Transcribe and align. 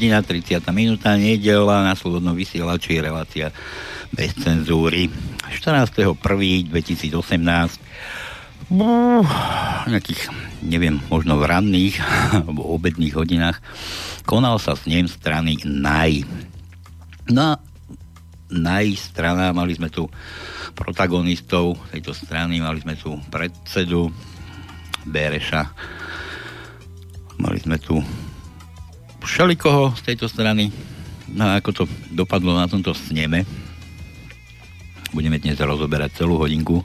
hodina, 0.00 0.24
30. 0.24 0.64
minúta, 0.72 1.12
nedela 1.12 1.84
na 1.84 1.92
slobodnom 1.92 2.32
vysielači, 2.32 3.04
relácia 3.04 3.52
bez 4.08 4.32
cenzúry. 4.32 5.12
14.1.2018 5.52 6.72
v 8.72 8.80
nejakých, 9.92 10.32
neviem, 10.64 11.04
možno 11.12 11.36
v 11.36 11.44
ranných 11.44 12.00
alebo 12.40 12.64
obedných 12.72 13.12
hodinách 13.12 13.60
konal 14.24 14.56
sa 14.56 14.72
s 14.72 14.88
ním 14.88 15.04
strany 15.04 15.60
NAJ. 15.68 16.24
No 17.28 17.52
a 17.52 17.60
NAJ 18.48 18.96
strana, 18.96 19.52
mali 19.52 19.76
sme 19.76 19.92
tu 19.92 20.08
protagonistov 20.72 21.76
tejto 21.92 22.16
strany, 22.16 22.56
mali 22.64 22.80
sme 22.80 22.96
tu 22.96 23.20
predsedu 23.28 24.08
Bereša, 25.04 25.68
mali 27.36 27.60
sme 27.60 27.76
tu 27.76 28.00
všelikoho 29.22 29.94
z 29.96 30.00
tejto 30.12 30.26
strany. 30.26 30.72
No 31.30 31.46
ako 31.54 31.70
to 31.72 31.84
dopadlo 32.10 32.56
na 32.56 32.66
tomto 32.66 32.90
sneme, 32.96 33.46
budeme 35.14 35.38
dnes 35.38 35.58
rozoberať 35.58 36.22
celú 36.22 36.38
hodinku. 36.38 36.82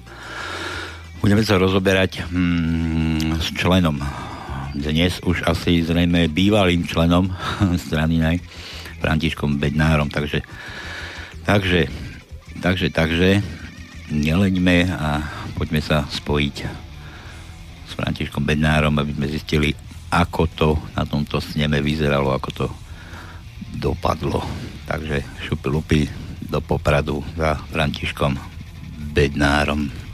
Budeme 1.23 1.41
sa 1.41 1.57
rozoberať 1.57 2.21
hmm, 2.29 3.41
s 3.41 3.49
členom, 3.57 3.97
dnes 4.75 5.23
už 5.23 5.47
asi 5.47 5.81
zrejme 5.81 6.29
bývalým 6.29 6.85
členom 6.85 7.31
strany 7.87 8.21
NAJ, 8.21 8.43
Františkom 9.01 9.57
Bednárom, 9.57 10.11
takže 10.11 10.45
takže, 11.45 11.87
takže, 12.59 12.89
takže 12.89 13.29
neleďme 14.09 14.89
a 14.91 15.21
poďme 15.55 15.79
sa 15.79 16.03
spojiť 16.09 16.55
s 17.85 17.91
Františkom 17.93 18.43
Bednárom, 18.43 18.97
aby 18.97 19.13
sme 19.13 19.27
zistili, 19.29 19.71
ako 20.15 20.41
to 20.47 20.69
na 20.95 21.03
tomto 21.03 21.43
sneme 21.43 21.83
vyzeralo, 21.83 22.31
ako 22.31 22.49
to 22.55 22.67
dopadlo. 23.75 24.39
Takže 24.87 25.19
šupy 25.43 25.67
lupy 25.67 26.01
do 26.39 26.63
Popradu 26.63 27.19
za 27.35 27.59
Františkom 27.67 28.39
Bednárom. 29.11 30.04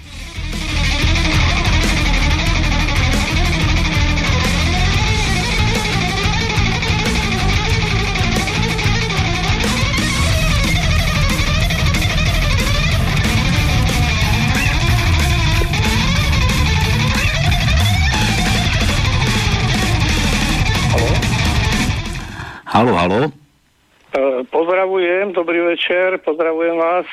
Halo, 22.72 22.96
halo. 22.96 23.28
E, 23.28 24.48
pozdravujem, 24.48 25.36
dobrý 25.36 25.60
večer, 25.76 26.16
pozdravujem 26.24 26.80
vás 26.80 27.04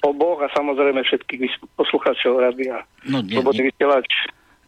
oboch 0.00 0.40
a 0.40 0.48
samozrejme 0.56 1.04
všetkých 1.04 1.76
poslucháčov 1.76 2.40
rádia. 2.40 2.88
No 3.04 3.20
dnes, 3.20 3.44
ne, 3.44 4.00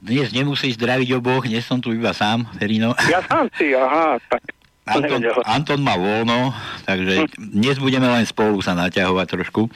dnes 0.04 0.28
nemusíš 0.37 0.77
zdraviť 0.77 1.16
oboch, 1.16 1.49
dnes 1.49 1.65
som 1.65 1.81
tu 1.81 1.97
iba 1.97 2.12
sám, 2.12 2.44
Ferino. 2.60 2.93
Ja 3.09 3.25
sám 3.25 3.49
si, 3.56 3.72
aha, 3.72 4.21
tak 4.28 4.44
Anton, 4.84 5.25
Anton 5.49 5.81
má 5.81 5.97
voľno, 5.97 6.53
takže 6.84 7.25
hm. 7.25 7.56
dnes 7.56 7.81
budeme 7.81 8.04
len 8.12 8.28
spolu 8.28 8.60
sa 8.60 8.77
naťahovať 8.77 9.27
trošku. 9.41 9.72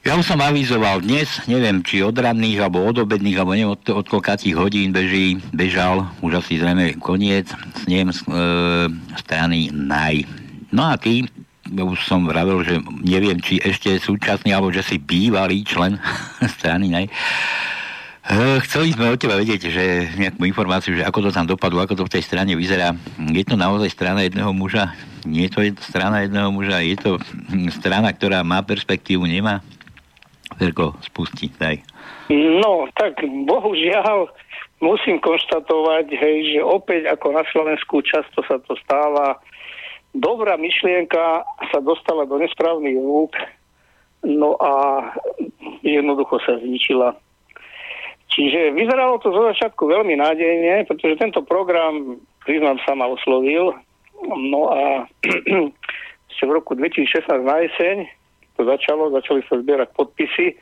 Ja 0.00 0.16
už 0.16 0.32
som 0.32 0.40
avizoval 0.40 1.04
dnes, 1.04 1.44
neviem, 1.44 1.84
či 1.84 2.00
od 2.00 2.16
ranných, 2.16 2.64
alebo 2.64 2.88
od 2.88 3.04
obedných, 3.04 3.36
alebo 3.36 3.52
neviem, 3.52 3.76
od, 3.76 3.84
od 3.92 4.08
koľkátich 4.08 4.56
hodín 4.56 4.96
beží, 4.96 5.36
bežal, 5.52 6.08
už 6.24 6.40
asi 6.40 6.56
zrejme 6.56 6.96
koniec, 6.96 7.52
s 7.52 7.84
ním 7.84 8.08
e, 8.08 8.16
strany 9.20 9.68
NAJ. 9.68 10.24
No 10.72 10.88
a 10.88 10.96
ty, 10.96 11.28
už 11.68 12.00
som 12.00 12.24
vravel, 12.24 12.64
že 12.64 12.80
neviem, 13.04 13.44
či 13.44 13.60
ešte 13.60 14.00
súčasný, 14.00 14.56
alebo 14.56 14.72
že 14.72 14.80
si 14.80 14.96
bývalý 14.96 15.68
člen 15.68 16.00
strany 16.56 16.88
NAJ. 16.88 17.04
E, 17.04 17.12
chceli 18.64 18.96
sme 18.96 19.12
od 19.12 19.20
teba 19.20 19.36
vedieť, 19.36 19.68
že 19.68 20.16
nejakú 20.16 20.48
informáciu, 20.48 20.96
že 20.96 21.04
ako 21.04 21.28
to 21.28 21.30
tam 21.36 21.44
dopadlo, 21.44 21.84
ako 21.84 22.00
to 22.00 22.08
v 22.08 22.14
tej 22.16 22.24
strane 22.24 22.56
vyzerá. 22.56 22.96
Je 23.20 23.44
to 23.44 23.52
naozaj 23.52 23.92
strana 23.92 24.24
jedného 24.24 24.48
muža? 24.56 24.96
Nie 25.28 25.52
je 25.52 25.76
to 25.76 25.84
strana 25.84 26.24
jedného 26.24 26.48
muža? 26.48 26.80
Je 26.80 26.96
to 26.96 27.20
strana, 27.76 28.08
ktorá 28.16 28.40
má 28.40 28.64
perspektívu, 28.64 29.28
nemá? 29.28 29.60
Ferko, 30.58 30.96
spusti, 31.04 31.52
daj. 31.60 31.78
No, 32.30 32.86
tak 32.94 33.20
bohužiaľ 33.22 34.30
musím 34.80 35.20
konštatovať, 35.20 36.06
hej, 36.14 36.36
že 36.56 36.60
opäť 36.64 37.10
ako 37.12 37.26
na 37.36 37.44
Slovensku 37.52 38.00
často 38.02 38.40
sa 38.48 38.58
to 38.64 38.74
stáva. 38.80 39.38
Dobrá 40.16 40.58
myšlienka 40.58 41.46
sa 41.70 41.78
dostala 41.78 42.26
do 42.26 42.40
nesprávnych 42.40 42.98
rúk, 42.98 43.34
no 44.26 44.58
a 44.58 45.06
jednoducho 45.86 46.42
sa 46.42 46.58
zničila. 46.58 47.14
Čiže 48.30 48.74
vyzeralo 48.78 49.18
to 49.18 49.34
zo 49.34 49.42
začiatku 49.50 49.90
veľmi 49.90 50.14
nádejne, 50.18 50.86
pretože 50.86 51.18
tento 51.18 51.42
program, 51.42 52.18
priznám 52.46 52.78
sa, 52.86 52.94
ma 52.94 53.10
oslovil. 53.10 53.74
No 54.22 54.70
a 54.70 55.10
v 56.40 56.50
roku 56.50 56.72
2016 56.78 57.26
na 57.42 57.56
jeseň 57.66 57.96
to 58.60 58.68
začalo, 58.68 59.08
začali 59.08 59.40
sa 59.48 59.56
zbierať 59.56 59.88
podpisy. 59.96 60.52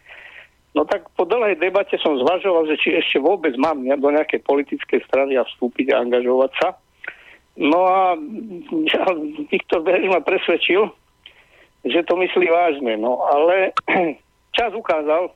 No 0.79 0.87
tak 0.87 1.11
po 1.19 1.27
dlhej 1.27 1.59
debate 1.59 1.99
som 1.99 2.15
zvažoval, 2.15 2.71
že 2.71 2.79
či 2.79 2.95
ešte 2.95 3.19
vôbec 3.19 3.59
mám 3.59 3.83
do 3.83 4.09
nejakej 4.15 4.47
politickej 4.47 5.03
strany 5.11 5.35
a 5.35 5.43
vstúpiť 5.43 5.91
a 5.91 6.07
angažovať 6.07 6.53
sa. 6.63 6.79
No 7.59 7.91
a 7.91 8.15
ja, 8.87 9.03
Viktor 9.51 9.83
Bery 9.83 10.07
ma 10.07 10.23
presvedčil, 10.23 10.87
že 11.83 12.07
to 12.07 12.15
myslí 12.15 12.47
vážne. 12.47 12.95
No 12.95 13.19
ale 13.27 13.75
čas 14.57 14.71
ukázal, 14.71 15.35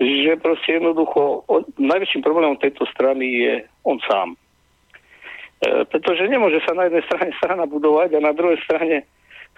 že 0.00 0.40
proste 0.40 0.80
jednoducho 0.80 1.44
najväčším 1.76 2.24
problémom 2.24 2.56
tejto 2.56 2.88
strany 2.96 3.28
je 3.28 3.54
on 3.84 4.00
sám. 4.08 4.32
E, 4.32 5.84
pretože 5.92 6.24
nemôže 6.32 6.64
sa 6.64 6.72
na 6.72 6.88
jednej 6.88 7.04
strane 7.04 7.30
strana 7.44 7.68
budovať 7.68 8.16
a 8.16 8.24
na 8.24 8.32
druhej 8.32 8.56
strane 8.64 9.04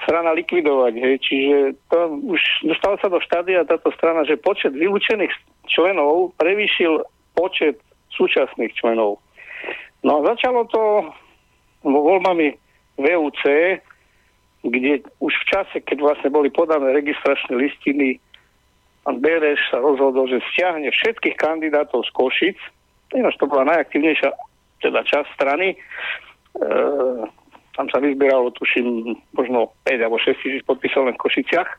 strana 0.03 0.35
likvidovať. 0.35 0.95
Hej. 0.99 1.15
Čiže 1.23 1.57
to 1.91 1.99
už 2.35 2.41
dostalo 2.67 2.99
sa 2.99 3.09
do 3.09 3.23
štádia 3.23 3.69
táto 3.69 3.95
strana, 3.95 4.27
že 4.27 4.41
počet 4.41 4.75
vylúčených 4.75 5.31
členov 5.71 6.35
prevýšil 6.41 7.07
počet 7.39 7.79
súčasných 8.15 8.75
členov. 8.75 9.23
No 10.05 10.21
a 10.21 10.35
začalo 10.35 10.67
to 10.69 10.83
voľbami 11.83 12.55
VUC, 13.01 13.43
kde 14.65 14.93
už 15.21 15.33
v 15.33 15.49
čase, 15.49 15.77
keď 15.85 15.99
vlastne 16.01 16.31
boli 16.33 16.49
podané 16.49 16.93
registračné 16.93 17.57
listiny, 17.57 18.21
Bereš 19.05 19.61
sa 19.69 19.85
rozhodol, 19.85 20.25
že 20.33 20.41
stiahne 20.53 20.89
všetkých 20.89 21.37
kandidátov 21.37 22.09
z 22.09 22.11
Košic, 22.17 22.59
ináč 23.13 23.37
to 23.37 23.45
bola 23.45 23.69
najaktívnejšia 23.69 24.33
teda 24.81 25.05
časť 25.05 25.29
strany, 25.37 25.77
e, 25.77 25.79
tam 27.75 27.91
sa 27.91 27.99
vyzbieralo, 27.99 28.55
tuším, 28.55 29.19
možno 29.35 29.75
5 29.87 29.99
alebo 29.99 30.19
6 30.19 30.39
tisíc 30.41 30.63
podpisov 30.63 31.11
len 31.11 31.19
v 31.19 31.23
Košiciach 31.27 31.71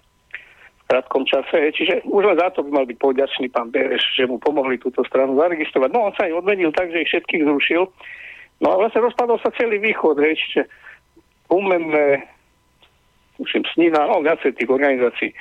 v 0.86 0.90
krátkom 0.92 1.26
čase. 1.26 1.74
Čiže 1.74 2.06
už 2.06 2.24
len 2.30 2.38
za 2.38 2.54
to 2.54 2.62
by 2.62 2.70
mal 2.70 2.86
byť 2.86 2.98
povďačný 3.02 3.50
pán 3.50 3.74
Bereš, 3.74 4.06
že 4.14 4.30
mu 4.30 4.38
pomohli 4.38 4.78
túto 4.78 5.02
stranu 5.08 5.34
zaregistrovať. 5.40 5.90
No 5.90 6.12
on 6.12 6.14
sa 6.14 6.30
aj 6.30 6.46
odmenil 6.46 6.70
tak, 6.76 6.94
že 6.94 7.02
ich 7.02 7.10
všetkých 7.10 7.48
zrušil. 7.48 7.90
No 8.62 8.68
a 8.72 8.76
vlastne 8.80 9.04
rozpadol 9.04 9.42
sa 9.42 9.52
celý 9.58 9.82
východ, 9.82 10.16
hej, 10.22 10.38
čiže 10.40 10.62
umenné, 11.52 12.24
tuším, 13.36 13.68
snína, 13.76 14.08
no 14.08 14.24
viacej 14.24 14.56
tých 14.56 14.70
organizácií. 14.72 15.30
E, 15.32 15.36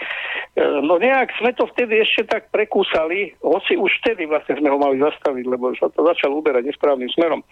no 0.82 0.98
nejak 0.98 1.30
sme 1.38 1.54
to 1.54 1.70
vtedy 1.70 2.02
ešte 2.02 2.26
tak 2.26 2.50
prekúsali, 2.50 3.38
hoci 3.38 3.78
už 3.78 3.90
vtedy 4.02 4.26
vlastne 4.26 4.58
sme 4.58 4.66
ho 4.66 4.78
mali 4.82 4.98
zastaviť, 4.98 5.44
lebo 5.46 5.70
sa 5.78 5.86
to 5.94 6.02
začalo 6.02 6.42
uberať 6.42 6.66
nesprávnym 6.66 7.10
smerom. 7.14 7.46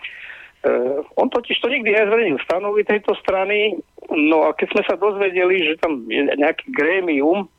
Uh, 0.62 1.03
on 1.19 1.26
totiž 1.26 1.59
to 1.59 1.67
nikdy 1.67 1.91
nezverejnil 1.91 2.38
stanovy 2.47 2.87
tejto 2.87 3.19
strany, 3.19 3.75
no 4.14 4.47
a 4.47 4.55
keď 4.55 4.79
sme 4.79 4.82
sa 4.87 4.94
dozvedeli, 4.94 5.67
že 5.67 5.75
tam 5.82 6.06
je 6.06 6.23
nejaký 6.38 6.70
grémium, 6.70 7.50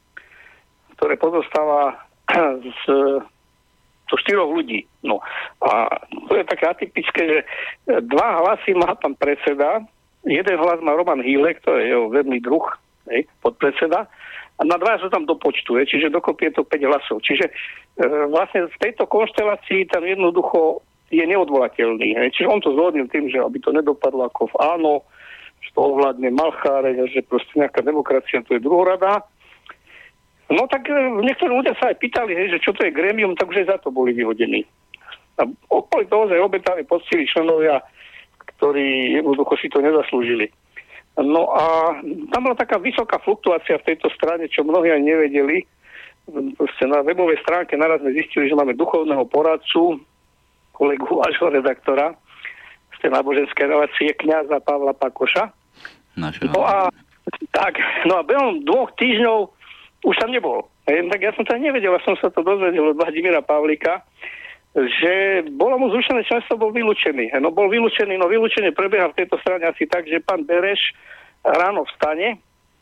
ktoré 0.96 1.20
pozostáva 1.20 2.00
z 2.64 2.84
to 4.14 4.16
štyroch 4.20 4.52
ľudí. 4.52 4.86
No 5.02 5.24
a 5.64 5.90
to 6.30 6.38
je 6.38 6.46
také 6.46 6.70
atypické, 6.70 7.22
že 7.26 7.40
dva 8.06 8.46
hlasy 8.46 8.78
má 8.78 8.94
pán 9.00 9.18
predseda, 9.18 9.82
jeden 10.22 10.56
hlas 10.60 10.80
má 10.86 10.94
Roman 10.94 11.24
Hýlek, 11.24 11.66
to 11.66 11.74
je 11.80 11.90
jeho 11.90 12.14
vedný 12.14 12.38
druh, 12.38 12.64
hej, 13.10 13.26
podpredseda, 13.42 14.06
a 14.60 14.62
na 14.62 14.78
dva 14.78 15.02
sa 15.02 15.10
tam 15.10 15.26
dopočtuje, 15.26 15.90
čiže 15.90 16.14
dokopy 16.14 16.54
je 16.54 16.62
to 16.62 16.64
5 16.64 16.90
hlasov. 16.94 17.18
Čiže 17.26 17.50
e, 17.50 17.54
vlastne 18.30 18.70
v 18.70 18.78
tejto 18.78 19.10
konštelácii 19.10 19.90
tam 19.90 20.06
jednoducho 20.06 20.86
je 21.14 21.26
neodvolateľný. 21.30 22.18
Hej. 22.18 22.28
Čiže 22.38 22.50
on 22.50 22.60
to 22.60 22.74
zvodnil 22.74 23.06
tým, 23.10 23.30
že 23.30 23.38
aby 23.38 23.62
to 23.62 23.70
nedopadlo 23.70 24.26
ako 24.26 24.50
v 24.50 24.56
áno, 24.62 24.94
že 25.62 25.70
to 25.72 25.80
ovládne 25.80 26.30
Malcháre, 26.34 26.98
že 27.08 27.22
proste 27.24 27.54
nejaká 27.56 27.86
demokracia 27.86 28.42
to 28.44 28.58
je 28.58 28.66
druhorada. 28.66 29.24
No 30.52 30.68
tak 30.68 30.90
e, 30.92 30.94
niektorí 31.24 31.52
ľudia 31.56 31.74
sa 31.80 31.94
aj 31.94 31.98
pýtali, 32.04 32.36
hej, 32.36 32.58
že 32.58 32.64
čo 32.64 32.76
to 32.76 32.84
je 32.84 32.92
gremium, 32.92 33.34
tak 33.38 33.48
už 33.48 33.64
aj 33.64 33.70
za 33.74 33.78
to 33.80 33.90
boli 33.90 34.12
vyhodení. 34.12 34.68
A 35.40 35.48
okolí 35.72 36.06
toho, 36.12 36.30
že 36.30 36.38
obetali 36.38 36.86
poctiví 36.86 37.26
členovia, 37.26 37.82
ktorí 38.58 39.18
jednoducho 39.18 39.58
si 39.58 39.72
to 39.72 39.82
nezaslúžili. 39.82 40.52
No 41.18 41.50
a 41.54 41.94
tam 42.34 42.42
bola 42.50 42.58
taká 42.58 42.82
vysoká 42.82 43.22
fluktuácia 43.22 43.78
v 43.82 43.88
tejto 43.94 44.10
strane, 44.18 44.50
čo 44.50 44.66
mnohí 44.66 44.90
ani 44.90 45.14
nevedeli. 45.14 45.58
Proste 46.58 46.90
na 46.90 47.06
webovej 47.06 47.38
stránke 47.46 47.78
naraz 47.78 48.02
sme 48.02 48.18
zistili, 48.18 48.50
že 48.50 48.58
máme 48.58 48.74
duchovného 48.74 49.26
poradcu, 49.30 50.02
kolegu 50.74 51.08
vášho 51.24 51.54
redaktora 51.54 52.18
z 52.98 52.98
tej 53.06 53.10
náboženskej 53.14 53.66
relácie 53.70 54.10
kniaza 54.18 54.60
Pavla 54.60 54.92
Pakoša. 54.98 55.54
Našeho. 56.18 56.54
No 56.54 56.62
a 56.66 56.90
tak, 57.54 57.78
no 58.06 58.20
a 58.20 58.24
behom 58.26 58.62
dvoch 58.68 58.94
týždňov 59.00 59.50
už 60.04 60.16
tam 60.20 60.30
nebol. 60.36 60.68
Hej, 60.86 61.08
tak 61.08 61.22
ja 61.24 61.32
som 61.34 61.48
to 61.48 61.56
nevedel, 61.56 61.96
ja 61.96 62.02
som 62.04 62.20
sa 62.20 62.28
to 62.28 62.44
dozvedel 62.44 62.92
od 62.92 63.00
Vladimíra 63.00 63.40
Pavlika, 63.40 64.04
že 64.76 65.46
bolo 65.56 65.80
mu 65.80 65.88
zrušené 65.94 66.28
členstvo, 66.28 66.60
bol 66.60 66.76
vylúčený. 66.76 67.32
No 67.40 67.56
bol 67.56 67.72
vylúčený, 67.72 68.20
no 68.20 68.28
vylúčenie 68.28 68.76
prebieha 68.76 69.14
v 69.14 69.24
tejto 69.24 69.40
strane 69.40 69.64
asi 69.70 69.88
tak, 69.88 70.04
že 70.10 70.20
pán 70.20 70.44
Bereš 70.44 70.92
ráno 71.46 71.88
vstane, 71.88 72.42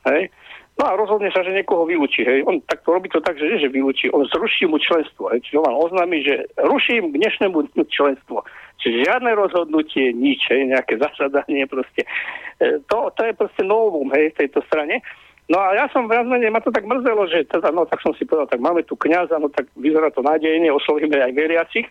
hej, 0.09 0.33
no 0.81 0.89
a 0.89 0.97
rozhodne 0.97 1.29
sa, 1.29 1.45
že 1.45 1.53
niekoho 1.53 1.85
vylúči. 1.85 2.25
Hej. 2.25 2.41
On 2.49 2.57
tak 2.65 2.81
to 2.81 2.89
robí 2.89 3.05
to 3.13 3.21
tak, 3.21 3.37
že 3.37 3.45
nie, 3.45 3.61
že 3.61 3.69
vylúči, 3.69 4.09
on 4.09 4.25
zruší 4.33 4.65
mu 4.65 4.81
členstvo. 4.81 5.29
Hej. 5.29 5.45
Čiže 5.45 5.61
on 5.61 5.77
oznámi, 5.77 6.25
že 6.25 6.49
ruším 6.57 7.13
k 7.13 7.21
dnešnému 7.21 7.69
členstvo. 7.85 8.41
Čiže 8.81 9.05
žiadne 9.05 9.29
rozhodnutie, 9.37 10.09
nič, 10.09 10.41
hej, 10.49 10.73
nejaké 10.73 10.97
zasadanie 10.97 11.69
proste. 11.69 12.01
E, 12.57 12.81
to, 12.89 13.13
to 13.13 13.21
je 13.29 13.37
proste 13.37 13.61
novum 13.61 14.09
hej, 14.17 14.33
v 14.33 14.39
tejto 14.41 14.65
strane. 14.65 15.05
No 15.53 15.61
a 15.61 15.77
ja 15.77 15.85
som 15.93 16.09
viac 16.09 16.25
menej, 16.25 16.49
ma 16.49 16.65
to 16.65 16.73
tak 16.73 16.89
mrzelo, 16.89 17.29
že 17.29 17.45
teda, 17.45 17.69
no 17.69 17.85
tak 17.85 18.01
som 18.01 18.17
si 18.17 18.25
povedal, 18.25 18.49
tak 18.49 18.63
máme 18.63 18.81
tu 18.81 18.97
kniaza, 18.97 19.37
no 19.37 19.53
tak 19.53 19.69
vyzerá 19.77 20.09
to 20.09 20.25
nádejne, 20.25 20.73
oslovíme 20.73 21.13
aj 21.13 21.37
veriacich. 21.37 21.85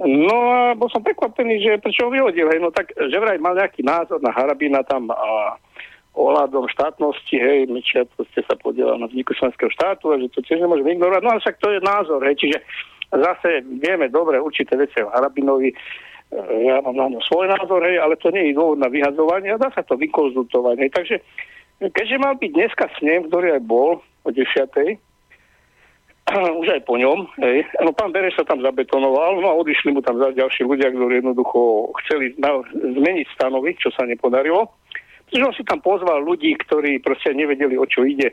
No 0.00 0.36
a 0.54 0.60
bol 0.78 0.86
som 0.88 1.02
prekvapený, 1.02 1.58
že 1.58 1.82
prečo 1.82 2.06
ho 2.06 2.14
vyhodil, 2.14 2.46
hej, 2.48 2.62
no 2.62 2.72
tak, 2.72 2.94
že 2.94 3.18
vraj 3.18 3.36
mal 3.42 3.58
nejaký 3.58 3.82
názor 3.82 4.22
na 4.22 4.32
Harabina 4.32 4.80
tam 4.86 5.10
a 5.10 5.58
ohľadom 6.16 6.70
štátnosti, 6.72 7.36
hej, 7.36 7.68
Mečiar 7.68 8.08
proste 8.16 8.40
sa 8.46 8.54
podielal 8.56 9.00
na 9.00 9.08
vzniku 9.08 9.34
členského 9.36 9.68
štátu 9.72 10.12
a 10.12 10.20
že 10.20 10.32
to 10.32 10.40
tiež 10.44 10.62
nemôžeme 10.62 10.96
ignorovať, 10.96 11.22
no 11.24 11.30
ale 11.36 11.42
však 11.44 11.56
to 11.60 11.68
je 11.72 11.80
názor, 11.84 12.20
hej, 12.24 12.36
čiže 12.40 12.58
zase 13.12 13.64
vieme 13.80 14.08
dobre 14.08 14.40
určité 14.40 14.76
veci 14.76 14.98
o 15.04 15.12
Harabinovi, 15.12 15.70
e, 15.70 15.76
ja 16.68 16.80
mám 16.82 16.96
na 16.96 17.06
ňo 17.12 17.20
svoj 17.24 17.52
názor, 17.52 17.84
hej, 17.84 18.00
ale 18.00 18.18
to 18.18 18.32
nie 18.34 18.50
je 18.50 18.58
dôvod 18.58 18.82
na 18.82 18.90
vyhazovanie 18.90 19.54
a 19.54 19.60
dá 19.60 19.70
sa 19.70 19.84
to 19.86 19.94
vykonzultovať, 19.94 20.76
hej, 20.80 20.90
takže 20.90 21.16
Keďže 21.78 22.16
mal 22.18 22.34
byť 22.34 22.50
dneska 22.50 22.90
snem, 22.98 23.30
ktorý 23.30 23.54
aj 23.54 23.62
bol 23.62 24.02
o 24.02 24.30
10. 24.34 24.42
už 26.60 26.66
aj 26.74 26.82
po 26.84 26.98
ňom, 26.98 27.30
hej. 27.38 27.62
No 27.78 27.94
pán 27.94 28.10
Bereš 28.10 28.42
sa 28.42 28.44
tam 28.44 28.58
zabetonoval, 28.58 29.38
no 29.38 29.46
a 29.46 29.58
odišli 29.62 29.94
mu 29.94 30.02
tam 30.02 30.18
ďalší 30.18 30.66
ľudia, 30.66 30.90
ktorí 30.90 31.22
jednoducho 31.22 31.94
chceli 32.04 32.34
zmeniť 32.74 33.26
stanovy, 33.38 33.78
čo 33.78 33.94
sa 33.94 34.02
nepodarilo. 34.04 34.66
Pretože 35.28 35.44
on 35.44 35.56
si 35.60 35.64
tam 35.68 35.84
pozval 35.84 36.24
ľudí, 36.24 36.56
ktorí 36.56 37.04
proste 37.04 37.36
nevedeli, 37.36 37.76
o 37.76 37.84
čo 37.84 38.08
ide. 38.08 38.32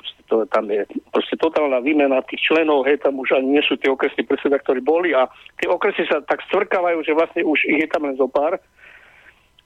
Proste 0.00 0.22
to, 0.24 0.48
tam 0.48 0.72
je 0.72 0.88
proste 1.12 1.36
totálna 1.36 1.84
výmena 1.84 2.24
tých 2.24 2.48
členov, 2.48 2.88
hej, 2.88 2.96
tam 3.04 3.20
už 3.20 3.36
ani 3.36 3.60
nie 3.60 3.62
sú 3.68 3.76
tie 3.76 3.92
okresní 3.92 4.24
predseda, 4.24 4.56
ktorí 4.56 4.80
boli 4.80 5.12
a 5.12 5.28
tie 5.60 5.68
okresy 5.68 6.08
sa 6.08 6.24
tak 6.24 6.40
stvrkávajú, 6.48 7.04
že 7.04 7.12
vlastne 7.12 7.44
už 7.44 7.60
ich 7.68 7.84
je 7.84 7.88
tam 7.92 8.08
len 8.08 8.16
zo 8.16 8.24
pár. 8.24 8.56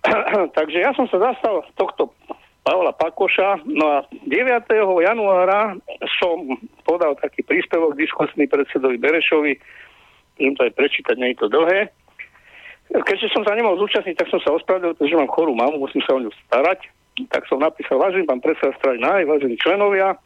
Takže 0.58 0.82
ja 0.82 0.90
som 0.98 1.06
sa 1.06 1.30
zastal 1.30 1.62
tohto 1.78 2.10
Pavla 2.66 2.90
Pakoša. 2.90 3.62
No 3.70 3.86
a 3.86 3.96
9. 4.26 4.66
januára 5.06 5.78
som 6.18 6.58
podal 6.82 7.14
taký 7.22 7.46
príspevok 7.46 7.94
diskusný 7.94 8.50
predsedovi 8.50 8.98
Berešovi, 8.98 9.54
môžem 10.36 10.54
to 10.58 10.66
aj 10.66 10.72
prečítať, 10.74 11.14
nie 11.22 11.32
je 11.32 11.38
to 11.38 11.48
dlhé. 11.48 11.94
Keďže 12.88 13.28
som 13.36 13.44
sa 13.44 13.52
nemohol 13.52 13.76
zúčastniť, 13.84 14.16
tak 14.16 14.32
som 14.32 14.40
sa 14.40 14.56
ospravedlil, 14.56 14.96
pretože 14.96 15.18
mám 15.20 15.28
chorú 15.28 15.52
mamu, 15.52 15.76
musím 15.76 16.00
sa 16.08 16.16
o 16.16 16.22
ňu 16.24 16.32
starať. 16.48 16.88
Tak 17.28 17.44
som 17.50 17.60
napísal, 17.60 18.00
vážený 18.00 18.24
pán 18.24 18.40
predseda 18.40 18.72
strany 18.80 19.02
NAJ, 19.02 19.28
vážení 19.28 19.56
členovia, 19.60 20.16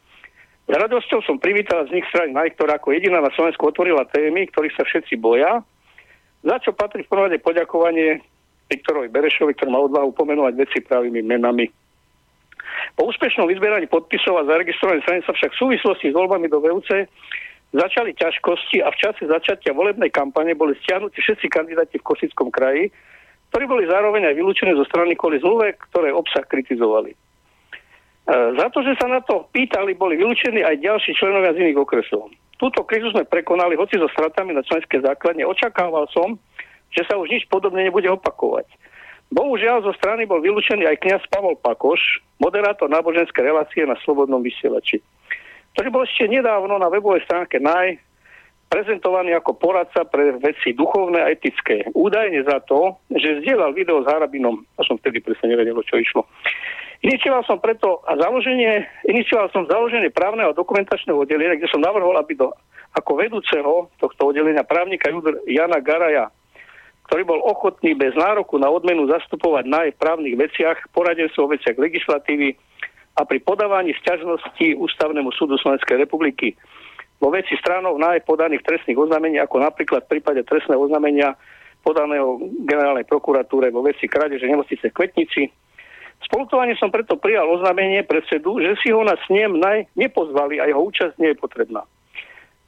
s 0.63 0.71
radosťou 0.71 1.19
som 1.27 1.43
privítal 1.43 1.83
z 1.91 1.99
nich 1.99 2.07
strany 2.07 2.31
NAJ, 2.31 2.55
ktorá 2.55 2.79
ako 2.79 2.95
jediná 2.95 3.19
na 3.19 3.33
Slovensku 3.35 3.67
otvorila 3.67 4.07
témy, 4.07 4.47
ktorých 4.47 4.79
sa 4.79 4.87
všetci 4.87 5.19
boja, 5.19 5.59
za 6.39 6.55
čo 6.63 6.71
patrí 6.71 7.03
v 7.03 7.11
prvom 7.11 7.27
poďakovanie 7.43 8.23
Viktorovi 8.71 9.11
Berešovi, 9.11 9.59
ktorý 9.59 9.69
má 9.75 9.83
odvahu 9.83 10.15
pomenovať 10.15 10.53
veci 10.55 10.79
pravými 10.79 11.19
menami. 11.19 11.67
Po 12.95 13.11
úspešnom 13.11 13.51
vyzberaní 13.51 13.91
podpisov 13.91 14.39
a 14.39 14.47
zaregistrovaní 14.47 15.03
strany 15.03 15.19
sa 15.27 15.35
však 15.35 15.51
v 15.51 15.61
súvislosti 15.67 16.11
s 16.11 16.15
voľbami 16.15 16.47
do 16.47 16.63
VUC 16.63 17.11
začali 17.73 18.13
ťažkosti 18.13 18.85
a 18.85 18.93
v 18.93 18.99
čase 19.01 19.25
začatia 19.25 19.73
volebnej 19.73 20.13
kampane 20.13 20.53
boli 20.53 20.77
stiahnutí 20.85 21.17
všetci 21.19 21.49
kandidáti 21.49 21.97
v 21.97 22.07
Kosickom 22.07 22.53
kraji, 22.53 22.93
ktorí 23.49 23.65
boli 23.65 23.89
zároveň 23.89 24.29
aj 24.29 24.37
vylúčení 24.37 24.73
zo 24.77 24.85
strany 24.85 25.17
kvôli 25.17 25.41
zmluve, 25.41 25.77
ktoré 25.89 26.13
obsah 26.13 26.45
kritizovali. 26.45 27.13
E, 27.13 27.17
za 28.57 28.67
to, 28.69 28.85
že 28.85 28.97
sa 28.97 29.09
na 29.09 29.21
to 29.25 29.49
pýtali, 29.53 29.97
boli 29.97 30.17
vylúčení 30.17 30.61
aj 30.61 30.81
ďalší 30.81 31.17
členovia 31.17 31.53
z 31.53 31.61
iných 31.65 31.81
okresov. 31.81 32.33
Túto 32.61 32.85
krizu 32.85 33.09
sme 33.11 33.27
prekonali, 33.27 33.77
hoci 33.77 33.97
so 33.97 34.07
stratami 34.13 34.53
na 34.53 34.63
členské 34.63 35.01
základne. 35.01 35.43
Očakával 35.43 36.07
som, 36.13 36.37
že 36.93 37.03
sa 37.09 37.17
už 37.17 37.27
nič 37.29 37.49
podobne 37.49 37.81
nebude 37.81 38.07
opakovať. 38.07 38.69
Bohužiaľ 39.33 39.81
zo 39.81 39.93
strany 39.97 40.29
bol 40.29 40.45
vylúčený 40.45 40.85
aj 40.85 41.01
kniaz 41.01 41.21
Pavol 41.33 41.57
Pakoš, 41.57 42.21
moderátor 42.37 42.85
náboženskej 42.85 43.49
relácie 43.49 43.81
na 43.81 43.97
Slobodnom 44.05 44.45
vysielači, 44.45 45.01
ktorý 45.73 45.87
bol 45.89 46.03
ešte 46.05 46.29
nedávno 46.29 46.77
na 46.77 46.89
webovej 46.89 47.25
stránke 47.25 47.57
NAJ 47.57 47.97
prezentovaný 48.73 49.37
ako 49.37 49.53
poradca 49.53 50.01
pre 50.01 50.33
veci 50.41 50.73
duchovné 50.73 51.21
a 51.21 51.29
etické. 51.29 51.85
Údajne 51.93 52.41
za 52.41 52.57
to, 52.65 52.97
že 53.13 53.45
zdieľal 53.45 53.77
video 53.77 54.01
s 54.01 54.09
Harabinom, 54.09 54.65
a 54.77 54.81
som 54.81 54.97
vtedy 54.97 55.21
presne 55.21 55.53
nevedel, 55.53 55.77
čo 55.85 56.01
išlo. 56.01 56.25
Inicioval 57.05 57.45
som 57.45 57.61
preto 57.61 58.01
a 58.09 58.17
založenie, 58.17 58.81
inicioval 59.05 59.53
som 59.53 59.69
založenie 59.69 60.09
právneho 60.09 60.57
dokumentačného 60.57 61.21
oddelenia, 61.21 61.61
kde 61.61 61.69
som 61.69 61.85
navrhol, 61.85 62.17
aby 62.17 62.33
do, 62.33 62.49
ako 62.97 63.11
vedúceho 63.13 63.93
tohto 64.01 64.33
oddelenia 64.33 64.65
právnika 64.65 65.13
Jana 65.45 65.77
Garaja 65.77 66.33
ktorý 67.03 67.27
bol 67.27 67.43
ochotný 67.43 67.93
bez 67.99 68.15
nároku 68.15 68.55
na 68.55 68.71
odmenu 68.71 69.03
zastupovať 69.11 69.67
na 69.67 69.91
právnych 69.91 70.39
veciach, 70.39 70.87
poradenstvo 70.95 71.45
o 71.45 71.51
veciach 71.51 71.75
legislatívy 71.75 72.55
a 73.13 73.21
pri 73.29 73.39
podávaní 73.45 73.93
sťažnosti 74.01 74.73
Ústavnému 74.73 75.29
súdu 75.37 75.57
Slovenskej 75.61 76.01
republiky 76.01 76.57
vo 77.21 77.29
veci 77.29 77.53
stránov 77.61 77.95
na 78.01 78.17
podaných 78.19 78.65
trestných 78.65 78.97
oznámení, 78.97 79.37
ako 79.39 79.61
napríklad 79.61 80.03
v 80.05 80.17
prípade 80.17 80.41
trestného 80.43 80.81
oznámenia 80.81 81.37
podaného 81.85 82.39
generálnej 82.65 83.05
prokuratúre 83.05 83.69
vo 83.69 83.83
veci 83.83 84.09
krádeže 84.09 84.47
nemocnice 84.47 84.89
Kvetnici. 84.89 85.51
Spolutovanie 86.23 86.79
som 86.79 86.87
preto 86.87 87.19
prijal 87.19 87.47
oznámenie 87.51 88.07
predsedu, 88.07 88.59
že 88.63 88.79
si 88.79 88.89
ho 88.95 89.03
na 89.03 89.19
snem 89.27 89.59
naj 89.59 89.91
nepozvali 89.99 90.63
a 90.63 90.67
jeho 90.71 90.79
účasť 90.79 91.19
nie 91.19 91.35
je 91.35 91.37
potrebná. 91.37 91.83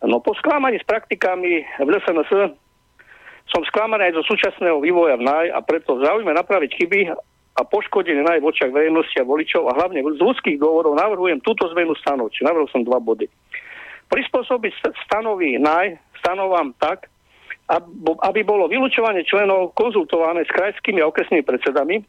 No 0.04 0.20
po 0.20 0.36
sklamaní 0.36 0.78
s 0.78 0.86
praktikami 0.86 1.64
v 1.80 1.88
LSNS 1.88 2.32
som 3.50 3.62
sklamaný 3.72 4.12
aj 4.12 4.16
zo 4.20 4.24
súčasného 4.36 4.84
vývoja 4.84 5.16
v 5.16 5.26
NAJ 5.26 5.46
a 5.56 5.60
preto 5.64 5.96
v 5.96 6.04
záujme 6.04 6.32
napraviť 6.36 6.72
chyby 6.76 7.00
a 7.56 7.62
poškodený 7.64 8.28
NAJ 8.28 8.44
v 8.44 8.50
očiach 8.52 8.72
verejnosti 8.72 9.16
a 9.16 9.28
voličov 9.28 9.72
a 9.72 9.78
hlavne 9.80 10.04
z 10.04 10.20
ľudských 10.20 10.60
dôvodov 10.60 11.00
navrhujem 11.00 11.40
túto 11.40 11.72
zmenu 11.72 11.96
stanov, 11.96 12.28
či 12.36 12.44
navrhol 12.44 12.68
som 12.68 12.84
dva 12.84 13.00
body. 13.00 13.32
Prispôsobiť 14.12 14.92
stanovy 15.08 15.56
NAJ 15.56 15.96
stanovám 16.20 16.76
tak, 16.78 17.08
aby 18.04 18.40
bolo 18.46 18.70
vylúčovanie 18.70 19.26
členov 19.26 19.74
konzultované 19.74 20.46
s 20.46 20.52
krajskými 20.54 21.02
a 21.02 21.10
okresnými 21.10 21.42
predsedami, 21.42 22.04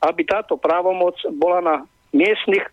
aby 0.00 0.22
táto 0.24 0.56
právomoc 0.56 1.18
bola 1.36 1.60
na 1.60 1.74
miestnych 2.14 2.64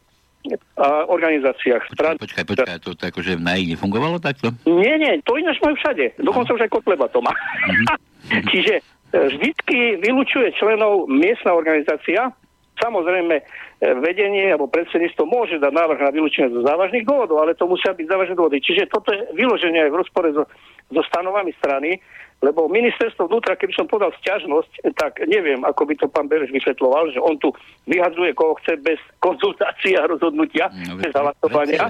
a 0.74 1.06
organizáciách. 1.06 1.94
Počkaj, 1.94 2.18
počkaj, 2.18 2.46
počkaj, 2.50 2.78
to, 2.82 2.98
to 2.98 3.04
akože 3.14 3.38
v 3.38 3.46
NAI 3.46 3.64
nefungovalo 3.78 4.18
takto? 4.18 4.50
Nie, 4.66 4.98
nie, 4.98 5.22
to 5.22 5.38
ináč 5.38 5.62
majú 5.62 5.78
všade. 5.78 6.18
Dokonca 6.18 6.58
už 6.58 6.66
aj 6.66 6.72
Kotleba 6.74 7.06
to 7.14 7.22
má. 7.22 7.30
Mm-hmm. 7.30 8.46
Čiže 8.54 8.74
vždycky 9.12 10.00
vylúčuje 10.00 10.56
členov 10.56 11.08
miestna 11.12 11.52
organizácia, 11.54 12.32
Samozrejme, 12.82 13.36
e, 13.38 13.44
vedenie 14.02 14.50
alebo 14.50 14.66
predsedníctvo 14.66 15.24
môže 15.30 15.62
dať 15.62 15.70
návrh 15.70 16.02
na 16.02 16.10
vylúčenie 16.10 16.50
zo 16.50 16.66
závažných 16.66 17.06
dôvodov, 17.06 17.46
ale 17.46 17.54
to 17.54 17.70
musia 17.70 17.94
byť 17.94 18.08
závažné 18.10 18.34
dôvody. 18.34 18.58
Čiže 18.58 18.90
toto 18.90 19.14
je 19.14 19.22
vyloženie 19.38 19.86
aj 19.86 19.92
v 19.94 20.00
rozpore 20.02 20.30
so, 20.34 20.44
so 20.90 21.02
stanovami 21.06 21.54
strany, 21.62 22.02
lebo 22.42 22.66
ministerstvo 22.66 23.30
vnútra, 23.30 23.54
keby 23.54 23.78
som 23.78 23.86
podal 23.86 24.10
sťažnosť, 24.18 24.98
tak 24.98 25.22
neviem, 25.30 25.62
ako 25.62 25.86
by 25.86 25.94
to 25.94 26.10
pán 26.10 26.26
Bereš 26.26 26.50
vysvetloval, 26.50 27.14
že 27.14 27.22
on 27.22 27.38
tu 27.38 27.54
vyhadzuje, 27.86 28.34
koho 28.34 28.58
chce 28.66 28.82
bez 28.82 28.98
konzultácie 29.22 29.94
a 30.02 30.10
rozhodnutia, 30.10 30.74
no, 30.90 30.98
bez 30.98 31.14
hlasovania. 31.14 31.86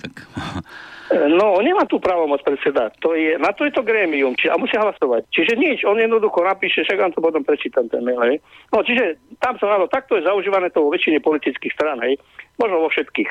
Tak... 0.00 0.14
No, 1.12 1.60
on 1.60 1.64
nemá 1.68 1.84
tú 1.84 2.00
právomoc 2.00 2.40
predseda. 2.40 2.88
To 3.04 3.12
je, 3.12 3.36
na 3.36 3.52
to 3.52 3.68
je 3.68 3.76
to 3.76 3.84
grémium, 3.84 4.32
či, 4.40 4.48
a 4.48 4.56
musia 4.56 4.80
hlasovať. 4.80 5.28
Čiže 5.28 5.52
nič, 5.60 5.78
on 5.84 6.00
jednoducho 6.00 6.40
napíše, 6.40 6.80
však 6.80 6.96
vám 6.96 7.12
to 7.12 7.20
potom 7.20 7.44
prečítam 7.44 7.92
ten 7.92 8.00
mail, 8.00 8.16
hej. 8.24 8.40
No, 8.72 8.80
čiže 8.80 9.20
tam 9.36 9.60
som 9.60 9.68
áno, 9.68 9.84
takto 9.84 10.16
je 10.16 10.24
zaužívané 10.24 10.72
to 10.72 10.80
vo 10.80 10.88
väčšine 10.88 11.20
politických 11.20 11.76
strán, 11.76 12.00
hej. 12.00 12.16
Možno 12.56 12.80
vo 12.80 12.88
všetkých. 12.88 13.28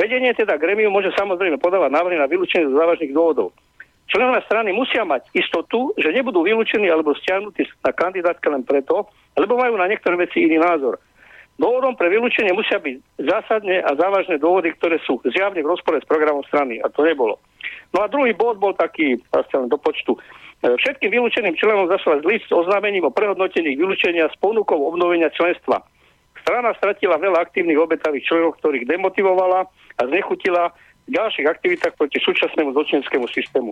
Vedenie 0.00 0.32
teda 0.32 0.56
grémium 0.56 0.96
môže 0.96 1.12
samozrejme 1.12 1.60
podávať 1.60 1.92
návrhy 1.92 2.16
na 2.16 2.24
vylúčenie 2.24 2.72
z 2.72 2.78
závažných 2.78 3.12
dôvodov. 3.12 3.52
členovia 4.08 4.40
strany 4.48 4.72
musia 4.72 5.04
mať 5.04 5.28
istotu, 5.36 5.92
že 6.00 6.08
nebudú 6.08 6.40
vylúčení 6.40 6.88
alebo 6.88 7.12
stiahnutí 7.12 7.68
na 7.84 7.92
kandidátke 7.92 8.48
len 8.48 8.64
preto, 8.64 9.12
lebo 9.36 9.60
majú 9.60 9.76
na 9.76 9.84
niektoré 9.92 10.16
veci 10.16 10.40
iný 10.48 10.56
názor. 10.56 10.96
Dôvodom 11.54 11.94
pre 11.94 12.10
vylúčenie 12.10 12.50
musia 12.50 12.82
byť 12.82 13.22
zásadne 13.30 13.78
a 13.78 13.94
závažné 13.94 14.42
dôvody, 14.42 14.74
ktoré 14.74 14.98
sú 15.06 15.22
zjavne 15.22 15.62
v 15.62 15.70
rozpore 15.70 16.02
s 16.02 16.06
programom 16.10 16.42
strany. 16.50 16.82
A 16.82 16.90
to 16.90 17.06
nebolo. 17.06 17.38
No 17.94 18.02
a 18.02 18.10
druhý 18.10 18.34
bod 18.34 18.58
bol 18.58 18.74
taký, 18.74 19.22
do 19.70 19.78
počtu. 19.78 20.18
E, 20.18 20.74
všetkým 20.74 21.14
vylúčeným 21.14 21.54
členom 21.54 21.86
zaslať 21.86 22.26
list 22.26 22.50
s 22.50 22.56
oznámením 22.58 23.06
o 23.06 23.14
prehodnotení 23.14 23.78
vylúčenia 23.78 24.26
s 24.26 24.36
ponukou 24.42 24.82
obnovenia 24.82 25.30
členstva. 25.30 25.86
Strana 26.42 26.74
stratila 26.74 27.22
veľa 27.22 27.46
aktívnych 27.46 27.78
obetavých 27.78 28.26
členov, 28.26 28.58
ktorých 28.58 28.90
demotivovala 28.90 29.70
a 29.70 30.02
znechutila 30.10 30.74
v 31.06 31.10
ďalších 31.14 31.46
aktivitách 31.46 31.94
proti 31.94 32.18
súčasnému 32.18 32.74
zločinenskému 32.74 33.30
systému. 33.30 33.70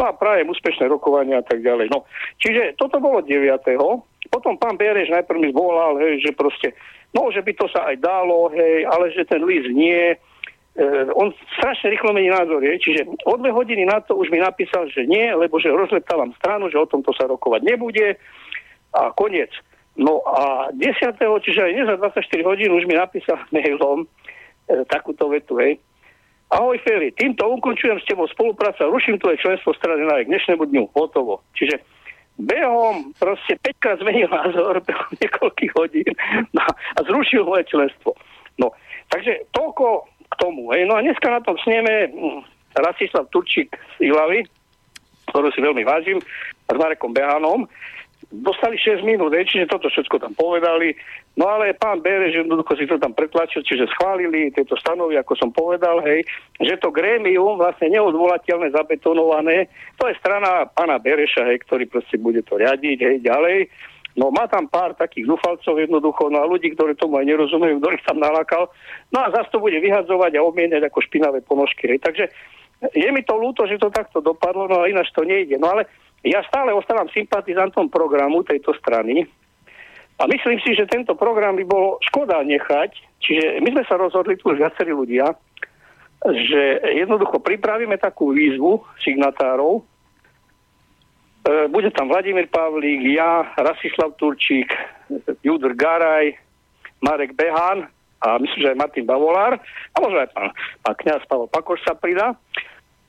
No 0.00 0.02
a 0.02 0.16
prajem 0.16 0.48
úspešné 0.50 0.88
rokovania 0.90 1.40
a 1.40 1.46
tak 1.46 1.62
ďalej. 1.62 1.92
No, 1.92 2.08
čiže 2.42 2.74
toto 2.80 2.98
bolo 2.98 3.22
9. 3.22 3.38
Potom 4.32 4.56
pán 4.56 4.80
Bereš 4.80 5.12
najprv 5.12 5.38
mi 5.38 5.48
zvolal, 5.52 6.00
hej, 6.00 6.24
že 6.24 6.30
proste 6.32 6.72
No, 7.10 7.26
že 7.34 7.42
by 7.42 7.52
to 7.58 7.66
sa 7.66 7.90
aj 7.90 7.96
dalo, 7.98 8.54
hej, 8.54 8.86
ale 8.86 9.10
že 9.10 9.26
ten 9.26 9.42
list 9.42 9.66
nie. 9.74 10.14
E, 10.14 10.16
on 11.18 11.34
strašne 11.58 11.90
rýchlo 11.90 12.14
mení 12.14 12.30
názor, 12.30 12.62
je. 12.62 12.78
čiže 12.78 13.02
o 13.26 13.34
dve 13.34 13.50
hodiny 13.50 13.82
na 13.82 13.98
to 13.98 14.14
už 14.14 14.30
mi 14.30 14.38
napísal, 14.38 14.86
že 14.86 15.02
nie, 15.10 15.26
lebo 15.34 15.58
že 15.58 15.74
rozleptávam 15.74 16.30
stranu, 16.38 16.70
že 16.70 16.78
o 16.78 16.86
tomto 16.86 17.10
sa 17.10 17.26
rokovať 17.26 17.66
nebude 17.66 18.14
a 18.94 19.10
koniec. 19.10 19.50
No 19.98 20.22
a 20.22 20.70
10. 20.70 21.18
čiže 21.18 21.60
aj 21.66 21.72
nie 21.74 21.84
za 21.84 21.98
24 21.98 22.46
hodín 22.46 22.70
už 22.70 22.86
mi 22.86 22.94
napísal 22.94 23.42
mailom 23.54 24.06
e, 24.06 24.86
takúto 24.86 25.26
vetu, 25.26 25.58
hej. 25.58 25.82
Ahoj 26.50 26.82
Feri, 26.82 27.14
týmto 27.14 27.46
ukončujem 27.46 28.02
s 28.02 28.06
tebou 28.10 28.26
spolupráca, 28.26 28.82
ruším 28.86 29.22
tvoje 29.22 29.38
členstvo 29.38 29.70
strany 29.78 30.02
na 30.02 30.18
dnešnému 30.18 30.66
dňu, 30.66 30.90
hotovo. 30.98 31.46
Čiže 31.54 31.78
behom 32.40 33.12
proste 33.16 33.56
5 33.60 33.82
krát 33.82 33.98
zmenil 34.00 34.28
názor 34.28 34.80
behom 34.88 35.12
niekoľkých 35.20 35.72
hodín 35.76 36.12
no, 36.56 36.64
a 36.68 36.98
zrušil 37.04 37.44
moje 37.44 37.68
členstvo. 37.68 38.16
No, 38.60 38.72
takže 39.12 39.48
toľko 39.56 40.08
k 40.30 40.34
tomu. 40.38 40.70
Hej. 40.72 40.86
No 40.86 40.96
a 40.96 41.04
dneska 41.04 41.26
na 41.26 41.42
tom 41.42 41.58
sneme 41.66 42.08
hm, 42.10 42.40
Rasislav 42.78 43.26
Turčík 43.34 43.74
z 43.98 44.10
Ilavy, 44.10 44.46
ktorú 45.30 45.50
si 45.50 45.60
veľmi 45.62 45.82
vážim, 45.82 46.18
s 46.70 46.76
Marekom 46.78 47.10
Behanom 47.10 47.66
dostali 48.30 48.78
6 48.78 49.02
minút, 49.02 49.34
čiže 49.34 49.66
toto 49.66 49.90
všetko 49.90 50.22
tam 50.22 50.32
povedali. 50.38 50.94
No 51.34 51.50
ale 51.50 51.74
pán 51.74 51.98
Bereš 51.98 52.46
jednoducho 52.46 52.78
si 52.78 52.86
to 52.86 52.96
tam 53.02 53.10
pretlačil, 53.10 53.66
čiže 53.66 53.90
schválili 53.90 54.54
tieto 54.54 54.78
stanovy, 54.78 55.18
ako 55.18 55.34
som 55.34 55.50
povedal, 55.50 55.98
hej, 56.06 56.22
že 56.62 56.78
to 56.78 56.94
grémium 56.94 57.58
vlastne 57.58 57.90
neodvolateľné, 57.90 58.70
zabetonované, 58.70 59.66
to 59.98 60.06
je 60.06 60.14
strana 60.22 60.70
pána 60.70 61.02
Bereša, 61.02 61.42
hej, 61.50 61.58
ktorý 61.66 61.90
proste 61.90 62.16
bude 62.22 62.46
to 62.46 62.54
riadiť, 62.54 62.98
hej, 63.02 63.16
ďalej. 63.26 63.66
No 64.18 64.34
má 64.34 64.50
tam 64.50 64.66
pár 64.66 64.94
takých 64.98 65.30
zúfalcov 65.30 65.78
jednoducho, 65.78 66.34
no 66.34 66.42
a 66.42 66.50
ľudí, 66.50 66.74
ktorí 66.74 66.98
tomu 66.98 67.22
aj 67.22 67.30
nerozumejú, 67.30 67.78
ktorých 67.78 68.06
tam 68.06 68.18
nalakal. 68.18 68.66
No 69.14 69.22
a 69.22 69.30
zase 69.30 69.54
to 69.54 69.62
bude 69.62 69.78
vyhadzovať 69.78 70.34
a 70.34 70.42
obmieniať 70.42 70.82
ako 70.90 70.98
špinavé 71.06 71.46
ponožky. 71.46 71.94
Hej. 71.94 72.02
Takže 72.02 72.24
je 72.90 73.08
mi 73.12 73.22
to 73.22 73.38
ľúto, 73.38 73.70
že 73.70 73.78
to 73.78 73.92
takto 73.92 74.18
dopadlo, 74.18 74.66
no 74.66 74.82
ale 74.82 74.90
ináč 74.90 75.14
to 75.14 75.22
nejde. 75.22 75.60
No 75.62 75.78
ale 75.78 75.86
ja 76.24 76.44
stále 76.44 76.72
ostávam 76.76 77.08
sympatizantom 77.08 77.88
programu 77.88 78.44
tejto 78.44 78.76
strany 78.76 79.24
a 80.20 80.28
myslím 80.28 80.60
si, 80.60 80.76
že 80.76 80.84
tento 80.84 81.16
program 81.16 81.56
by 81.56 81.64
bolo 81.64 81.96
škoda 82.12 82.44
nechať. 82.44 82.92
Čiže 83.24 83.64
my 83.64 83.68
sme 83.72 83.84
sa 83.88 83.96
rozhodli 83.96 84.36
tu 84.36 84.52
už 84.52 84.60
viacerí 84.60 84.92
ľudia, 84.92 85.32
že 86.20 86.62
jednoducho 87.00 87.40
pripravíme 87.40 87.96
takú 87.96 88.36
výzvu 88.36 88.84
signatárov. 89.00 89.80
E, 89.80 89.82
bude 91.72 91.88
tam 91.96 92.12
Vladimír 92.12 92.52
Pavlík, 92.52 93.16
ja, 93.16 93.48
Rasislav 93.56 94.12
Turčík, 94.20 94.68
Judr 95.40 95.72
Garaj, 95.72 96.36
Marek 97.00 97.32
Behan 97.32 97.88
a 98.20 98.36
myslím, 98.36 98.60
že 98.60 98.70
aj 98.76 98.80
Martin 98.80 99.08
Bavolár 99.08 99.56
a 99.56 99.96
možno 99.96 100.20
aj 100.20 100.28
pán, 100.36 100.52
pán 100.84 100.94
kniaz 101.00 101.24
Pavel 101.24 101.48
Pakoš 101.48 101.80
sa 101.80 101.96
pridá. 101.96 102.36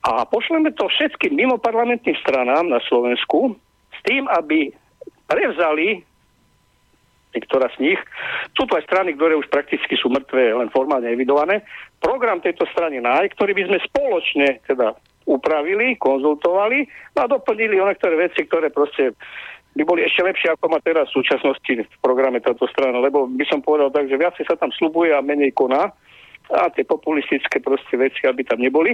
A 0.02 0.26
pošleme 0.26 0.74
to 0.74 0.90
všetkým 0.90 1.38
mimoparlamentným 1.38 2.18
stranám 2.18 2.66
na 2.66 2.82
Slovensku 2.90 3.54
s 3.94 3.98
tým, 4.02 4.26
aby 4.26 4.74
prevzali 5.30 6.02
niektorá 7.32 7.72
z 7.72 7.76
nich, 7.80 8.00
sú 8.52 8.68
to 8.68 8.76
aj 8.76 8.84
strany, 8.84 9.16
ktoré 9.16 9.32
už 9.40 9.48
prakticky 9.48 9.96
sú 9.96 10.12
mŕtve, 10.12 10.52
len 10.52 10.68
formálne 10.68 11.08
evidované, 11.08 11.64
program 11.96 12.44
tejto 12.44 12.68
strany 12.68 13.00
NAJ, 13.00 13.32
ktorý 13.32 13.56
by 13.56 13.64
sme 13.72 13.78
spoločne 13.88 14.48
teda 14.68 14.92
upravili, 15.24 15.96
konzultovali 15.96 16.84
no 17.16 17.18
a 17.24 17.30
doplnili 17.30 17.80
o 17.80 17.88
niektoré 17.88 18.28
veci, 18.28 18.44
ktoré 18.44 18.68
proste 18.68 19.16
by 19.72 19.82
boli 19.88 20.04
ešte 20.04 20.20
lepšie, 20.20 20.52
ako 20.52 20.68
má 20.68 20.78
teraz 20.84 21.08
v 21.08 21.24
súčasnosti 21.24 21.72
v 21.88 21.96
programe 22.04 22.44
táto 22.44 22.68
strana, 22.68 23.00
lebo 23.00 23.24
by 23.24 23.44
som 23.48 23.64
povedal 23.64 23.88
tak, 23.88 24.12
že 24.12 24.20
viacej 24.20 24.44
sa 24.44 24.60
tam 24.60 24.68
slubuje 24.68 25.16
a 25.16 25.24
menej 25.24 25.56
koná 25.56 25.88
a 26.52 26.68
tie 26.68 26.84
populistické 26.84 27.64
proste 27.64 27.96
veci, 27.96 28.28
aby 28.28 28.44
tam 28.44 28.60
neboli 28.60 28.92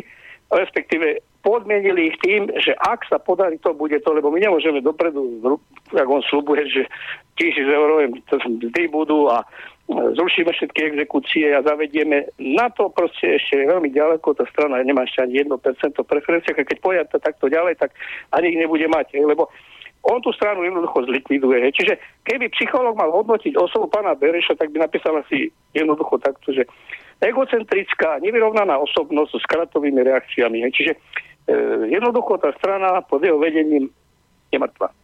respektíve 0.49 1.21
podmienili 1.45 2.13
ich 2.13 2.17
tým, 2.25 2.51
že 2.61 2.75
ak 2.77 3.05
sa 3.07 3.21
podarí 3.21 3.61
to, 3.61 3.77
bude 3.77 3.97
to, 4.01 4.11
lebo 4.11 4.33
my 4.33 4.41
nemôžeme 4.43 4.81
dopredu, 4.81 5.39
ak 5.93 6.09
on 6.09 6.25
slubuje, 6.27 6.67
že 6.69 6.83
tisíc 7.39 7.65
eur 7.65 8.05
mzdy 8.09 8.85
budú 8.91 9.31
a 9.31 9.45
zrušíme 9.89 10.53
všetky 10.53 10.93
exekúcie 10.93 11.49
a 11.53 11.65
zavedieme. 11.65 12.29
Na 12.37 12.69
to 12.69 12.93
proste 12.93 13.41
ešte 13.41 13.65
veľmi 13.65 13.89
ďaleko, 13.89 14.37
tá 14.37 14.45
strana 14.53 14.85
nemá 14.85 15.09
ešte 15.09 15.25
ani 15.25 15.41
1% 15.49 15.57
preferencia, 16.05 16.53
keď 16.53 16.77
pôjde 16.85 17.09
to 17.09 17.19
takto 17.21 17.49
ďalej, 17.49 17.81
tak 17.81 17.97
ani 18.37 18.53
ich 18.53 18.61
nebude 18.61 18.85
mať, 18.89 19.17
lebo 19.25 19.49
on 20.05 20.21
tú 20.23 20.31
stranu 20.37 20.63
jednoducho 20.63 21.09
zlikviduje. 21.09 21.73
Čiže 21.75 21.99
keby 22.29 22.53
psychológ 22.55 22.95
mal 22.95 23.11
hodnotiť 23.11 23.59
osobu 23.59 23.91
pána 23.91 24.15
Bereša, 24.15 24.55
tak 24.55 24.71
by 24.71 24.85
napísal 24.85 25.21
asi 25.21 25.51
jednoducho 25.75 26.21
takto, 26.23 26.55
že 26.55 26.69
egocentrická, 27.19 28.23
nevyrovnaná 28.23 28.79
osobnosť 28.79 29.31
so 29.35 29.39
skratovými 29.43 30.03
reakciami. 30.07 30.63
Čiže 30.71 30.93
e, 30.95 30.99
jednoducho 31.91 32.39
tá 32.39 32.55
strana 32.59 33.03
pod 33.03 33.23
jeho 33.23 33.39
vedením 33.39 33.91
je 34.55 34.59
mŕtva. 34.59 34.95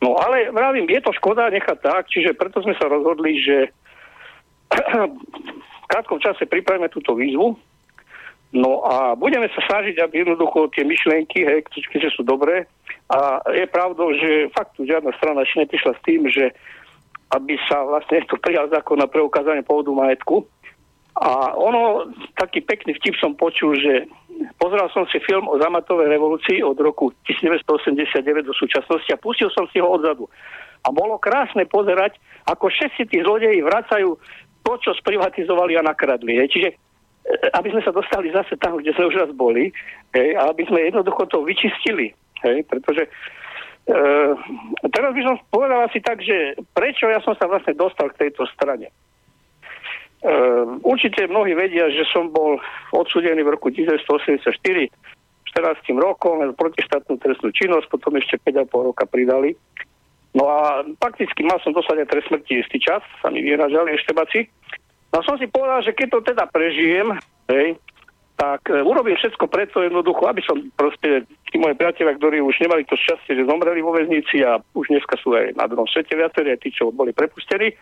No 0.00 0.16
ale 0.16 0.48
vravím, 0.50 0.88
je 0.88 1.00
to 1.04 1.12
škoda 1.14 1.52
nechať 1.52 1.78
tak, 1.80 2.08
čiže 2.08 2.34
preto 2.34 2.64
sme 2.64 2.74
sa 2.80 2.88
rozhodli, 2.88 3.36
že 3.38 3.68
v 4.70 5.86
krátkom 5.90 6.18
čase 6.22 6.48
pripravíme 6.48 6.88
túto 6.88 7.12
výzvu, 7.14 7.58
No 8.50 8.82
a 8.82 9.14
budeme 9.14 9.46
sa 9.54 9.62
snažiť, 9.62 10.02
aby 10.02 10.26
jednoducho 10.26 10.74
tie 10.74 10.82
myšlienky, 10.82 11.46
hej, 11.46 11.62
keďže 11.70 12.18
sú 12.18 12.26
dobré. 12.26 12.66
A 13.06 13.38
je 13.54 13.62
pravdou, 13.70 14.10
že 14.10 14.50
fakt 14.50 14.74
tu 14.74 14.82
žiadna 14.82 15.14
strana 15.22 15.46
ešte 15.46 15.62
neprišla 15.62 15.92
s 15.94 16.02
tým, 16.02 16.26
že 16.26 16.50
aby 17.30 17.54
sa 17.70 17.86
vlastne 17.86 18.26
to 18.26 18.34
prijal 18.42 18.66
zákon 18.66 18.98
na 18.98 19.06
preukázanie 19.06 19.62
pôvodu 19.62 19.94
majetku. 19.94 20.50
A 21.18 21.58
ono, 21.58 22.06
taký 22.38 22.62
pekný 22.62 22.94
vtip 22.94 23.18
som 23.18 23.34
počul, 23.34 23.74
že 23.74 24.06
pozeral 24.56 24.88
som 24.94 25.04
si 25.10 25.18
film 25.26 25.50
o 25.50 25.58
zamatovej 25.58 26.06
revolúcii 26.06 26.62
od 26.62 26.78
roku 26.78 27.10
1989 27.26 28.46
do 28.46 28.54
súčasnosti 28.54 29.10
a 29.10 29.20
pustil 29.20 29.50
som 29.50 29.66
si 29.74 29.82
ho 29.82 29.90
odzadu. 29.90 30.30
A 30.86 30.88
bolo 30.94 31.20
krásne 31.20 31.68
pozerať, 31.68 32.16
ako 32.48 32.72
všetci 32.72 33.10
tí 33.10 33.20
zlodeji 33.20 33.60
vracajú 33.60 34.16
to, 34.64 34.72
čo 34.80 34.96
sprivatizovali 34.96 35.76
a 35.76 35.84
nakradli. 35.84 36.40
Hej. 36.40 36.48
Čiže 36.56 36.68
e, 36.72 36.76
aby 37.52 37.68
sme 37.74 37.82
sa 37.84 37.92
dostali 37.92 38.32
zase 38.32 38.56
tam, 38.56 38.80
kde 38.80 38.94
sme 38.96 39.12
už 39.12 39.16
raz 39.20 39.30
boli, 39.34 39.74
hej, 40.16 40.28
a 40.38 40.48
aby 40.48 40.64
sme 40.68 40.88
jednoducho 40.88 41.28
to 41.28 41.44
vyčistili. 41.44 42.16
Hej, 42.40 42.64
pretože 42.64 43.04
e, 43.04 43.98
teraz 44.88 45.10
by 45.12 45.22
som 45.26 45.36
povedal 45.52 45.84
asi 45.84 46.00
tak, 46.00 46.24
že 46.24 46.56
prečo 46.72 47.12
ja 47.12 47.20
som 47.20 47.36
sa 47.36 47.44
vlastne 47.44 47.76
dostal 47.76 48.08
k 48.14 48.28
tejto 48.28 48.48
strane. 48.56 48.88
Uh, 50.20 50.76
určite 50.84 51.24
mnohí 51.24 51.56
vedia, 51.56 51.88
že 51.88 52.04
som 52.12 52.28
bol 52.28 52.60
odsudený 52.92 53.40
v 53.40 53.56
roku 53.56 53.72
1984 53.72 54.52
14 55.50 55.96
rokom 55.98 56.46
za 56.46 56.54
protištátnu 56.54 57.18
trestnú 57.18 57.50
činnosť, 57.50 57.90
potom 57.90 58.14
ešte 58.14 58.38
5,5 58.38 58.70
roka 58.92 59.04
pridali. 59.06 59.58
No 60.30 60.46
a 60.46 60.86
fakticky 61.02 61.42
mal 61.42 61.58
som 61.66 61.74
dosať 61.74 62.06
aj 62.06 62.10
trest 62.10 62.26
smrti 62.30 62.62
istý 62.62 62.78
čas, 62.78 63.02
sa 63.18 63.34
mi 63.34 63.42
vyražali 63.42 63.98
ešte 63.98 64.14
baci. 64.14 64.46
No 65.10 65.26
som 65.26 65.34
si 65.42 65.50
povedal, 65.50 65.82
že 65.82 65.90
keď 65.90 66.06
to 66.14 66.18
teda 66.22 66.44
prežijem, 66.46 67.18
hej, 67.50 67.74
tak 68.38 68.62
uh, 68.70 68.86
urobím 68.86 69.18
všetko 69.18 69.50
preto 69.50 69.82
jednoducho, 69.82 70.30
aby 70.30 70.38
som 70.46 70.62
proste 70.78 71.26
tí 71.50 71.58
moje 71.58 71.74
priatelia, 71.74 72.14
ktorí 72.14 72.38
už 72.38 72.62
nemali 72.62 72.86
to 72.86 72.94
šťastie, 72.94 73.34
že 73.34 73.48
zomreli 73.50 73.82
vo 73.82 73.90
väznici 73.90 74.46
a 74.46 74.62
už 74.78 74.86
dneska 74.86 75.18
sú 75.18 75.34
aj 75.34 75.58
na 75.58 75.66
druhom 75.66 75.90
svete 75.90 76.14
viacerí, 76.14 76.54
aj 76.54 76.62
tí, 76.62 76.70
čo 76.70 76.94
boli 76.94 77.10
prepustení, 77.10 77.74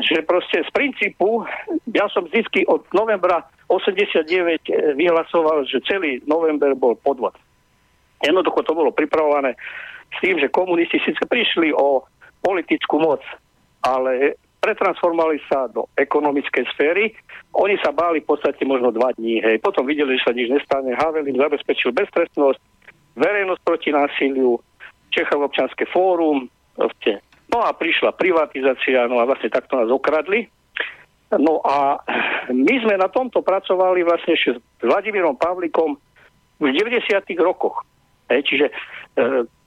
že 0.00 0.24
proste 0.24 0.64
z 0.64 0.70
princípu, 0.72 1.44
ja 1.92 2.08
som 2.08 2.24
vždy 2.24 2.64
od 2.64 2.88
novembra 2.96 3.44
89 3.68 4.24
eh, 4.24 4.96
vyhlasoval, 4.96 5.68
že 5.68 5.84
celý 5.84 6.24
november 6.24 6.72
bol 6.72 6.96
podvod. 6.96 7.36
Jednoducho 8.24 8.62
to 8.64 8.72
bolo 8.72 8.94
pripravované 8.94 9.58
s 10.12 10.18
tým, 10.22 10.38
že 10.38 10.52
komunisti 10.52 11.02
síce 11.02 11.20
prišli 11.26 11.74
o 11.74 12.06
politickú 12.40 13.02
moc, 13.02 13.20
ale 13.82 14.38
pretransformovali 14.62 15.42
sa 15.50 15.66
do 15.66 15.90
ekonomickej 15.98 16.64
sféry. 16.70 17.10
Oni 17.58 17.74
sa 17.82 17.90
báli 17.90 18.22
v 18.22 18.30
podstate 18.30 18.62
možno 18.62 18.94
dva 18.94 19.10
dní. 19.18 19.42
Hej. 19.42 19.58
Potom 19.58 19.82
videli, 19.82 20.14
že 20.16 20.30
sa 20.30 20.32
nič 20.32 20.48
nestane. 20.54 20.94
Havel 20.94 21.26
im 21.26 21.34
zabezpečil 21.34 21.90
beztrestnosť, 21.90 22.62
verejnosť 23.18 23.60
proti 23.66 23.90
násiliu, 23.90 24.62
Čechov 25.12 25.50
občanské 25.50 25.84
fórum, 25.90 26.46
proste. 26.78 27.20
No 27.52 27.60
a 27.60 27.76
prišla 27.76 28.16
privatizácia, 28.16 29.04
no 29.06 29.20
a 29.20 29.28
vlastne 29.28 29.52
takto 29.52 29.76
nás 29.76 29.92
okradli. 29.92 30.48
No 31.36 31.60
a 31.64 32.00
my 32.48 32.74
sme 32.80 32.96
na 32.96 33.12
tomto 33.12 33.44
pracovali 33.44 34.04
vlastne 34.04 34.36
ešte 34.36 34.56
s 34.56 34.84
Vladimírom 34.84 35.36
Pavlikom 35.36 36.00
v 36.60 36.66
90. 36.72 37.08
rokoch. 37.40 37.84
Hej, 38.32 38.48
čiže 38.48 38.66
e, 38.68 38.72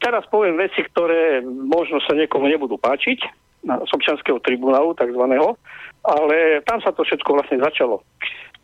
teraz 0.01 0.25
poviem 0.29 0.57
veci, 0.57 0.81
ktoré 0.81 1.45
možno 1.45 2.01
sa 2.01 2.17
niekomu 2.17 2.49
nebudú 2.49 2.81
páčiť 2.81 3.19
z 3.65 3.91
občanského 3.93 4.37
tribunálu 4.41 4.93
takzvaného, 4.93 5.57
ale 6.05 6.61
tam 6.69 6.81
sa 6.85 6.93
to 6.93 7.01
všetko 7.01 7.29
vlastne 7.33 7.57
začalo. 7.61 8.05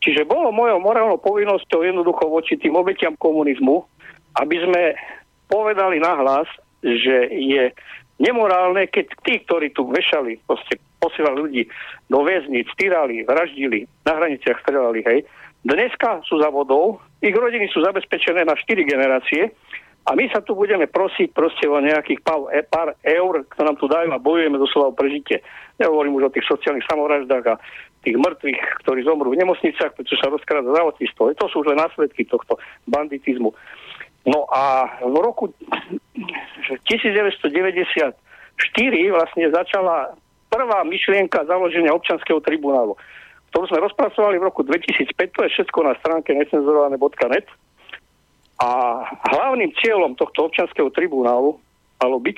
Čiže 0.01 0.29
bolo 0.29 0.53
mojou 0.53 0.81
morálnou 0.81 1.21
povinnosťou 1.21 1.85
jednoducho 1.85 2.25
voči 2.29 2.57
tým 2.57 2.73
obetiam 2.77 3.13
komunizmu, 3.17 3.85
aby 4.41 4.55
sme 4.61 4.81
povedali 5.49 6.01
nahlas, 6.01 6.49
že 6.81 7.29
je 7.29 7.69
nemorálne, 8.21 8.85
keď 8.87 9.17
tí, 9.25 9.41
ktorí 9.41 9.73
tu 9.73 9.89
vešali, 9.89 10.37
proste 10.45 10.77
posielali 11.01 11.37
ľudí 11.41 11.63
do 12.07 12.21
väznic, 12.21 12.69
týrali, 12.77 13.25
vraždili, 13.25 13.89
na 14.05 14.13
hraniciach 14.21 14.61
strelali, 14.61 15.01
hej, 15.01 15.25
dneska 15.65 16.21
sú 16.29 16.37
za 16.37 16.53
vodou, 16.53 17.01
ich 17.25 17.33
rodiny 17.33 17.65
sú 17.73 17.81
zabezpečené 17.81 18.45
na 18.45 18.53
4 18.53 18.85
generácie 18.85 19.49
a 20.01 20.17
my 20.17 20.25
sa 20.33 20.41
tu 20.41 20.57
budeme 20.57 20.89
prosiť 20.89 21.29
proste 21.33 21.69
o 21.69 21.77
nejakých 21.77 22.25
pár, 22.25 22.49
e, 22.49 22.65
pár 22.65 22.97
eur, 23.05 23.45
ktoré 23.53 23.65
nám 23.69 23.77
tu 23.77 23.85
dajú 23.85 24.09
a 24.09 24.21
bojujeme 24.21 24.57
doslova 24.57 24.89
o 24.89 24.97
prežitie. 24.97 25.45
Nehovorím 25.77 26.17
už 26.17 26.29
o 26.29 26.33
tých 26.33 26.49
sociálnych 26.49 26.85
samovraždách 26.89 27.45
a 27.45 27.61
tých 28.01 28.17
mŕtvych, 28.17 28.61
ktorí 28.81 29.05
zomrú 29.05 29.29
v 29.29 29.45
nemocniciach, 29.45 29.93
pretože 29.93 30.17
sa 30.17 30.33
rozkráda 30.33 30.73
zdravotníctvo. 30.73 31.37
To 31.37 31.45
sú 31.53 31.61
už 31.61 31.69
len 31.69 31.77
následky 31.77 32.25
tohto 32.25 32.57
banditizmu. 32.89 33.53
No 34.25 34.45
a 34.53 34.85
v 35.01 35.17
roku 35.17 35.49
1994 36.85 38.13
vlastne 39.09 39.45
začala 39.49 40.13
prvá 40.51 40.85
myšlienka 40.85 41.47
založenia 41.49 41.95
občanského 41.95 42.37
tribunálu, 42.43 42.93
ktorú 43.49 43.65
sme 43.71 43.83
rozpracovali 43.87 44.37
v 44.37 44.47
roku 44.47 44.61
2005, 44.61 45.15
to 45.17 45.39
je 45.47 45.53
všetko 45.57 45.79
na 45.87 45.93
stránke 46.03 46.35
necenzurované.net. 46.37 47.47
A 48.61 48.69
hlavným 49.33 49.73
cieľom 49.81 50.13
tohto 50.13 50.45
občanského 50.53 50.93
tribunálu 50.93 51.57
malo 51.97 52.17
byť 52.21 52.37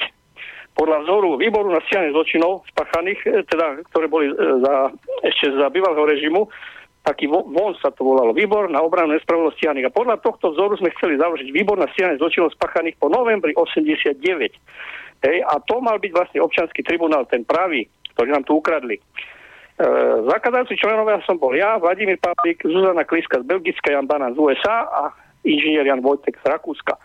podľa 0.73 1.05
vzoru 1.05 1.37
výboru 1.37 1.69
na 1.69 1.83
stiane 1.85 2.09
zločinov 2.15 2.65
spáchaných, 2.73 3.19
e, 3.29 3.29
teda, 3.45 3.83
ktoré 3.93 4.05
boli 4.09 4.31
e, 4.31 4.35
za, 4.35 4.89
ešte 5.21 5.53
za 5.53 5.69
bývalého 5.69 6.05
režimu, 6.07 6.49
taký 7.03 7.27
von 7.27 7.75
sa 7.83 7.91
to 7.91 8.07
volalo, 8.07 8.31
výbor 8.31 8.71
na 8.71 8.79
obranu 8.79 9.11
nespravodlivosti 9.11 9.67
stíhaných. 9.67 9.91
A 9.91 9.95
podľa 9.95 10.23
tohto 10.23 10.55
vzoru 10.55 10.79
sme 10.79 10.95
chceli 10.95 11.19
založiť 11.19 11.51
výbor 11.51 11.75
na 11.75 11.91
stíhanie 11.91 12.15
zločinov 12.15 12.55
spáchaných 12.55 12.95
po 12.95 13.11
novembri 13.11 13.51
89. 13.53 14.15
Hej, 15.23 15.37
a 15.43 15.53
to 15.63 15.83
mal 15.83 15.99
byť 15.99 16.11
vlastne 16.15 16.39
občanský 16.39 16.83
tribunál, 16.83 17.27
ten 17.27 17.43
pravý, 17.43 17.87
ktorý 18.15 18.29
nám 18.31 18.43
tu 18.47 18.59
ukradli. 18.59 18.99
E, 18.99 19.01
zakladajúci 20.27 20.79
členovia 20.79 21.19
som 21.23 21.39
bol 21.39 21.51
ja, 21.55 21.79
Vladimír 21.79 22.19
Pavlík, 22.19 22.63
Zuzana 22.63 23.07
Kliska 23.07 23.39
z 23.39 23.47
Belgicka, 23.47 23.91
Jan 23.91 24.07
Banan 24.07 24.35
z 24.35 24.39
USA 24.39 24.87
a 24.87 25.03
inžinier 25.43 25.87
Jan 25.87 26.03
Vojtek 26.03 26.39
z 26.39 26.45
Rakúska. 26.47 26.95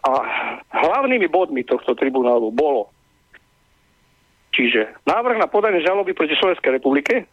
A 0.00 0.10
hlavnými 0.70 1.26
bodmi 1.30 1.66
tohto 1.66 1.94
tribunálu 1.98 2.50
bolo 2.54 2.94
Čiže 4.50 4.98
návrh 5.06 5.38
na 5.38 5.46
podanie 5.46 5.78
žaloby 5.78 6.10
proti 6.10 6.34
Slovenskej 6.34 6.82
republike 6.82 7.30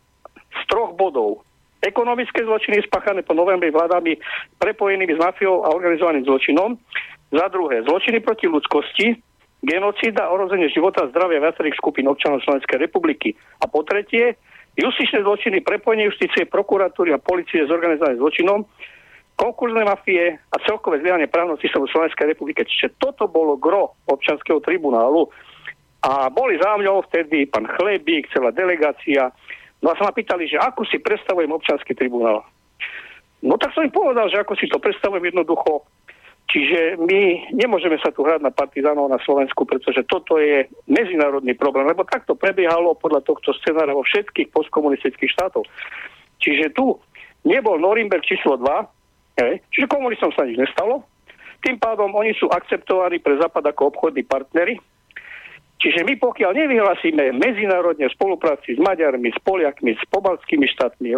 z 0.57 0.63
troch 0.69 0.93
bodov. 0.97 1.45
Ekonomické 1.77 2.41
zločiny 2.41 2.81
spáchané 2.89 3.21
po 3.21 3.37
novembri 3.37 3.69
vládami 3.69 4.17
prepojenými 4.57 5.13
s 5.13 5.21
mafiou 5.21 5.61
a 5.61 5.69
organizovaným 5.69 6.25
zločinom. 6.25 6.73
Za 7.29 7.47
druhé, 7.53 7.85
zločiny 7.85 8.23
proti 8.23 8.49
ľudskosti, 8.49 9.13
genocída, 9.61 10.31
orozenie 10.31 10.73
života 10.73 11.05
a 11.05 11.11
zdravia 11.13 11.43
viacerých 11.43 11.77
skupín 11.77 12.09
občanov 12.09 12.41
Slovenskej 12.41 12.81
republiky. 12.81 13.37
A 13.61 13.69
po 13.69 13.85
tretie, 13.85 14.37
justičné 14.73 15.21
zločiny, 15.21 15.61
prepojenie 15.61 16.09
justície, 16.09 16.49
prokuratúry 16.49 17.13
a 17.13 17.21
policie 17.21 17.65
s 17.65 17.69
organizovaným 17.69 18.21
zločinom, 18.21 18.59
konkurzné 19.37 19.85
mafie 19.85 20.33
a 20.49 20.57
celkové 20.65 20.97
zlyhanie 21.05 21.29
právneho 21.29 21.61
systému 21.61 21.85
Slovenskej 21.85 22.33
republiky. 22.33 22.65
Čiže 22.65 22.97
toto 22.97 23.29
bolo 23.29 23.53
gro 23.57 23.93
občanského 24.09 24.57
tribunálu 24.65 25.29
a 26.01 26.29
boli 26.33 26.57
za 26.57 26.73
mňou 26.77 27.05
vtedy 27.05 27.45
pán 27.45 27.69
Chlebík, 27.69 28.33
celá 28.33 28.49
delegácia. 28.49 29.29
No 29.83 29.93
a 29.93 29.97
sa 29.97 30.09
ma 30.09 30.13
pýtali, 30.13 30.49
že 30.49 30.57
ako 30.57 30.85
si 30.89 30.97
predstavujem 30.97 31.49
občanský 31.53 31.93
tribunál. 31.93 32.41
No 33.45 33.55
tak 33.61 33.73
som 33.77 33.85
im 33.85 33.93
povedal, 33.93 34.27
že 34.33 34.41
ako 34.41 34.57
si 34.57 34.65
to 34.65 34.81
predstavujem 34.81 35.29
jednoducho. 35.29 35.85
Čiže 36.47 36.95
my 37.03 37.51
nemôžeme 37.53 37.99
sa 37.99 38.09
tu 38.09 38.23
hrať 38.23 38.39
na 38.39 38.55
partizánov 38.55 39.11
na 39.11 39.19
Slovensku, 39.19 39.67
pretože 39.67 40.07
toto 40.07 40.39
je 40.39 40.63
medzinárodný 40.87 41.53
problém, 41.59 41.83
lebo 41.85 42.07
takto 42.07 42.39
prebiehalo 42.39 42.95
podľa 42.95 43.27
tohto 43.27 43.51
scenára 43.59 43.91
vo 43.91 44.07
všetkých 44.07 44.55
postkomunistických 44.55 45.27
štátov. 45.27 45.67
Čiže 46.39 46.71
tu 46.71 46.95
nebol 47.43 47.75
Norimberg 47.77 48.23
číslo 48.23 48.55
2, 48.55 48.63
Hej. 49.37 49.61
Čiže 49.69 49.93
komunistom 49.93 50.33
sa 50.33 50.49
nič 50.49 50.57
nestalo. 50.57 51.05
Tým 51.61 51.77
pádom 51.77 52.09
oni 52.13 52.33
sú 52.37 52.49
akceptovaní 52.49 53.21
pre 53.21 53.37
Západ 53.37 53.69
ako 53.69 53.93
obchodní 53.93 54.25
partnery. 54.25 54.81
Čiže 55.77 56.01
my 56.09 56.17
pokiaľ 56.17 56.57
nevyhlasíme 56.57 57.37
medzinárodne 57.37 58.09
spolupráci 58.09 58.73
s 58.73 58.79
Maďarmi, 58.81 59.29
s 59.29 59.39
Poliakmi, 59.45 59.93
s 59.93 60.03
pobalskými 60.09 60.65
štátmi, 60.73 61.13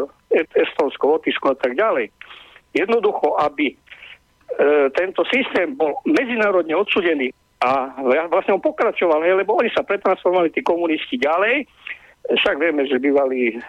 Estonskou, 0.52 1.15
Lotyšskou 1.15 1.56
a 1.56 1.58
tak 1.58 1.80
ďalej, 1.80 2.12
jednoducho, 2.76 3.39
aby 3.39 3.72
e, 3.72 3.76
tento 5.00 5.24
systém 5.32 5.80
bol 5.80 6.04
medzinárodne 6.04 6.76
odsudený 6.76 7.32
a 7.63 7.91
vlastne 8.32 8.56
on 8.56 8.63
pokračoval, 8.63 9.24
hej, 9.24 9.36
lebo 9.39 9.60
oni 9.60 9.72
sa 9.72 9.84
pretransformovali 9.84 10.52
tí 10.52 10.63
komunisti 10.63 11.15
ďalej, 11.19 11.63
však 12.28 12.56
vieme, 12.60 12.84
že 12.88 13.00
bývalý 13.00 13.60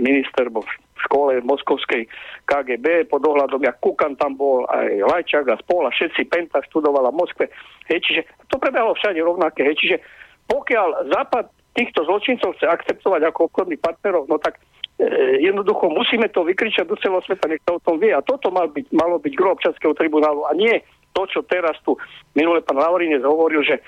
minister 0.00 0.48
bol 0.48 0.64
v 0.64 1.00
škole 1.08 1.32
moskovskej 1.44 2.08
KGB 2.48 3.08
pod 3.08 3.24
ohľadom, 3.24 3.60
jak 3.64 3.80
Kukan 3.80 4.16
tam 4.16 4.36
bol, 4.36 4.64
aj 4.68 5.04
Lajčák 5.04 5.46
a 5.48 5.60
spol 5.60 5.88
a 5.88 5.92
všetci 5.92 6.28
Penta 6.28 6.60
študovala 6.68 7.12
v 7.12 7.20
Moskve. 7.20 7.44
Hej, 7.88 8.04
čiže 8.04 8.20
to 8.52 8.60
prebehlo 8.60 8.96
všade 8.96 9.20
rovnaké. 9.20 9.64
Hej, 9.64 9.76
čiže 9.80 9.96
pokiaľ 10.50 11.14
Západ 11.14 11.46
týchto 11.78 12.02
zločincov 12.02 12.58
chce 12.58 12.66
akceptovať 12.66 13.30
ako 13.30 13.46
obchodných 13.46 13.78
partnerov, 13.78 14.26
no 14.26 14.42
tak 14.42 14.58
e, 14.98 15.40
jednoducho 15.46 15.86
musíme 15.86 16.26
to 16.34 16.42
vykričať 16.42 16.90
do 16.90 16.98
celého 16.98 17.22
sveta, 17.22 17.46
nech 17.46 17.62
sa 17.62 17.78
o 17.78 17.82
tom 17.82 18.02
vie. 18.02 18.10
A 18.10 18.26
toto 18.26 18.50
mal 18.50 18.66
byť, 18.66 18.90
malo 18.90 19.22
byť 19.22 19.32
gro 19.38 19.54
občanského 19.54 19.94
tribunálu 19.94 20.42
a 20.50 20.52
nie 20.58 20.82
to, 21.14 21.22
čo 21.30 21.40
teraz 21.46 21.78
tu 21.86 21.94
minule 22.34 22.62
pán 22.62 22.78
Laurinec 22.78 23.22
hovoril, 23.22 23.62
že 23.62 23.78
e, 23.78 23.82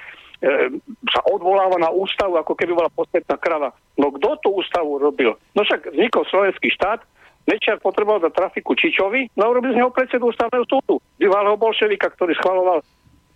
sa 1.11 1.21
odvoláva 1.27 1.79
na 1.83 1.91
ústavu, 1.91 2.39
ako 2.39 2.55
keby 2.55 2.75
bola 2.75 2.91
posvetná 2.95 3.35
krava. 3.39 3.75
No 3.99 4.15
kto 4.15 4.39
tú 4.43 4.49
ústavu 4.63 5.03
robil? 5.03 5.35
No 5.59 5.67
však 5.67 5.91
vznikol 5.91 6.23
slovenský 6.31 6.71
štát, 6.79 7.03
Mečiar 7.43 7.83
potreboval 7.83 8.23
za 8.23 8.31
trafiku 8.31 8.79
Čičovi, 8.79 9.35
no 9.35 9.51
urobil 9.51 9.75
z 9.75 9.83
neho 9.83 9.91
predsedu 9.91 10.31
ústavného 10.31 10.63
súdu, 10.63 11.03
bývalého 11.19 11.59
bolševika, 11.59 12.15
ktorý 12.15 12.39
schvaloval 12.39 12.87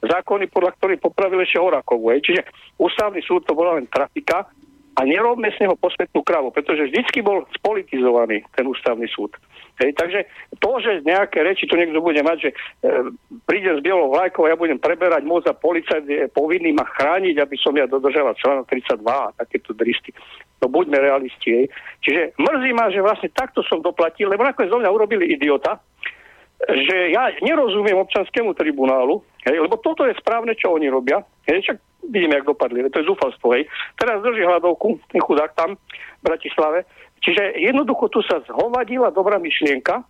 zákony, 0.02 0.52
podľa 0.52 0.76
ktorých 0.76 1.00
popravil 1.00 1.40
ešte 1.44 1.60
Horakovu. 1.60 2.12
Čiže 2.20 2.44
ústavný 2.76 3.20
súd 3.24 3.48
to 3.48 3.56
bola 3.56 3.80
len 3.80 3.88
trafika 3.88 4.48
a 4.96 5.00
nerobme 5.04 5.52
z 5.52 5.60
neho 5.60 5.76
posvetnú 5.76 6.24
kravu, 6.24 6.48
pretože 6.48 6.88
vždycky 6.88 7.20
bol 7.20 7.44
spolitizovaný 7.52 8.40
ten 8.56 8.64
ústavný 8.64 9.04
súd. 9.12 9.36
Hej, 9.76 9.92
takže 9.92 10.24
to, 10.56 10.80
že 10.80 11.04
nejaké 11.04 11.44
reči 11.44 11.68
tu 11.68 11.76
niekto 11.76 12.00
bude 12.00 12.16
mať, 12.24 12.48
že 12.48 12.50
e, 12.50 12.56
prídem 13.44 13.76
s 13.76 13.84
bielou 13.84 14.08
vlajkou 14.08 14.48
a 14.48 14.52
ja 14.52 14.56
budem 14.56 14.80
preberať 14.80 15.20
moc 15.28 15.44
a 15.44 15.52
policajt 15.52 16.08
je 16.08 16.32
povinný 16.32 16.72
ma 16.72 16.88
chrániť, 16.88 17.36
aby 17.36 17.56
som 17.60 17.76
ja 17.76 17.84
dodržala 17.84 18.32
článok 18.40 18.72
32 18.72 19.04
a 19.04 19.36
takéto 19.36 19.76
dristy. 19.76 20.16
No 20.64 20.72
buďme 20.72 20.96
realisti. 20.96 21.52
Hej. 21.52 21.66
Čiže 22.00 22.40
mrzí 22.40 22.70
ma, 22.72 22.88
že 22.88 23.04
vlastne 23.04 23.28
takto 23.36 23.60
som 23.68 23.84
doplatil, 23.84 24.32
lebo 24.32 24.48
nakoniec 24.48 24.72
zo 24.72 24.80
mňa 24.80 24.88
urobili 24.88 25.28
idiota, 25.28 25.76
že 26.56 27.12
ja 27.12 27.28
nerozumiem 27.44 28.00
občanskému 28.00 28.56
tribunálu, 28.56 29.20
hej, 29.44 29.60
lebo 29.60 29.76
toto 29.76 30.08
je 30.08 30.16
správne, 30.16 30.56
čo 30.56 30.72
oni 30.72 30.88
robia. 30.88 31.20
Hej, 31.44 31.68
čak 31.68 31.76
vidíme, 32.08 32.40
jak 32.40 32.48
dopadli, 32.48 32.88
to 32.88 33.02
je 33.02 33.08
zúfalstvo. 33.08 33.52
Hej. 33.52 33.68
Teraz 34.00 34.24
drží 34.24 34.40
hľadovku, 34.46 34.96
ten 35.12 35.20
chudák 35.20 35.52
tam 35.52 35.76
v 35.76 36.22
Bratislave. 36.24 36.88
Čiže 37.20 37.60
jednoducho 37.60 38.08
tu 38.08 38.20
sa 38.24 38.40
zhovadila 38.48 39.12
dobrá 39.12 39.36
myšlienka 39.36 40.04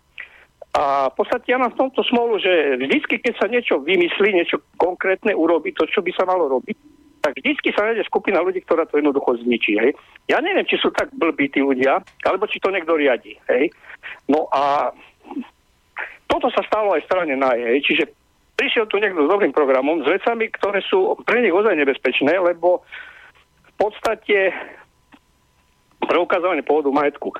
a 0.75 1.09
v 1.09 1.15
podstate 1.15 1.49
ja 1.49 1.57
mám 1.57 1.73
v 1.73 1.79
tomto 1.87 2.03
smolu, 2.05 2.37
že 2.37 2.77
vždycky, 2.77 3.17
keď 3.23 3.33
sa 3.39 3.47
niečo 3.49 3.81
vymyslí, 3.81 4.29
niečo 4.35 4.61
konkrétne 4.77 5.33
urobí, 5.33 5.73
to, 5.73 5.87
čo 5.89 6.03
by 6.03 6.11
sa 6.13 6.27
malo 6.27 6.51
robiť, 6.51 6.77
tak 7.23 7.33
vždycky 7.43 7.73
sa 7.73 7.89
nájde 7.89 8.05
skupina 8.05 8.39
ľudí, 8.39 8.61
ktorá 8.61 8.85
to 8.85 9.01
jednoducho 9.01 9.41
zničí. 9.41 9.75
Hej. 9.81 9.97
Ja 10.29 10.37
neviem, 10.39 10.67
či 10.69 10.77
sú 10.77 10.93
tak 10.93 11.09
blbí 11.11 11.49
tí 11.49 11.59
ľudia, 11.59 11.99
alebo 12.23 12.45
či 12.45 12.61
to 12.61 12.69
niekto 12.69 12.93
riadi. 12.93 13.35
Hej. 13.49 13.73
No 14.29 14.47
a 14.53 14.93
toto 16.27 16.51
sa 16.51 16.61
stalo 16.67 16.93
aj 16.93 17.07
strane 17.07 17.33
NAJ. 17.33 17.59
Hej. 17.63 17.79
Čiže 17.87 18.03
prišiel 18.59 18.85
tu 18.91 18.99
niekto 18.99 19.25
s 19.25 19.31
dobrým 19.31 19.55
programom, 19.55 20.03
s 20.03 20.07
vecami, 20.07 20.51
ktoré 20.51 20.83
sú 20.85 21.17
pre 21.23 21.39
nich 21.39 21.53
ozaj 21.53 21.73
nebezpečné, 21.75 22.35
lebo 22.37 22.83
v 23.63 23.73
podstate 23.79 24.51
preukazovanie 26.07 26.63
pôvodu 26.63 26.93
majetku 26.93 27.35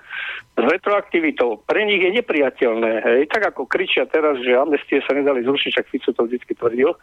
s 0.57 0.63
retroaktivitou 0.65 1.61
pre 1.63 1.85
nich 1.85 2.01
je 2.01 2.11
nepriateľné. 2.17 2.91
Hej. 3.05 3.19
Tak 3.29 3.53
ako 3.53 3.69
kričia 3.69 4.09
teraz, 4.09 4.41
že 4.41 4.57
amnestie 4.57 4.99
sa 5.05 5.13
nedali 5.13 5.45
zrušiť, 5.45 5.69
však 5.71 5.89
Fico 5.93 6.11
to 6.11 6.25
vždy 6.25 6.41
tvrdil. 6.41 6.97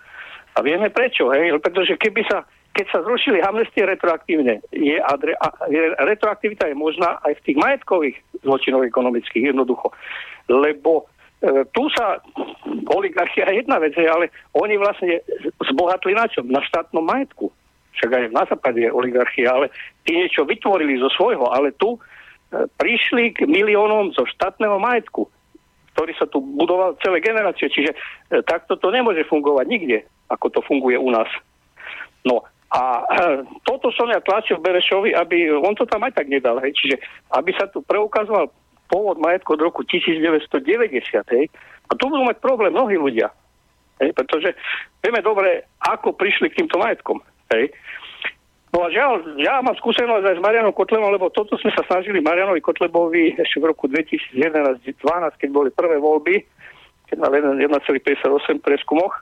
A 0.55 0.59
vieme 0.63 0.91
prečo, 0.91 1.31
hej? 1.35 1.55
pretože 1.59 1.99
keby 1.99 2.23
sa, 2.31 2.47
keď 2.75 2.87
sa 2.95 2.99
zrušili 3.03 3.43
amnestie 3.43 3.83
retroaktívne, 3.83 4.63
je, 4.71 4.99
adre, 5.03 5.35
a, 5.35 5.51
je, 5.67 5.95
retroaktivita 5.99 6.71
je 6.71 6.77
možná 6.79 7.19
aj 7.27 7.43
v 7.43 7.45
tých 7.51 7.59
majetkových 7.59 8.17
zločinov 8.47 8.87
ekonomických, 8.87 9.51
jednoducho. 9.51 9.91
Lebo 10.47 11.11
tu 11.73 11.83
sa 11.93 12.21
oligarchia 12.89 13.49
je 13.53 13.61
jedna 13.61 13.77
vec, 13.77 13.93
ale 14.01 14.33
oni 14.57 14.81
vlastne 14.81 15.21
zbohatli 15.61 16.17
na 16.17 16.25
čom? 16.29 16.49
Na 16.49 16.65
štátnom 16.65 17.05
majetku. 17.05 17.53
Však 17.95 18.11
aj 18.11 18.25
na 18.35 18.45
západe 18.49 18.81
je 18.83 18.91
oligarchia, 18.91 19.55
ale 19.55 19.67
tí 20.03 20.19
niečo 20.19 20.43
vytvorili 20.43 20.99
zo 20.99 21.13
svojho, 21.15 21.47
ale 21.53 21.71
tu 21.77 22.01
prišli 22.79 23.35
k 23.35 23.39
miliónom 23.47 24.15
zo 24.15 24.27
štátneho 24.27 24.79
majetku, 24.79 25.27
ktorý 25.95 26.13
sa 26.19 26.27
tu 26.27 26.43
budoval 26.43 26.99
celé 27.03 27.19
generácie. 27.23 27.71
Čiže 27.71 27.91
e, 27.95 27.97
takto 28.47 28.79
to 28.79 28.91
nemôže 28.91 29.27
fungovať 29.27 29.67
nikde, 29.67 29.99
ako 30.31 30.47
to 30.51 30.61
funguje 30.67 30.99
u 30.99 31.11
nás. 31.11 31.31
No 32.27 32.47
a 32.71 33.03
e, 33.03 33.05
toto 33.63 33.91
som 33.95 34.11
ja 34.11 34.19
tlačil 34.23 34.59
Berešovi, 34.59 35.15
aby 35.15 35.55
on 35.55 35.75
to 35.79 35.87
tam 35.87 36.03
aj 36.07 36.15
tak 36.19 36.27
nedal. 36.31 36.59
Hej. 36.63 36.75
Čiže 36.79 36.97
aby 37.35 37.51
sa 37.55 37.71
tu 37.71 37.83
preukazoval 37.83 38.51
pôvod 38.95 39.19
majetku 39.19 39.59
od 39.59 39.67
roku 39.67 39.83
1990. 39.83 40.63
Hej. 41.35 41.51
A 41.91 41.93
tu 41.99 42.07
budú 42.07 42.23
mať 42.23 42.39
problém 42.39 42.71
mnohí 42.71 42.95
ľudia. 42.95 43.35
Hej, 43.99 44.15
pretože 44.15 44.55
vieme 45.03 45.19
dobre, 45.19 45.67
ako 45.83 46.15
prišli 46.15 46.55
k 46.55 46.63
týmto 46.63 46.79
majetkom. 46.79 47.19
Hej. 47.51 47.75
No 48.71 48.87
a 48.87 48.91
žiaľ, 48.91 49.39
ja 49.39 49.63
mám 49.63 49.79
skúsenosť 49.79 50.35
aj 50.35 50.37
s 50.39 50.43
Marianom 50.43 50.75
Kotlebom, 50.75 51.11
lebo 51.11 51.31
toto 51.31 51.55
sme 51.59 51.71
sa 51.75 51.87
snažili 51.87 52.19
Marianovi 52.19 52.59
Kotlebovi 52.59 53.39
ešte 53.39 53.63
v 53.63 53.71
roku 53.71 53.87
2011-2012, 53.87 55.39
keď 55.39 55.49
boli 55.51 55.71
prvé 55.71 55.99
voľby, 56.03 56.43
keď 57.07 57.17
mal 57.23 57.31
1,58 57.31 58.27
preskumoch, 58.59 59.15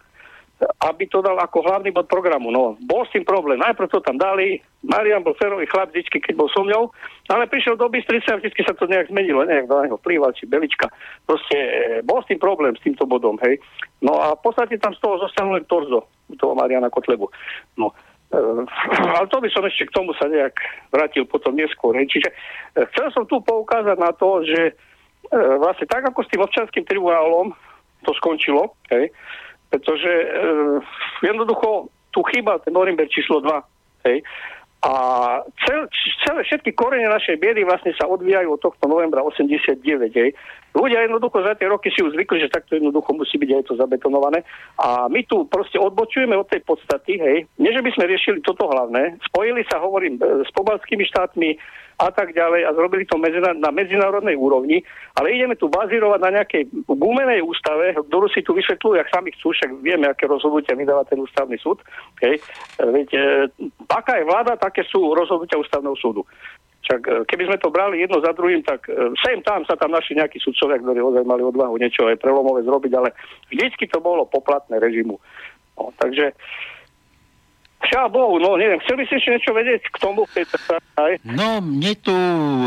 aby 0.63 1.05
to 1.11 1.19
dal 1.25 1.35
ako 1.43 1.67
hlavný 1.67 1.91
bod 1.91 2.07
programu. 2.07 2.55
No, 2.55 2.79
bol 2.87 3.03
s 3.03 3.13
tým 3.13 3.27
problém. 3.27 3.59
Najprv 3.59 3.91
to 3.91 3.99
tam 4.05 4.19
dali, 4.19 4.63
Marian 4.87 5.27
bol 5.27 5.35
ferový 5.35 5.67
chlap 5.67 5.91
vždy, 5.91 6.07
keď 6.23 6.35
bol 6.39 6.47
so 6.51 6.63
mňou, 6.63 6.91
ale 7.31 7.51
prišiel 7.51 7.75
do 7.75 7.91
Bystrice 7.91 8.31
a 8.31 8.39
vždy 8.39 8.51
sa 8.63 8.75
to 8.75 8.87
nejak 8.87 9.11
zmenilo, 9.11 9.43
nejak 9.43 9.67
do 9.67 9.77
neho 9.83 9.99
plýval, 9.99 10.31
či 10.35 10.47
belička. 10.47 10.91
Proste 11.27 11.57
e, 11.57 11.71
bol 12.07 12.23
s 12.23 12.29
tým 12.31 12.39
problém, 12.39 12.75
s 12.79 12.85
týmto 12.85 13.07
bodom, 13.07 13.39
hej. 13.43 13.59
No 14.03 14.19
a 14.19 14.39
v 14.39 14.43
podstate 14.43 14.79
tam 14.79 14.95
z 14.95 15.03
toho 15.03 15.19
zostal 15.23 15.51
len 15.51 15.67
torzo, 15.67 16.07
toho 16.39 16.55
Mariana 16.55 16.91
Kotlebu. 16.91 17.27
No, 17.79 17.95
Ehm, 18.33 18.65
ale 19.17 19.29
to 19.29 19.39
by 19.41 19.49
som 19.53 19.65
ešte 19.69 19.89
k 19.89 19.95
tomu 19.95 20.17
sa 20.17 20.27
nejak 20.27 20.57
vrátil 20.89 21.29
potom 21.29 21.53
neskôr. 21.53 21.93
Čiže 21.95 22.29
e, 22.33 22.35
chcel 22.93 23.13
som 23.13 23.25
tu 23.29 23.45
poukázať 23.45 23.97
na 24.01 24.11
to, 24.17 24.41
že 24.43 24.73
e, 24.73 25.39
vlastne 25.61 25.87
tak 25.87 26.09
ako 26.09 26.25
s 26.25 26.31
tým 26.33 26.41
občanským 26.41 26.85
tribunálom 26.89 27.53
to 28.03 28.11
skončilo, 28.19 28.75
hej, 28.91 29.15
pretože 29.73 30.13
e, 30.13 30.27
jednoducho 31.25 31.89
tu 32.13 32.21
chýba 32.29 32.61
ten 32.61 32.77
Norimberg 32.77 33.09
číslo 33.09 33.41
2. 33.41 34.05
Hej, 34.05 34.21
a 34.83 34.93
cel, 35.63 35.87
celé 36.27 36.43
všetky 36.43 36.75
korene 36.75 37.07
našej 37.07 37.39
biedy 37.39 37.63
vlastne 37.63 37.95
sa 37.95 38.11
odvíjajú 38.11 38.59
od 38.59 38.61
tohto 38.61 38.91
novembra 38.91 39.23
89. 39.23 39.79
Hej. 40.11 40.35
Ľudia 40.73 41.05
jednoducho 41.05 41.45
za 41.45 41.53
tie 41.55 41.69
roky 41.69 41.93
si 41.93 42.01
už 42.01 42.17
zvykli, 42.17 42.49
že 42.49 42.53
takto 42.53 42.81
jednoducho 42.81 43.13
musí 43.13 43.37
byť 43.37 43.51
aj 43.53 43.65
to 43.69 43.75
zabetonované. 43.77 44.41
A 44.81 45.07
my 45.13 45.21
tu 45.29 45.45
proste 45.45 45.77
odbočujeme 45.77 46.33
od 46.33 46.49
tej 46.49 46.65
podstaty, 46.65 47.21
hej. 47.21 47.45
Nie, 47.61 47.77
že 47.77 47.85
by 47.85 47.91
sme 47.93 48.09
riešili 48.09 48.41
toto 48.41 48.67
hlavné. 48.69 49.21
Spojili 49.29 49.63
sa, 49.69 49.85
hovorím, 49.85 50.17
s 50.21 50.51
pobalskými 50.57 51.05
štátmi, 51.05 51.61
a 52.03 52.11
tak 52.11 52.35
ďalej 52.35 52.67
a 52.67 52.75
zrobili 52.75 53.05
to 53.07 53.15
na 53.61 53.71
medzinárodnej 53.71 54.35
úrovni, 54.35 54.83
ale 55.15 55.39
ideme 55.39 55.55
tu 55.55 55.71
bazírovať 55.71 56.21
na 56.23 56.31
nejakej 56.41 56.63
gumenej 56.89 57.45
ústave, 57.45 57.95
ktorú 57.95 58.27
si 58.33 58.43
tu 58.43 58.57
vysvetľujú, 58.57 58.97
ak 58.99 59.13
sami 59.13 59.31
chcú, 59.39 59.55
však 59.55 59.71
vieme, 59.85 60.11
aké 60.11 60.27
rozhodnutia 60.27 60.75
vydáva 60.75 61.07
ten 61.07 61.23
ústavný 61.23 61.55
súd. 61.63 61.79
Hej. 62.25 62.43
Veď, 62.81 63.09
e, 63.15 63.23
aká 63.87 64.19
je 64.19 64.27
vláda, 64.27 64.59
také 64.59 64.83
sú 64.89 65.15
rozhodnutia 65.15 65.61
ústavného 65.61 65.95
súdu. 65.95 66.27
Čak, 66.83 67.01
e, 67.07 67.15
keby 67.31 67.47
sme 67.47 67.59
to 67.63 67.71
brali 67.71 68.03
jedno 68.03 68.19
za 68.19 68.35
druhým, 68.35 68.67
tak 68.67 68.91
e, 68.91 69.15
sem 69.23 69.39
tam 69.47 69.63
sa 69.63 69.79
tam 69.79 69.95
našli 69.95 70.19
nejakí 70.19 70.43
sudcovia, 70.43 70.83
ktorí 70.83 70.99
ozaj 70.99 71.23
mali 71.23 71.47
odvahu 71.47 71.79
niečo 71.79 72.11
aj 72.11 72.19
prelomové 72.19 72.67
zrobiť, 72.67 72.93
ale 72.99 73.15
vždycky 73.55 73.87
to 73.87 74.03
bolo 74.03 74.27
poplatné 74.27 74.83
režimu. 74.83 75.23
No, 75.79 75.95
takže 75.97 76.35
Chvála 77.83 78.09
Bohu, 78.09 78.39
no 78.39 78.55
neviem, 78.55 78.79
chcel 78.87 78.95
by 78.95 79.05
si 79.11 79.19
ešte 79.19 79.31
niečo 79.35 79.51
vedieť 79.51 79.83
k 79.91 79.97
tomu? 79.99 80.23
Aj? 80.95 81.13
No, 81.27 81.59
mne 81.59 81.93
tu 81.99 82.15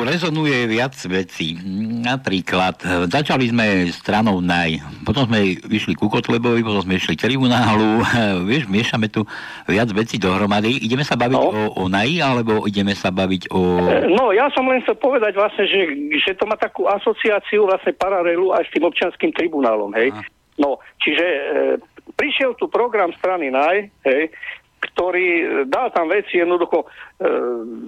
rezonuje 0.04 0.68
viac 0.68 0.92
vecí. 1.08 1.56
Napríklad, 2.04 2.76
e, 2.84 3.08
začali 3.08 3.48
sme 3.48 3.88
stranou 3.96 4.44
NAJ, 4.44 4.84
potom 5.08 5.24
sme 5.32 5.56
vyšli 5.56 5.96
ku 5.96 6.12
Kotlebovi, 6.12 6.60
potom 6.68 6.84
sme 6.84 7.00
išli 7.00 7.16
tribunálu, 7.16 8.04
vieš, 8.50 8.68
miešame 8.68 9.08
tu 9.08 9.24
viac 9.72 9.88
vecí 9.96 10.20
dohromady. 10.20 10.84
Ideme 10.84 11.08
sa 11.08 11.16
baviť 11.16 11.40
no. 11.40 11.48
o, 11.48 11.62
o 11.80 11.84
NAJ, 11.88 12.12
alebo 12.20 12.68
ideme 12.68 12.92
sa 12.92 13.08
baviť 13.08 13.56
o... 13.56 13.62
E, 13.88 14.12
no, 14.12 14.36
ja 14.36 14.52
som 14.52 14.68
len 14.68 14.84
chcel 14.84 15.00
povedať 15.00 15.40
vlastne, 15.40 15.64
že, 15.64 16.12
že 16.28 16.36
to 16.36 16.44
má 16.44 16.60
takú 16.60 16.92
asociáciu 16.92 17.72
vlastne 17.72 17.96
paralelu 17.96 18.52
aj 18.52 18.68
s 18.68 18.74
tým 18.76 18.84
občanským 18.84 19.32
tribunálom, 19.32 19.96
hej. 19.96 20.12
Aha. 20.12 20.28
No, 20.60 20.80
čiže 21.00 21.24
e, 21.24 21.42
prišiel 22.20 22.56
tu 22.60 22.68
program 22.68 23.12
strany 23.16 23.52
NAJ, 23.52 23.92
hej, 24.08 24.32
ktorý 24.92 25.28
e, 25.28 25.46
dá 25.66 25.90
tam 25.90 26.10
veci 26.10 26.38
jednoducho 26.38 26.84
e, 26.84 26.88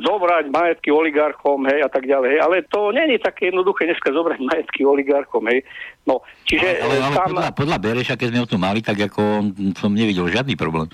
zobrať 0.01 0.49
majetky 0.49 0.89
oligarchom, 0.89 1.67
hej, 1.69 1.85
a 1.85 1.89
tak 1.89 2.09
ďalej. 2.09 2.37
Hej. 2.37 2.39
Ale 2.41 2.55
to 2.67 2.89
není 2.93 3.21
také 3.21 3.53
jednoduché 3.53 3.85
dneska 3.85 4.09
zobrať 4.09 4.39
majetky 4.49 4.81
oligarchom, 4.85 5.45
hej. 5.49 5.61
No, 6.07 6.25
čiže 6.47 6.81
ale, 6.81 6.95
ale, 6.97 7.15
tam... 7.15 7.27
podľa, 7.31 7.47
podľa 7.53 7.77
Bereša, 7.77 8.15
keď 8.17 8.27
sme 8.33 8.41
ho 8.41 8.47
tu 8.47 8.57
mali, 8.57 8.79
tak 8.81 8.97
ako 8.97 9.53
som 9.77 9.91
nevidel 9.93 10.27
žiadny 10.27 10.57
problém. 10.57 10.89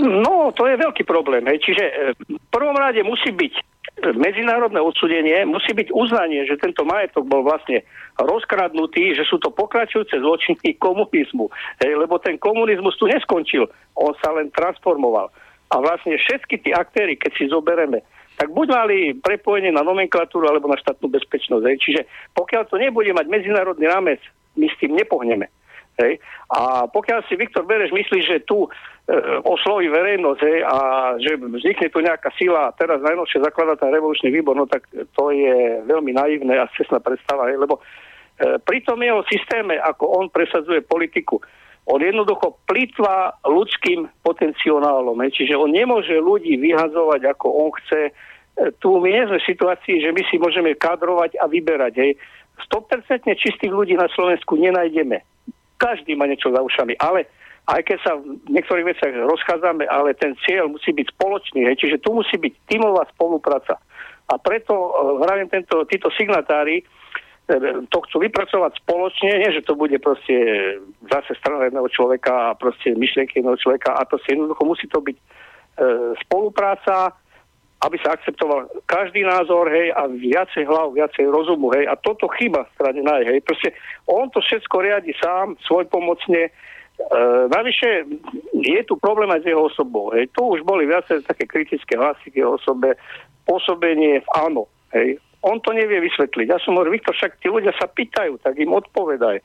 No, 0.00 0.48
to 0.56 0.64
je 0.64 0.80
veľký 0.80 1.04
problém, 1.04 1.44
hej. 1.46 1.58
Čiže 1.60 1.84
e, 1.84 1.94
v 2.16 2.48
prvom 2.50 2.74
rade 2.74 3.00
musí 3.04 3.30
byť 3.30 3.72
medzinárodné 4.10 4.80
odsudenie 4.82 5.46
musí 5.46 5.70
byť 5.76 5.94
uznanie, 5.94 6.42
že 6.48 6.58
tento 6.58 6.82
majetok 6.82 7.22
bol 7.28 7.46
vlastne 7.46 7.86
rozkradnutý, 8.20 9.16
že 9.16 9.24
sú 9.24 9.40
to 9.40 9.48
pokračujúce 9.48 10.18
zločiny 10.20 10.76
komunizmu. 10.76 11.48
Hej, 11.80 11.96
lebo 11.96 12.20
ten 12.20 12.36
komunizmus 12.36 12.96
tu 13.00 13.08
neskončil, 13.08 13.68
on 13.96 14.12
sa 14.20 14.32
len 14.36 14.52
transformoval. 14.52 15.32
A 15.72 15.74
vlastne 15.80 16.20
všetky 16.20 16.60
tí 16.60 16.70
aktéry, 16.76 17.16
keď 17.16 17.32
si 17.32 17.44
zobereme, 17.48 18.04
tak 18.36 18.52
buď 18.52 18.66
mali 18.68 18.96
prepojenie 19.16 19.72
na 19.72 19.84
nomenklatúru 19.84 20.48
alebo 20.48 20.68
na 20.68 20.76
štátnu 20.76 21.08
bezpečnosť. 21.08 21.64
Hej. 21.64 21.76
Čiže 21.80 22.00
pokiaľ 22.36 22.62
to 22.68 22.76
nebude 22.76 23.12
mať 23.12 23.26
medzinárodný 23.28 23.88
rámec, 23.88 24.20
my 24.56 24.68
s 24.68 24.76
tým 24.76 24.92
nepohneme. 24.92 25.48
Hej. 26.00 26.20
A 26.52 26.88
pokiaľ 26.88 27.24
si 27.28 27.36
Viktor 27.36 27.68
Bereš 27.68 27.92
myslí, 27.92 28.18
že 28.24 28.44
tu 28.44 28.68
osloví 29.42 29.90
verejnosť 29.90 30.40
hej, 30.46 30.58
a 30.62 30.78
že 31.18 31.34
vznikne 31.34 31.90
tu 31.90 31.98
nejaká 31.98 32.30
sila, 32.38 32.70
teraz 32.78 33.02
najnovšie 33.02 33.42
zakladá 33.42 33.74
ten 33.74 33.90
revolučný 33.90 34.30
výbor, 34.30 34.54
no 34.54 34.70
tak 34.70 34.86
to 34.94 35.24
je 35.34 35.82
veľmi 35.90 36.14
naivné 36.14 36.54
a 36.54 36.70
cestná 36.78 37.02
predstava, 37.02 37.50
hej, 37.50 37.58
lebo 37.58 37.82
e, 37.82 38.62
pri 38.62 38.78
tom 38.86 39.02
jeho 39.02 39.26
systéme, 39.26 39.74
ako 39.74 40.06
on 40.06 40.26
presadzuje 40.30 40.86
politiku, 40.86 41.42
on 41.90 41.98
jednoducho 41.98 42.62
plýtva 42.70 43.42
ľudským 43.42 44.06
potenciálom, 44.22 45.18
hej, 45.26 45.34
čiže 45.34 45.58
on 45.58 45.74
nemôže 45.74 46.14
ľudí 46.22 46.54
vyhazovať, 46.62 47.26
ako 47.26 47.46
on 47.58 47.70
chce. 47.82 48.00
E, 48.06 48.12
tu 48.78 49.02
my 49.02 49.10
nie 49.10 49.26
sme 49.26 49.42
v 49.42 49.50
situácii, 49.50 49.98
že 49.98 50.14
my 50.14 50.22
si 50.30 50.38
môžeme 50.38 50.78
kadrovať 50.78 51.42
a 51.42 51.50
vyberať. 51.50 51.94
Hej. 51.98 52.12
100% 52.70 53.34
čistých 53.34 53.72
ľudí 53.74 53.98
na 53.98 54.06
Slovensku 54.14 54.54
nenájdeme 54.54 55.26
každý 55.82 56.14
má 56.14 56.30
niečo 56.30 56.54
za 56.54 56.62
ušami, 56.62 56.94
ale 57.02 57.26
aj 57.62 57.80
keď 57.86 57.98
sa 58.02 58.18
v 58.18 58.42
niektorých 58.50 58.88
veciach 58.90 59.12
rozchádzame, 59.22 59.86
ale 59.86 60.18
ten 60.18 60.34
cieľ 60.42 60.66
musí 60.66 60.90
byť 60.90 61.06
spoločný, 61.14 61.62
hej, 61.70 61.78
čiže 61.78 62.02
tu 62.02 62.10
musí 62.10 62.34
byť 62.34 62.52
tímová 62.66 63.06
spolupráca. 63.14 63.78
A 64.30 64.34
preto 64.38 64.74
hravím 65.22 65.46
eh, 65.50 65.54
tento, 65.60 65.84
títo 65.86 66.08
signatári 66.14 66.82
eh, 66.82 67.84
to 67.86 67.98
chcú 68.08 68.16
vypracovať 68.26 68.82
spoločne, 68.82 69.30
nie 69.38 69.50
že 69.54 69.62
to 69.62 69.78
bude 69.78 69.94
proste 70.02 70.34
zase 71.06 71.38
strana 71.38 71.70
jedného 71.70 71.88
človeka 71.90 72.50
a 72.50 72.58
proste 72.58 72.98
myšlienky 72.98 73.38
jedného 73.38 73.58
človeka. 73.58 73.94
A 73.94 74.06
to 74.10 74.18
si 74.22 74.34
jednoducho 74.34 74.62
musí 74.64 74.86
to 74.88 74.98
byť 75.02 75.16
e, 75.18 75.22
spolupráca, 76.26 77.12
aby 77.82 77.96
sa 77.98 78.14
akceptoval 78.14 78.70
každý 78.86 79.26
názor, 79.26 79.66
hej, 79.74 79.90
a 79.90 80.06
viacej 80.06 80.70
hlav, 80.70 80.94
viacej 80.94 81.26
rozumu, 81.26 81.74
hej, 81.74 81.90
a 81.90 81.98
toto 81.98 82.30
chyba 82.38 82.62
strane 82.78 83.02
naj, 83.02 83.26
hej, 83.26 83.42
proste 83.42 83.74
on 84.06 84.30
to 84.30 84.38
všetko 84.38 84.76
riadi 84.86 85.10
sám, 85.18 85.58
svoj 85.66 85.90
pomocne, 85.90 86.46
e, 86.46 86.50
navyše 87.50 88.06
je 88.52 88.80
tu 88.86 88.94
problém 89.00 89.30
aj 89.32 89.42
s 89.42 89.48
jeho 89.50 89.66
osobou, 89.66 90.14
hej, 90.14 90.30
tu 90.30 90.44
už 90.44 90.62
boli 90.62 90.86
viacej 90.86 91.26
také 91.26 91.48
kritické 91.48 91.98
hlasy 91.98 92.30
k 92.30 92.44
jeho 92.44 92.60
osobe, 92.60 92.94
pôsobenie 93.48 94.22
v 94.22 94.28
áno, 94.38 94.70
hej, 94.94 95.18
on 95.42 95.58
to 95.58 95.74
nevie 95.74 95.98
vysvetliť. 96.06 96.46
Ja 96.54 96.58
som 96.62 96.78
hovoril, 96.78 97.02
Viktor, 97.02 97.18
však 97.18 97.42
tí 97.42 97.50
ľudia 97.50 97.74
sa 97.74 97.90
pýtajú, 97.90 98.38
tak 98.38 98.54
im 98.62 98.70
odpovedaj. 98.70 99.42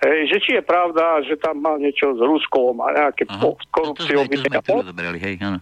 Hej, 0.00 0.32
že 0.32 0.36
či 0.40 0.50
je 0.56 0.64
pravda, 0.64 1.20
že 1.28 1.36
tam 1.36 1.60
má 1.60 1.76
niečo 1.76 2.16
s 2.16 2.20
Ruskom 2.24 2.80
a 2.80 2.88
nejaké 2.88 3.28
korupciou. 3.68 4.24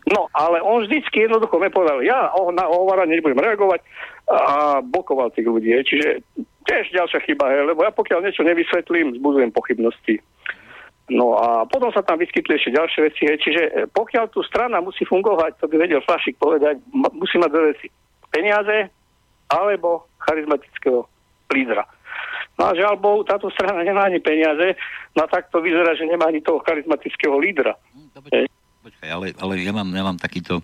No, 0.07 0.15
no, 0.15 0.23
ale 0.31 0.63
on 0.63 0.87
vždycky 0.87 1.27
jednoducho 1.27 1.59
mi 1.59 1.67
povedal, 1.75 2.07
ja 2.07 2.31
o, 2.39 2.55
na 2.55 2.71
Ovara 2.71 3.03
nebudem 3.03 3.35
reagovať, 3.35 3.83
a 4.31 4.79
blokoval 4.79 5.35
tých 5.35 5.43
ľudí. 5.43 5.75
Hej. 5.75 5.91
Čiže 5.91 6.09
tiež 6.71 6.85
ďalšia 6.95 7.19
chyba, 7.27 7.51
hej, 7.51 7.67
lebo 7.67 7.83
ja 7.83 7.91
pokiaľ 7.91 8.31
niečo 8.31 8.47
nevysvetlím, 8.47 9.19
zbudujem 9.19 9.51
pochybnosti. 9.51 10.23
No 11.09 11.41
a 11.41 11.65
potom 11.65 11.89
sa 11.89 12.05
tam 12.05 12.21
vyskytli 12.21 12.61
ešte 12.61 12.77
ďalšie 12.77 13.01
veci. 13.01 13.23
Hej. 13.25 13.39
Čiže 13.41 13.63
e, 13.65 13.73
pokiaľ 13.89 14.29
tu 14.29 14.45
strana 14.45 14.85
musí 14.85 15.09
fungovať, 15.09 15.57
to 15.57 15.65
by 15.73 15.81
vedel 15.81 16.05
Flašik 16.05 16.37
povedať, 16.37 16.77
musí 16.93 17.41
mať 17.41 17.51
dve 17.53 17.65
veci. 17.73 17.89
Peniaze 18.29 18.93
alebo 19.49 20.13
charizmatického 20.21 21.09
lídra. 21.49 21.89
No 22.61 22.69
a 22.69 22.77
žiaľ 22.77 23.01
Bohu, 23.01 23.25
táto 23.25 23.49
strana 23.55 23.81
nemá 23.81 24.11
ani 24.11 24.21
peniaze, 24.21 24.77
no 25.17 25.25
tak 25.31 25.49
to 25.49 25.65
vyzerá, 25.65 25.97
že 25.97 26.05
nemá 26.05 26.29
ani 26.29 26.45
toho 26.45 26.61
charizmatického 26.61 27.39
lídra. 27.41 27.73
Hm, 27.95 28.51
počkaj, 28.85 29.09
ale, 29.09 29.27
ale 29.39 29.53
ja, 29.63 29.73
mám, 29.73 29.89
ja 29.89 30.05
mám 30.05 30.19
takýto, 30.21 30.61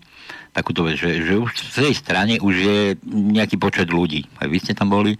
takúto 0.53 0.85
vec, 0.85 1.01
že, 1.01 1.23
že 1.23 1.39
už 1.39 1.51
v 1.55 1.89
tej 1.89 1.95
strane 1.97 2.35
už 2.43 2.55
je 2.57 2.79
nejaký 3.09 3.57
počet 3.57 3.89
ľudí. 3.89 4.27
Aj 4.43 4.51
vy 4.51 4.59
ste 4.61 4.77
tam 4.77 4.91
boli, 4.91 5.17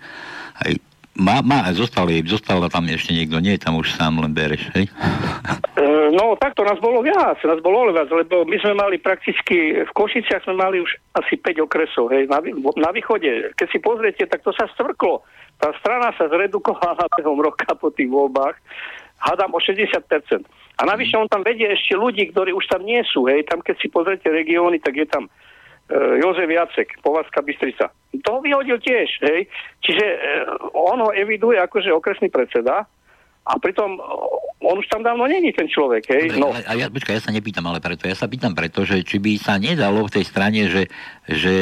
aj 0.61 0.77
má, 1.15 1.39
má, 1.47 1.71
zostal, 1.71 2.11
zostal 2.27 2.59
tam 2.67 2.85
ešte 2.91 3.15
niekto, 3.15 3.39
nie 3.39 3.55
tam 3.55 3.79
už 3.79 3.95
sám 3.95 4.19
len 4.19 4.35
Bereš, 4.35 4.71
hej? 4.75 4.87
E, 5.75 6.15
no, 6.15 6.39
takto 6.39 6.63
nás 6.63 6.79
bolo 6.79 7.03
viac, 7.03 7.35
nás 7.43 7.59
bolo 7.59 7.91
viac, 7.91 8.07
lebo 8.07 8.47
my 8.47 8.57
sme 8.63 8.79
mali 8.79 8.97
prakticky, 9.03 9.83
v 9.83 9.91
Košiciach 9.91 10.47
sme 10.47 10.55
mali 10.55 10.79
už 10.79 10.87
asi 11.19 11.35
5 11.35 11.67
okresov, 11.67 12.15
hej, 12.15 12.31
na, 12.31 12.39
na 12.79 12.91
východe. 12.95 13.51
Keď 13.59 13.69
si 13.69 13.83
pozriete, 13.83 14.23
tak 14.31 14.47
to 14.47 14.55
sa 14.55 14.71
stvrklo. 14.71 15.27
Tá 15.59 15.75
strana 15.83 16.15
sa 16.15 16.31
zredukovala 16.31 17.11
behom 17.19 17.43
roka 17.43 17.75
po 17.75 17.91
tých 17.91 18.07
voľbách, 18.07 18.55
hádam 19.19 19.51
o 19.51 19.61
60%. 19.61 19.99
A 20.79 20.83
navyše 20.87 21.19
on 21.19 21.27
tam 21.27 21.43
vedie 21.43 21.67
ešte 21.67 21.99
ľudí, 21.99 22.31
ktorí 22.31 22.55
už 22.55 22.71
tam 22.71 22.87
nie 22.87 23.03
sú, 23.11 23.27
hej, 23.27 23.43
tam 23.51 23.59
keď 23.59 23.77
si 23.83 23.91
pozriete 23.91 24.31
regióny, 24.31 24.79
tak 24.79 24.95
je 24.95 25.11
tam 25.11 25.27
Jozef 25.93 26.49
Jacek, 26.49 26.89
Povazka 27.05 27.45
Bystrica. 27.45 27.93
To 28.25 28.41
vyhodil 28.41 28.81
tiež, 28.81 29.21
hej. 29.21 29.45
Čiže 29.85 30.05
e, 30.05 30.19
on 30.73 30.97
ho 31.05 31.13
eviduje 31.13 31.61
akože 31.61 31.93
okresný 31.93 32.33
predseda 32.33 32.89
a 33.45 33.53
pritom 33.61 34.01
on 34.65 34.81
už 34.81 34.89
tam 34.89 35.05
dávno 35.05 35.29
není 35.29 35.53
ten 35.53 35.69
človek, 35.69 36.09
hej. 36.09 36.41
No. 36.41 36.57
A 36.57 36.73
ja, 36.73 36.89
počkaj, 36.89 37.21
ja 37.21 37.23
sa 37.29 37.37
nepýtam 37.37 37.69
ale 37.69 37.85
preto, 37.85 38.09
ja 38.09 38.17
sa 38.17 38.25
pýtam 38.25 38.57
preto, 38.57 38.89
že 38.89 39.05
či 39.05 39.21
by 39.21 39.37
sa 39.37 39.61
nedalo 39.61 40.09
v 40.09 40.15
tej 40.17 40.25
strane, 40.25 40.73
že, 40.73 40.89
že 41.29 41.57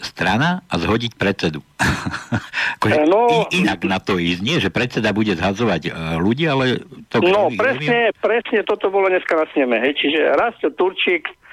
strana 0.00 0.64
a 0.64 0.74
zhodiť 0.80 1.20
predsedu. 1.20 1.60
akože 2.80 3.04
no, 3.04 3.44
inak 3.52 3.84
na 3.84 4.00
to 4.00 4.16
ísť, 4.16 4.40
nie, 4.40 4.56
že 4.64 4.72
predseda 4.72 5.12
bude 5.12 5.36
zhadzovať 5.36 5.92
ľudí, 6.16 6.48
ale 6.48 6.88
to... 7.12 7.20
No, 7.20 7.52
presne, 7.52 8.16
presne 8.16 8.64
toto 8.64 8.88
bolo 8.88 9.12
dneska 9.12 9.36
na 9.36 9.44
sneme, 9.52 9.76
hej. 9.84 9.92
Čiže 10.00 10.32
Rastio 10.40 10.72
Turčík 10.72 11.28
E, 11.28 11.47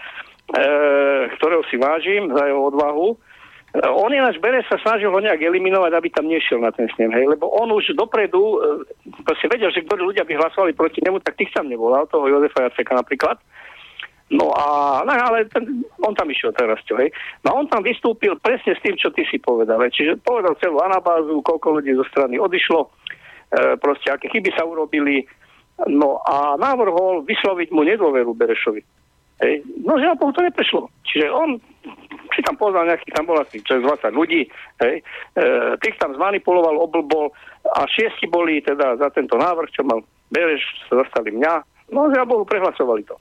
ktorého 1.40 1.64
si 1.74 1.78
vážim 1.82 2.30
za 2.30 2.46
jeho 2.46 2.70
odvahu. 2.70 3.18
E, 3.76 3.82
on 3.90 4.14
je 4.14 4.22
náš 4.22 4.38
Bereš 4.40 4.70
sa 4.72 4.78
snažil 4.80 5.12
ho 5.12 5.20
nejak 5.20 5.42
eliminovať, 5.42 5.92
aby 5.98 6.08
tam 6.14 6.30
nešiel 6.30 6.62
na 6.62 6.72
ten 6.72 6.88
snem, 6.96 7.12
hej, 7.12 7.28
lebo 7.28 7.50
on 7.52 7.68
už 7.74 7.98
dopredu 7.98 8.40
e, 8.40 8.58
proste 9.26 9.52
vedel, 9.52 9.74
že 9.74 9.84
ktorí 9.84 10.06
ľudia 10.06 10.24
by 10.24 10.38
hlasovali 10.38 10.72
proti 10.78 11.04
nemu, 11.04 11.20
tak 11.20 11.36
tých 11.36 11.52
tam 11.52 11.68
nevolal, 11.68 12.08
toho 12.08 12.30
Jozefa 12.30 12.70
Jaceka 12.70 12.96
napríklad. 12.96 13.42
No 14.26 14.50
a, 14.58 15.02
no, 15.06 15.14
ale 15.14 15.46
ten, 15.54 15.86
on 16.02 16.18
tam 16.18 16.26
išiel 16.34 16.50
teraz, 16.58 16.82
čo, 16.90 16.98
hej. 16.98 17.14
No 17.46 17.62
on 17.62 17.70
tam 17.70 17.86
vystúpil 17.86 18.34
presne 18.42 18.74
s 18.74 18.82
tým, 18.82 18.98
čo 18.98 19.14
ty 19.14 19.22
si 19.30 19.38
povedal, 19.38 19.78
hej. 19.86 19.94
čiže 19.94 20.22
povedal 20.22 20.58
celú 20.58 20.82
anabázu, 20.82 21.46
koľko 21.46 21.82
ľudí 21.82 21.94
zo 21.94 22.06
strany 22.10 22.40
odišlo, 22.40 22.86
e, 22.86 22.90
proste 23.78 24.14
aké 24.14 24.32
chyby 24.32 24.50
sa 24.56 24.66
urobili, 24.66 25.26
no 25.92 26.24
a 26.24 26.56
navrhol 26.56 27.28
vysloviť 27.28 27.70
mu 27.76 27.84
nedôveru 27.84 28.32
Berešovi. 28.34 29.05
Hej. 29.44 29.68
No 29.84 30.00
žiaľ 30.00 30.16
to 30.16 30.42
neprešlo. 30.42 30.88
Čiže 31.04 31.28
on 31.28 31.60
si 32.36 32.42
tam 32.44 32.56
poznal 32.60 32.88
nejaký, 32.88 33.12
tam 33.16 33.28
bolo 33.28 33.44
asi 33.44 33.64
20 33.64 33.80
ľudí, 34.12 34.48
hej. 34.84 34.96
E, 35.00 35.44
tých 35.80 35.96
tam 36.00 36.16
zmanipuloval, 36.16 36.76
oblbol 36.80 37.32
a 37.76 37.88
šiesti 37.88 38.28
boli 38.28 38.60
teda 38.60 39.00
za 39.00 39.08
tento 39.16 39.40
návrh, 39.40 39.72
čo 39.72 39.88
mal 39.88 40.04
Bereš, 40.32 40.64
sa 40.92 41.06
zastali 41.06 41.32
mňa. 41.32 41.54
No 41.96 42.12
žiaľ 42.12 42.26
Bohu 42.28 42.44
prehlasovali 42.44 43.08
to. 43.08 43.16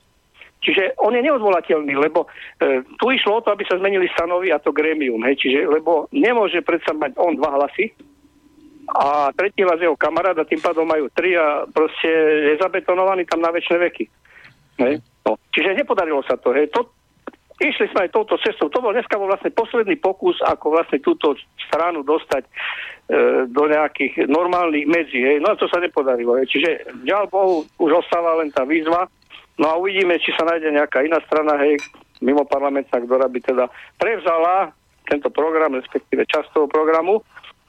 Čiže 0.65 0.97
on 1.05 1.13
je 1.13 1.21
neodvolateľný, 1.21 1.93
lebo 1.93 2.25
e, 2.57 2.81
tu 2.97 3.13
išlo 3.13 3.39
o 3.39 3.45
to, 3.45 3.53
aby 3.53 3.69
sa 3.69 3.77
zmenili 3.77 4.09
stanovy 4.17 4.49
a 4.49 4.59
to 4.59 4.73
grémium, 4.73 5.21
hej, 5.29 5.37
čiže, 5.37 5.69
lebo 5.69 6.09
nemôže 6.11 6.65
predsa 6.65 6.97
mať 6.97 7.21
on 7.21 7.37
dva 7.37 7.61
hlasy 7.61 7.93
a 8.89 9.29
tretí 9.37 9.65
hlas 9.65 9.81
jeho 9.81 9.97
kamarát 9.97 10.37
a 10.37 10.49
tým 10.49 10.61
pádom 10.61 10.89
majú 10.89 11.09
tri 11.13 11.37
a 11.37 11.69
proste 11.69 12.09
je 12.53 12.55
zabetonovaný 12.61 13.29
tam 13.29 13.45
na 13.45 13.53
väčšie 13.53 13.77
veky. 13.77 14.05
Hej. 14.81 14.95
No, 15.25 15.41
čiže 15.51 15.77
nepodarilo 15.77 16.21
sa 16.25 16.37
to. 16.37 16.53
Hej. 16.53 16.69
to 16.71 16.85
išli 17.63 17.87
sme 17.91 18.07
aj 18.07 18.15
touto 18.15 18.35
cestou. 18.43 18.67
To 18.69 18.83
bol 18.83 18.93
dneska 18.93 19.15
bol 19.15 19.31
vlastne 19.31 19.55
posledný 19.55 19.97
pokus, 20.03 20.37
ako 20.43 20.75
vlastne 20.75 20.99
túto 20.99 21.39
stranu 21.65 22.03
dostať 22.03 22.43
e, 22.45 22.51
do 23.49 23.65
nejakých 23.71 24.27
normálnych 24.27 24.85
medzí. 24.91 25.23
Hej. 25.23 25.39
No 25.41 25.55
a 25.55 25.59
to 25.59 25.71
sa 25.71 25.79
nepodarilo. 25.79 26.37
Hej. 26.43 26.51
Čiže 26.51 26.71
ďal 27.07 27.31
Bohu 27.31 27.65
už 27.79 28.05
ostáva 28.05 28.37
len 28.43 28.51
tá 28.51 28.67
výzva. 28.67 29.07
No 29.55 29.71
a 29.71 29.79
uvidíme, 29.79 30.19
či 30.19 30.35
sa 30.35 30.43
nájde 30.45 30.75
nejaká 30.75 31.07
iná 31.07 31.23
strana, 31.31 31.55
hej, 31.63 31.79
mimo 32.19 32.43
parlamentná, 32.43 32.99
ktorá 32.99 33.31
by 33.31 33.39
teda 33.39 33.71
prevzala 34.03 34.75
tento 35.07 35.31
program, 35.31 35.79
respektíve 35.79 36.27
časť 36.27 36.51
toho 36.51 36.67
programu. 36.67 37.23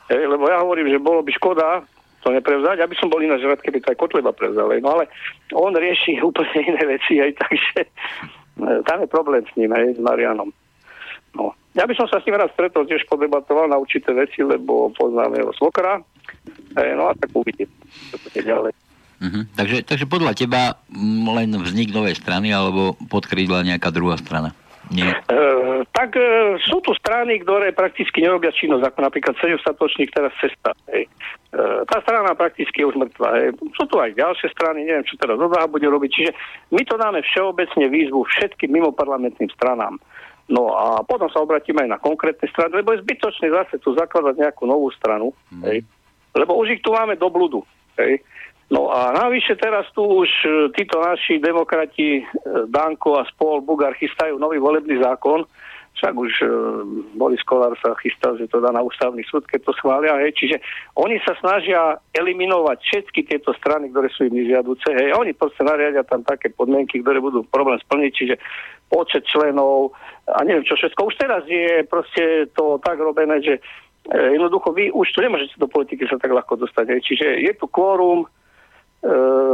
Hej, 0.10 0.34
lebo 0.34 0.50
ja 0.50 0.66
hovorím, 0.66 0.90
že 0.90 0.98
bolo 0.98 1.22
by 1.22 1.30
škoda, 1.38 1.86
to 2.26 2.34
neprevzať. 2.34 2.82
Ja 2.82 2.90
by 2.90 2.96
som 2.98 3.14
bol 3.14 3.22
ináč 3.22 3.46
rád, 3.46 3.62
keby 3.62 3.86
to 3.86 3.94
aj 3.94 4.02
Kotleba 4.02 4.34
prevzal. 4.34 4.74
No 4.82 4.98
ale 4.98 5.06
on 5.54 5.78
rieši 5.78 6.18
úplne 6.30 6.58
iné 6.66 6.82
veci, 6.98 7.22
aj 7.22 7.38
takže 7.38 7.86
e, 7.86 7.88
tam 8.90 9.06
je 9.06 9.08
problém 9.08 9.46
s 9.46 9.54
ním, 9.54 9.70
aj 9.70 9.94
s 9.94 10.00
Marianom. 10.02 10.50
No. 11.38 11.54
Ja 11.78 11.86
by 11.86 11.94
som 11.94 12.10
sa 12.10 12.18
s 12.18 12.26
ním 12.26 12.42
raz 12.42 12.50
stretol, 12.56 12.90
tiež 12.90 13.06
podebatoval 13.06 13.70
na 13.70 13.78
určité 13.78 14.16
veci, 14.16 14.42
lebo 14.42 14.90
poznám 14.98 15.38
jeho 15.38 15.54
svokra. 15.54 16.02
E, 16.74 16.98
no 16.98 17.12
a 17.12 17.14
tak 17.14 17.30
uvidím, 17.38 17.70
čo 18.10 18.18
bude 18.18 18.42
ďalej. 18.42 18.74
Uh-huh. 19.16 19.44
Takže, 19.56 19.88
takže 19.88 20.06
podľa 20.12 20.36
teba 20.36 20.76
len 21.40 21.56
vznik 21.56 21.96
novej 21.96 22.20
strany 22.20 22.52
alebo 22.52 23.00
podkrídla 23.08 23.64
nejaká 23.64 23.88
druhá 23.94 24.20
strana? 24.20 24.52
Nie. 24.94 25.18
E, 25.18 25.40
tak 25.90 26.14
e, 26.14 26.58
sú 26.62 26.78
tu 26.86 26.94
strany, 26.94 27.42
ktoré 27.42 27.74
prakticky 27.74 28.22
nerobia 28.22 28.54
činnosť, 28.54 28.86
ako 28.86 29.00
napríklad 29.02 29.34
Sedemstatočník, 29.42 30.14
teraz 30.14 30.30
Cesta. 30.38 30.78
Hej. 30.94 31.10
E, 31.50 31.60
tá 31.90 31.98
strana 32.06 32.38
prakticky 32.38 32.86
je 32.86 32.90
už 32.94 32.98
mŕtva. 33.02 33.34
Hej. 33.42 33.58
Sú 33.74 33.90
tu 33.90 33.98
aj 33.98 34.14
ďalšie 34.14 34.54
strany, 34.54 34.86
neviem, 34.86 35.08
čo 35.08 35.18
teraz 35.18 35.42
Dodáha 35.42 35.66
bude 35.66 35.90
robiť. 35.90 36.10
Čiže 36.14 36.32
my 36.70 36.82
to 36.86 36.96
dáme 37.02 37.20
všeobecne 37.26 37.86
výzvu 37.90 38.22
všetkým 38.30 38.70
mimoparlamentným 38.78 39.50
stranám. 39.58 39.98
No 40.46 40.78
a 40.78 41.02
potom 41.02 41.26
sa 41.34 41.42
obratíme 41.42 41.82
aj 41.82 41.90
na 41.90 42.00
konkrétne 42.00 42.46
strany, 42.54 42.78
lebo 42.78 42.94
je 42.94 43.02
zbytočné 43.02 43.50
zase 43.50 43.82
tu 43.82 43.98
zakladať 43.98 44.38
nejakú 44.38 44.70
novú 44.70 44.94
stranu. 44.94 45.34
Mm. 45.50 45.64
Hej. 45.66 45.78
Lebo 46.38 46.62
už 46.62 46.78
ich 46.78 46.82
tu 46.86 46.94
máme 46.94 47.18
do 47.18 47.34
bludu. 47.34 47.66
Hej. 47.98 48.22
No 48.66 48.90
a 48.90 49.14
navyše 49.14 49.54
teraz 49.62 49.86
tu 49.94 50.02
už 50.02 50.30
e, 50.42 50.50
títo 50.74 50.98
naši 50.98 51.38
demokrati, 51.38 52.18
e, 52.18 52.24
Danko 52.66 53.22
a 53.22 53.24
spol, 53.30 53.62
Bugar, 53.62 53.94
chystajú 53.94 54.42
nový 54.42 54.58
volebný 54.58 54.98
zákon, 55.06 55.46
však 55.96 56.12
už 56.12 56.34
uh, 56.44 56.50
Boris 57.16 57.40
Kolár 57.48 57.72
sa 57.80 57.96
chystal, 58.04 58.36
že 58.36 58.52
to 58.52 58.60
dá 58.60 58.68
na 58.76 58.84
ústavný 58.84 59.24
súd, 59.24 59.48
keď 59.48 59.64
to 59.64 59.72
schvália. 59.80 60.20
Hej. 60.20 60.36
Čiže 60.36 60.58
oni 61.00 61.24
sa 61.24 61.40
snažia 61.40 61.96
eliminovať 62.12 62.84
všetky 62.84 63.24
tieto 63.24 63.56
strany, 63.56 63.88
ktoré 63.96 64.12
sú 64.12 64.28
im 64.28 64.36
nežiaduce. 64.36 64.92
Hej. 64.92 65.16
Oni 65.16 65.32
proste 65.32 65.64
nariadia 65.64 66.04
tam 66.04 66.28
také 66.28 66.52
podmienky, 66.52 67.00
ktoré 67.00 67.24
budú 67.24 67.48
problém 67.48 67.80
splniť, 67.80 68.12
čiže 68.12 68.36
počet 68.92 69.24
členov 69.24 69.96
a 70.28 70.44
neviem 70.44 70.68
čo 70.68 70.76
všetko. 70.76 71.00
Už 71.00 71.16
teraz 71.16 71.48
je 71.48 71.88
proste 71.88 72.52
to 72.52 72.76
tak 72.84 73.00
robené, 73.00 73.40
že 73.40 73.64
jednoducho 74.12 74.76
vy 74.76 74.92
už 74.92 75.08
tu 75.16 75.24
nemôžete 75.24 75.56
do 75.56 75.72
politiky 75.72 76.12
sa 76.12 76.20
tak 76.20 76.36
ľahko 76.36 76.60
dostať. 76.60 76.92
Hej. 76.92 77.02
Čiže 77.08 77.28
je 77.40 77.52
tu 77.56 77.72
kvórum, 77.72 78.28
E, 78.28 78.28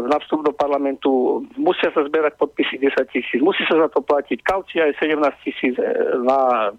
na 0.08 0.18
vstup 0.24 0.48
do 0.48 0.54
parlamentu, 0.56 1.44
musia 1.60 1.92
sa 1.92 2.08
zberať 2.08 2.40
podpisy 2.40 2.80
10 2.80 3.04
tisíc, 3.12 3.40
musí 3.44 3.68
sa 3.68 3.84
za 3.84 3.90
to 3.92 4.00
platiť, 4.00 4.40
kaucia 4.48 4.88
je 4.88 4.96
17 4.96 5.20
tisíc 5.44 5.76
e, 5.76 5.84
na, 6.24 6.72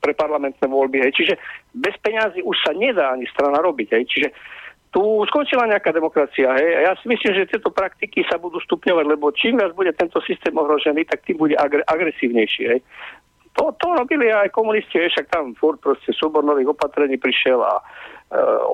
pre 0.00 0.16
parlamentné 0.16 0.64
voľby, 0.64 1.04
hej. 1.04 1.12
čiže 1.12 1.34
bez 1.76 1.92
peňazí 2.00 2.40
už 2.40 2.56
sa 2.64 2.72
nedá 2.72 3.12
ani 3.12 3.28
strana 3.28 3.60
robiť, 3.60 3.88
hej. 4.00 4.04
čiže 4.08 4.28
tu 4.88 5.02
skončila 5.28 5.68
nejaká 5.68 5.92
demokracia, 5.92 6.48
hej. 6.56 6.70
A 6.80 6.80
ja 6.88 6.92
si 6.96 7.10
myslím, 7.12 7.44
že 7.44 7.50
tieto 7.50 7.68
praktiky 7.68 8.24
sa 8.24 8.40
budú 8.40 8.56
stupňovať, 8.62 9.04
lebo 9.04 9.34
čím 9.36 9.60
viac 9.60 9.76
bude 9.76 9.92
tento 9.92 10.16
systém 10.24 10.54
ohrožený, 10.56 11.04
tak 11.04 11.28
tým 11.28 11.36
bude 11.36 11.58
agre- 11.60 11.84
agresívnejší, 11.84 12.62
hej. 12.72 12.80
To, 13.60 13.70
to 13.76 13.86
robili 13.94 14.32
aj 14.32 14.50
komunisti, 14.50 14.96
však 14.96 15.30
tam 15.30 15.52
furt 15.54 15.78
proste 15.78 16.10
súbor 16.16 16.42
nových 16.42 16.72
opatrení 16.72 17.20
prišiel 17.20 17.60
a 17.62 17.84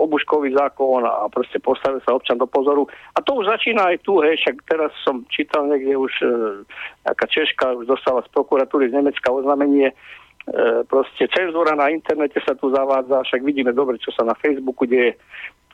obuškový 0.01 0.57
zákon 0.57 1.05
a 1.05 1.29
proste 1.29 1.61
postavil 1.61 2.01
sa 2.01 2.17
občan 2.17 2.41
do 2.41 2.49
pozoru. 2.49 2.89
A 3.15 3.21
to 3.21 3.37
už 3.37 3.53
začína 3.53 3.93
aj 3.93 3.97
tu, 4.01 4.21
hej, 4.25 4.41
však 4.41 4.57
teraz 4.65 4.91
som 5.05 5.25
čítal 5.29 5.69
niekde 5.69 5.97
už 5.97 6.13
e, 6.25 6.29
nejaká 7.05 7.27
Češka 7.29 7.77
už 7.77 7.87
dostala 7.87 8.25
z 8.25 8.29
prokuratúry 8.33 8.89
z 8.89 8.97
Nemecka 8.97 9.29
oznámenie, 9.29 9.93
e, 9.93 9.95
proste 10.89 11.29
cenzúra 11.29 11.77
na 11.77 11.93
internete 11.93 12.41
sa 12.41 12.57
tu 12.57 12.73
zavádza, 12.73 13.27
však 13.29 13.45
vidíme 13.45 13.77
dobre, 13.77 14.01
čo 14.01 14.09
sa 14.17 14.25
na 14.25 14.33
Facebooku 14.39 14.89
deje. 14.89 15.21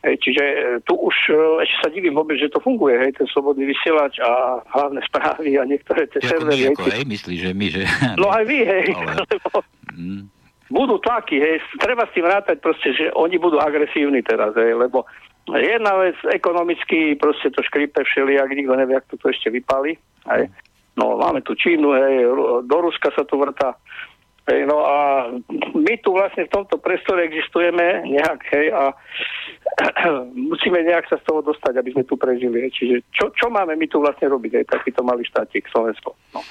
Hej, 0.03 0.17
čiže 0.19 0.45
e, 0.45 0.57
tu 0.83 0.99
už 0.99 1.17
e, 1.31 1.39
ešte 1.63 1.77
sa 1.87 1.89
divím 1.95 2.19
vôbec, 2.19 2.37
že 2.43 2.51
to 2.51 2.59
funguje, 2.59 2.99
hej, 2.99 3.15
ten 3.15 3.27
slobodný 3.31 3.71
vysielač 3.71 4.19
a 4.19 4.63
hlavné 4.67 5.01
správy 5.07 5.57
a 5.57 5.63
niektoré 5.63 6.11
tie 6.11 6.21
servery. 6.27 6.75
Myslíš, 7.07 7.39
že 7.39 7.53
my, 7.55 7.67
že... 7.71 7.83
No 8.19 8.35
aj 8.35 8.45
vy, 8.51 8.59
hej. 8.67 8.87
Ale... 8.93 9.23
Lebo... 9.31 9.59
Mm 9.95 10.36
budú 10.71 10.99
tlaky, 10.99 11.39
hej, 11.39 11.63
treba 11.79 12.07
s 12.07 12.15
tým 12.15 12.27
rátať 12.27 12.59
proste, 12.59 12.91
že 12.91 13.15
oni 13.15 13.39
budú 13.39 13.63
agresívni 13.63 14.23
teraz, 14.23 14.55
hej, 14.59 14.75
lebo 14.75 15.07
jedna 15.55 15.95
vec, 16.03 16.19
ekonomicky 16.27 17.15
proste 17.15 17.55
to 17.55 17.63
škripe 17.63 18.03
všelijak, 18.03 18.51
nikto 18.51 18.75
nevie, 18.75 18.99
ako 18.99 19.15
to 19.19 19.27
ešte 19.31 19.49
vypali, 19.51 19.95
hej. 20.35 20.51
No, 20.97 21.21
máme 21.21 21.45
tu 21.45 21.53
Čínu, 21.53 21.93
hej, 21.93 22.15
do 22.67 22.77
Ruska 22.83 23.13
sa 23.15 23.23
tu 23.23 23.39
vrta, 23.39 23.79
hej, 24.51 24.67
no 24.67 24.83
a 24.83 25.31
my 25.77 25.95
tu 26.03 26.11
vlastne 26.11 26.51
v 26.51 26.55
tomto 26.55 26.83
priestore 26.83 27.23
existujeme 27.31 28.03
nejak, 28.11 28.41
hej, 28.51 28.67
a 28.75 28.91
musíme 30.51 30.83
nejak 30.83 31.07
sa 31.07 31.23
z 31.23 31.27
toho 31.31 31.47
dostať, 31.47 31.79
aby 31.79 31.95
sme 31.95 32.05
tu 32.11 32.19
prežili, 32.19 32.67
hej. 32.67 32.73
čiže 32.75 32.95
čo, 33.15 33.31
čo 33.39 33.47
máme 33.55 33.79
my 33.79 33.87
tu 33.87 34.03
vlastne 34.03 34.27
robiť, 34.27 34.51
hej, 34.63 34.67
takýto 34.67 35.07
malý 35.07 35.23
štátik 35.23 35.71
Slovensko, 35.71 36.11
no. 36.35 36.43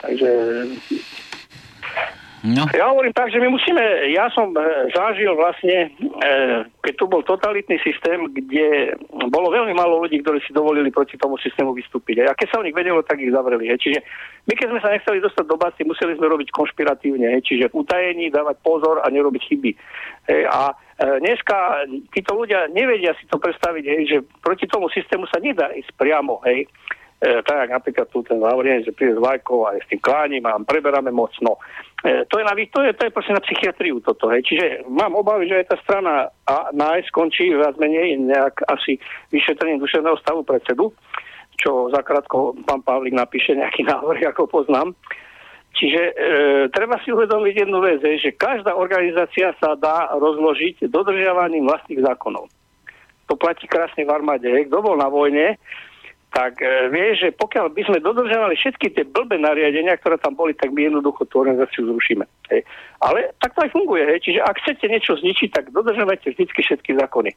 Takže 0.00 0.32
No. 2.40 2.64
Ja 2.72 2.88
hovorím 2.88 3.12
tak, 3.12 3.28
že 3.28 3.36
my 3.36 3.52
musíme, 3.52 3.84
ja 4.16 4.32
som 4.32 4.48
e, 4.56 4.60
zažil 4.96 5.36
vlastne, 5.36 5.92
e, 5.92 6.28
keď 6.80 6.94
tu 6.96 7.04
bol 7.04 7.20
totalitný 7.20 7.76
systém, 7.84 8.16
kde 8.32 8.96
bolo 9.28 9.52
veľmi 9.52 9.76
málo 9.76 10.00
ľudí, 10.00 10.24
ktorí 10.24 10.40
si 10.40 10.56
dovolili 10.56 10.88
proti 10.88 11.20
tomu 11.20 11.36
systému 11.36 11.76
vystúpiť. 11.76 12.24
A 12.24 12.32
keď 12.32 12.48
sa 12.48 12.58
o 12.60 12.64
nich 12.64 12.72
vedelo, 12.72 13.04
tak 13.04 13.20
ich 13.20 13.28
zavreli. 13.28 13.68
Čiže 13.76 14.00
my 14.48 14.56
keď 14.56 14.66
sme 14.72 14.80
sa 14.80 14.88
nechceli 14.88 15.20
dostať 15.20 15.44
do 15.44 15.60
basy, 15.60 15.84
museli 15.84 16.16
sme 16.16 16.32
robiť 16.32 16.48
konšpiratívne, 16.48 17.28
čiže 17.44 17.68
v 17.68 17.76
utajení 17.84 18.32
dávať 18.32 18.56
pozor 18.64 19.04
a 19.04 19.06
nerobiť 19.12 19.42
chyby. 19.44 19.70
A 20.48 20.72
e, 20.72 20.74
dneska 21.20 21.84
títo 22.08 22.40
ľudia 22.40 22.72
nevedia 22.72 23.12
si 23.20 23.28
to 23.28 23.36
predstaviť, 23.36 23.84
že 24.08 24.24
proti 24.40 24.64
tomu 24.64 24.88
systému 24.88 25.28
sa 25.28 25.36
nedá 25.44 25.68
ísť 25.76 25.92
priamo. 25.92 26.40
E, 27.20 27.44
tak 27.44 27.70
napríklad 27.70 28.08
tu 28.08 28.24
ten 28.24 28.40
Laurien, 28.40 28.82
že 28.82 28.96
príde 28.96 29.16
s 29.16 29.22
Vajkou 29.22 29.68
a 29.68 29.76
s 29.76 29.86
tým 29.86 30.00
kláním 30.00 30.44
a 30.48 30.56
preberáme 30.58 31.12
moc. 31.12 31.30
No, 31.44 31.60
e, 32.02 32.24
to 32.26 32.40
je, 32.40 32.44
na, 32.44 32.56
to 32.56 32.80
je, 32.82 32.90
to 32.96 33.02
je 33.06 33.14
proste 33.14 33.36
na 33.36 33.44
psychiatriu 33.44 34.00
toto. 34.00 34.32
Hej. 34.32 34.48
Čiže 34.48 34.64
mám 34.88 35.14
obavy, 35.14 35.46
že 35.46 35.62
aj 35.62 35.66
tá 35.70 35.76
strana 35.84 36.32
a, 36.48 36.72
nájsť 36.72 37.08
skončí 37.12 37.52
viac 37.52 37.76
menej 37.76 38.16
nejak 38.18 38.64
asi 38.72 38.96
vyšetrením 39.30 39.78
duševného 39.84 40.16
stavu 40.24 40.42
predsedu, 40.42 40.90
čo 41.60 41.92
zakrátko 41.92 42.56
pán 42.64 42.80
Pavlik 42.80 43.14
napíše 43.14 43.52
nejaký 43.52 43.84
návrh, 43.92 44.32
ako 44.32 44.48
poznám. 44.48 44.96
Čiže 45.70 46.02
e, 46.02 46.12
treba 46.74 46.98
si 47.06 47.14
uvedomiť 47.14 47.54
jednu 47.62 47.78
vec, 47.78 48.02
že 48.02 48.34
každá 48.34 48.74
organizácia 48.74 49.54
sa 49.62 49.78
dá 49.78 50.10
rozložiť 50.18 50.90
dodržiavaním 50.90 51.70
vlastných 51.70 52.02
zákonov. 52.02 52.50
To 53.30 53.38
platí 53.38 53.70
krásne 53.70 54.02
v 54.02 54.10
armáde. 54.10 54.50
Kto 54.66 54.82
bol 54.82 54.98
na 54.98 55.06
vojne, 55.06 55.54
tak 56.30 56.62
e, 56.62 56.88
vie, 56.94 57.18
že 57.18 57.34
pokiaľ 57.34 57.74
by 57.74 57.82
sme 57.90 57.98
dodržiavali 57.98 58.54
všetky 58.54 58.94
tie 58.94 59.04
blbé 59.06 59.42
nariadenia, 59.42 59.98
ktoré 59.98 60.14
tam 60.22 60.38
boli, 60.38 60.54
tak 60.54 60.70
my 60.70 60.86
jednoducho 60.86 61.26
tú 61.26 61.42
organizáciu 61.42 61.90
zrušíme. 61.90 62.22
Hej. 62.54 62.62
Ale 63.02 63.34
tak 63.42 63.58
to 63.58 63.66
aj 63.66 63.70
funguje. 63.74 64.06
Hej. 64.06 64.18
Čiže 64.30 64.40
ak 64.46 64.58
chcete 64.62 64.86
niečo 64.86 65.18
zničiť, 65.18 65.48
tak 65.50 65.64
dodržiavajte 65.74 66.30
vždy 66.30 66.44
všetky 66.46 66.94
zákony. 67.02 67.34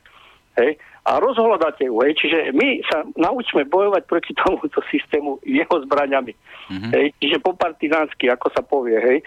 Hej? 0.62 0.78
A 1.04 1.18
rozhľadáte 1.18 1.90
ju. 1.90 1.98
Hej? 2.06 2.14
Čiže 2.22 2.54
my 2.54 2.86
sa 2.86 3.02
naučíme 3.18 3.66
bojovať 3.66 4.06
proti 4.06 4.32
tomuto 4.42 4.80
systému 4.94 5.42
jeho 5.42 5.76
zbraňami. 5.90 6.34
Mm-hmm. 6.70 6.92
Hej? 6.94 7.06
Čiže 7.18 7.44
popartizánsky, 7.44 8.30
ako 8.30 8.48
sa 8.54 8.62
povie. 8.62 8.98
Hej? 9.02 9.18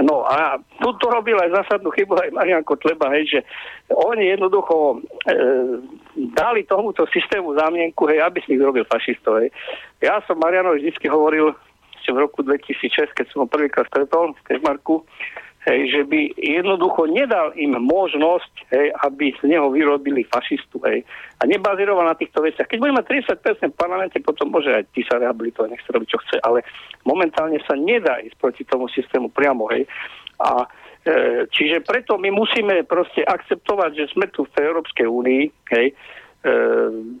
No 0.00 0.24
a 0.24 0.56
tu 0.80 0.88
to 0.96 1.06
robil 1.12 1.36
aj 1.36 1.52
zásadnú 1.52 1.92
chybu 1.92 2.16
aj 2.16 2.32
Marian 2.32 2.64
Kotleba, 2.64 3.12
hej, 3.12 3.28
že 3.28 3.40
oni 3.92 4.32
jednoducho 4.32 4.96
e, 4.96 5.36
dali 6.32 6.64
tomuto 6.64 7.04
systému 7.12 7.52
zámienku, 7.60 8.08
hej, 8.08 8.24
aby 8.24 8.40
si 8.40 8.56
ich 8.56 8.60
zrobil 8.62 8.88
fašistov. 8.88 9.44
Hej. 9.44 9.52
Ja 10.00 10.24
som 10.24 10.40
Marianovi 10.40 10.88
vždy 10.88 11.08
hovoril, 11.12 11.52
v 12.12 12.18
roku 12.18 12.42
2006, 12.42 13.14
keď 13.14 13.26
som 13.30 13.44
ho 13.44 13.48
prvýkrát 13.48 13.86
stretol 13.86 14.34
v 14.34 14.40
Kežmarku, 14.50 15.06
hej, 15.62 15.80
že 15.94 16.02
by 16.06 16.34
jednoducho 16.34 17.06
nedal 17.06 17.54
im 17.54 17.78
možnosť, 17.78 18.52
hej, 18.74 18.90
aby 19.06 19.30
z 19.38 19.42
neho 19.46 19.70
vyrobili 19.70 20.26
fašistu. 20.26 20.82
Hej, 20.82 21.06
a 21.38 21.42
nebazíroval 21.46 22.10
na 22.10 22.18
týchto 22.18 22.42
veciach. 22.42 22.66
Keď 22.66 22.78
bude 22.82 22.94
mať 22.94 23.06
30% 23.38 23.70
v 23.70 23.78
parlamente, 23.78 24.18
potom 24.18 24.50
môže 24.50 24.74
aj 24.74 24.90
ty 24.90 25.06
sa 25.06 25.22
rehabilitovať, 25.22 25.68
nech 25.70 25.82
robiť, 25.86 26.08
čo 26.10 26.18
chce, 26.26 26.36
ale 26.42 26.66
momentálne 27.06 27.62
sa 27.62 27.78
nedá 27.78 28.18
ísť 28.22 28.36
proti 28.38 28.62
tomu 28.66 28.90
systému 28.90 29.30
priamo. 29.30 29.70
Hej. 29.70 29.86
A 30.42 30.66
e, 31.06 31.46
Čiže 31.50 31.86
preto 31.86 32.18
my 32.18 32.34
musíme 32.34 32.82
proste 32.82 33.22
akceptovať, 33.22 33.90
že 33.94 34.10
sme 34.14 34.26
tu 34.34 34.46
v 34.46 34.52
tej 34.54 34.64
Európskej 34.66 35.06
únii, 35.06 35.42
hej, 35.78 35.86
e, 35.90 35.94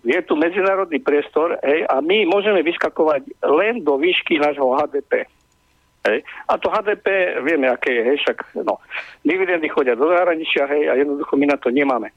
je 0.02 0.20
tu 0.26 0.34
medzinárodný 0.34 0.98
priestor 0.98 1.58
hej, 1.62 1.86
a 1.86 2.02
my 2.02 2.26
môžeme 2.26 2.62
vyskakovať 2.66 3.38
len 3.46 3.86
do 3.86 3.98
výšky 3.98 4.42
nášho 4.42 4.66
HDP. 4.74 5.30
Hej. 6.02 6.26
A 6.50 6.58
to 6.58 6.66
HDP, 6.66 7.38
vieme, 7.46 7.70
aké 7.70 7.94
je, 7.94 8.02
hej, 8.02 8.16
však 8.26 8.58
no, 8.66 8.82
dividendy 9.22 9.70
chodia 9.70 9.94
do 9.94 10.10
zahraničia, 10.10 10.66
hej, 10.66 10.90
a 10.90 10.98
jednoducho 10.98 11.38
my 11.38 11.46
na 11.46 11.56
to 11.62 11.70
nemáme. 11.70 12.10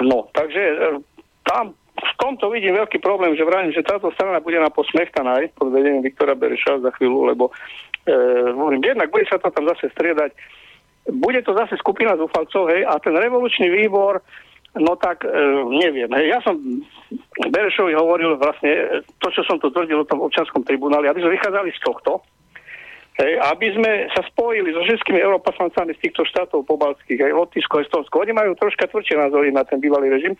No, 0.00 0.32
takže 0.32 0.62
e, 0.72 0.76
tam 1.44 1.76
v 1.76 2.12
tomto 2.16 2.48
vidím 2.48 2.80
veľký 2.80 2.96
problém, 3.04 3.36
že 3.36 3.44
vravím, 3.44 3.76
že 3.76 3.84
táto 3.84 4.08
strana 4.16 4.40
bude 4.40 4.56
na 4.56 4.72
posmechtaná 4.72 5.44
aj 5.44 5.52
pod 5.52 5.68
vedením 5.68 6.00
Viktora 6.00 6.32
Bereša 6.32 6.80
za 6.80 6.90
chvíľu, 6.96 7.28
lebo 7.28 7.52
e, 8.08 8.12
hovorím, 8.56 8.80
jednak 8.80 9.12
bude 9.12 9.28
sa 9.28 9.36
to 9.36 9.52
tam 9.52 9.68
zase 9.68 9.92
striedať. 9.92 10.32
Bude 11.12 11.44
to 11.44 11.52
zase 11.52 11.76
skupina 11.76 12.16
zúfalcov, 12.16 12.72
hej, 12.72 12.88
a 12.88 12.96
ten 13.04 13.12
revolučný 13.12 13.68
výbor, 13.68 14.24
No 14.72 14.96
tak 14.96 15.28
e, 15.28 15.28
neviem. 15.68 16.08
Ja 16.24 16.40
som 16.40 16.56
Berešovi 17.52 17.92
hovoril 17.92 18.40
vlastne 18.40 19.04
to, 19.20 19.28
čo 19.28 19.44
som 19.44 19.60
tu 19.60 19.68
tvrdil 19.68 20.00
o 20.00 20.08
tom 20.08 20.24
občanskom 20.24 20.64
tribunáli, 20.64 21.12
aby 21.12 21.20
sme 21.20 21.36
vychádzali 21.36 21.68
z 21.76 21.80
tohto, 21.84 22.24
hej, 23.20 23.36
aby 23.52 23.68
sme 23.76 24.08
sa 24.16 24.24
spojili 24.32 24.72
so 24.72 24.80
všetkými 24.80 25.20
europoslancami 25.20 25.92
z 25.92 26.08
týchto 26.08 26.24
štátov 26.24 26.64
pobalských, 26.64 27.20
aj 27.20 27.36
Lotyšsko, 27.36 27.84
Estonsko. 27.84 28.24
Oni 28.24 28.32
majú 28.32 28.56
troška 28.56 28.88
tvrdšie 28.88 29.20
názory 29.20 29.52
na 29.52 29.60
ten 29.68 29.76
bývalý 29.76 30.08
režim. 30.08 30.32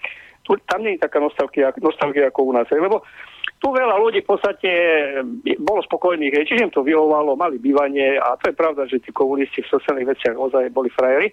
Tu, 0.48 0.56
tam 0.64 0.80
nie 0.80 0.96
je 0.96 1.04
taká 1.04 1.20
nostalgia, 1.20 1.68
nostalgia 1.84 2.32
ako 2.32 2.40
u 2.48 2.52
nás. 2.56 2.64
Hej, 2.72 2.80
lebo 2.80 3.04
tu 3.60 3.68
veľa 3.68 4.00
ľudí 4.00 4.24
v 4.24 4.30
podstate 4.32 4.70
bolo 5.60 5.84
spokojných, 5.84 6.34
hej, 6.40 6.44
čiže 6.48 6.66
im 6.66 6.74
to 6.74 6.80
vyhovalo, 6.80 7.36
mali 7.36 7.60
bývanie 7.60 8.16
a 8.16 8.34
to 8.40 8.48
je 8.48 8.56
pravda, 8.56 8.88
že 8.88 9.04
tí 9.04 9.12
komunisti 9.12 9.60
v 9.60 9.70
sociálnych 9.76 10.08
veciach 10.16 10.34
ozaj 10.34 10.72
boli 10.72 10.88
frajeri. 10.88 11.28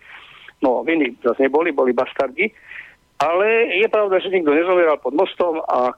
No, 0.60 0.84
v 0.84 1.00
iných 1.00 1.24
zase 1.24 1.48
neboli, 1.48 1.72
boli 1.72 1.96
bastardi. 1.96 2.52
Ale 3.20 3.76
je 3.76 3.88
pravda, 3.92 4.24
že 4.24 4.32
nikto 4.32 4.56
nezomieral 4.56 4.96
pod 5.04 5.12
mostom 5.12 5.60
a 5.68 5.92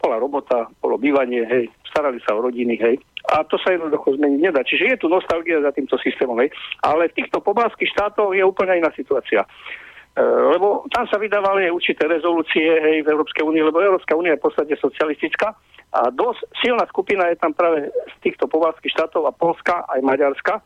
bola 0.00 0.16
robota, 0.16 0.64
bolo 0.80 0.96
bývanie, 0.96 1.44
hej, 1.44 1.64
starali 1.88 2.16
sa 2.24 2.32
o 2.36 2.44
rodiny, 2.44 2.80
hej. 2.80 2.96
A 3.32 3.44
to 3.44 3.56
sa 3.60 3.72
jednoducho 3.72 4.16
zmeniť 4.16 4.40
nedá. 4.40 4.60
Čiže 4.64 4.96
je 4.96 5.00
tu 5.00 5.06
nostalgia 5.08 5.60
za 5.60 5.72
týmto 5.72 5.96
systémom, 6.00 6.40
hej. 6.40 6.52
Ale 6.84 7.08
v 7.12 7.16
týchto 7.20 7.40
pobalských 7.40 7.92
štátoch 7.92 8.32
je 8.32 8.44
úplne 8.44 8.80
iná 8.80 8.88
situácia. 8.96 9.44
E, 9.44 10.20
lebo 10.24 10.84
tam 10.92 11.04
sa 11.08 11.20
vydávali 11.20 11.68
určité 11.72 12.08
rezolúcie 12.08 12.68
hej, 12.80 13.04
v 13.04 13.12
Európskej 13.12 13.44
únii, 13.44 13.64
lebo 13.64 13.84
Európska 13.84 14.16
únia 14.16 14.36
je 14.36 14.40
v 14.40 14.46
podstate 14.48 14.74
socialistická 14.80 15.56
a 15.94 16.00
dosť 16.10 16.40
silná 16.64 16.84
skupina 16.90 17.28
je 17.30 17.38
tam 17.38 17.54
práve 17.54 17.90
z 17.90 18.16
týchto 18.22 18.50
pobalských 18.50 18.92
štátov 18.92 19.30
a 19.30 19.36
Polska 19.36 19.86
aj 19.88 20.00
Maďarska 20.02 20.64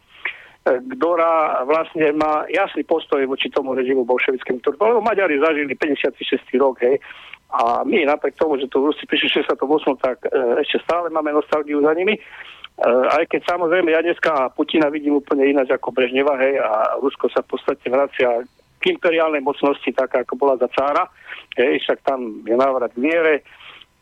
ktorá 0.76 1.64
vlastne 1.64 2.12
má 2.12 2.44
jasný 2.52 2.85
postoj 2.85 3.24
voči 3.24 3.48
tomu 3.48 3.72
režimu 3.72 4.04
bolševickému 4.04 4.61
Turku. 4.61 4.81
Lebo 4.81 5.00
Maďari 5.00 5.40
zažili 5.40 5.72
56. 5.74 6.44
rok, 6.61 6.83
hej, 6.85 7.01
a 7.49 7.80
my 7.84 8.05
napriek 8.05 8.36
tomu, 8.36 8.61
že 8.61 8.68
tu 8.68 8.84
Rusi 8.84 9.09
prišli 9.09 9.40
68, 9.40 9.57
tak 10.05 10.20
e, 10.28 10.61
ešte 10.61 10.84
stále 10.84 11.09
máme 11.09 11.32
nostalgiu 11.32 11.80
za 11.80 11.97
nimi. 11.97 12.12
E, 12.12 12.20
aj 13.09 13.24
keď 13.32 13.40
samozrejme 13.49 13.88
ja 13.88 14.05
dneska 14.05 14.53
Putina 14.53 14.93
vidím 14.93 15.16
úplne 15.16 15.49
ináč 15.49 15.72
ako 15.72 15.88
Brežneva, 15.97 16.36
hej, 16.36 16.61
a 16.61 17.01
Rusko 17.01 17.32
sa 17.32 17.40
v 17.40 17.57
podstate 17.57 17.88
vracia 17.88 18.45
k 18.78 18.82
imperiálnej 18.93 19.40
mocnosti, 19.40 19.88
tak 19.97 20.12
ako 20.12 20.36
bola 20.36 20.61
za 20.61 20.68
cára. 20.68 21.09
Hej, 21.57 21.88
však 21.88 22.05
tam 22.05 22.45
je 22.45 22.53
návrat 22.53 22.93
k 22.93 23.01
viere, 23.01 23.34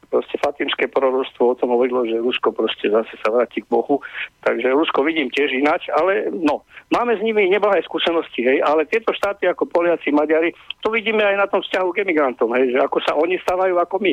proste 0.07 0.39
fatimské 0.39 0.87
proroctvo 0.89 1.53
o 1.53 1.59
tom 1.59 1.75
hovorilo, 1.75 2.07
že 2.07 2.23
Rusko 2.23 2.55
proste 2.55 2.89
zase 2.89 3.15
sa 3.21 3.29
vráti 3.35 3.61
k 3.63 3.71
Bohu. 3.71 4.01
Takže 4.47 4.73
Rusko 4.73 5.03
vidím 5.03 5.29
tiež 5.29 5.53
ináč, 5.53 5.91
ale 5.93 6.31
no, 6.31 6.63
máme 6.95 7.19
s 7.19 7.23
nimi 7.23 7.51
neblahé 7.51 7.83
skúsenosti, 7.85 8.47
hej, 8.47 8.59
ale 8.63 8.87
tieto 8.87 9.11
štáty 9.13 9.51
ako 9.51 9.67
Poliaci, 9.67 10.15
Maďari, 10.15 10.55
to 10.81 10.89
vidíme 10.95 11.21
aj 11.21 11.37
na 11.37 11.47
tom 11.51 11.61
vzťahu 11.61 11.89
k 11.93 12.07
emigrantom, 12.07 12.51
hej, 12.55 12.73
že 12.73 12.79
ako 12.81 12.99
sa 13.03 13.13
oni 13.19 13.37
stávajú 13.43 13.75
ako 13.77 13.97
my. 14.01 14.13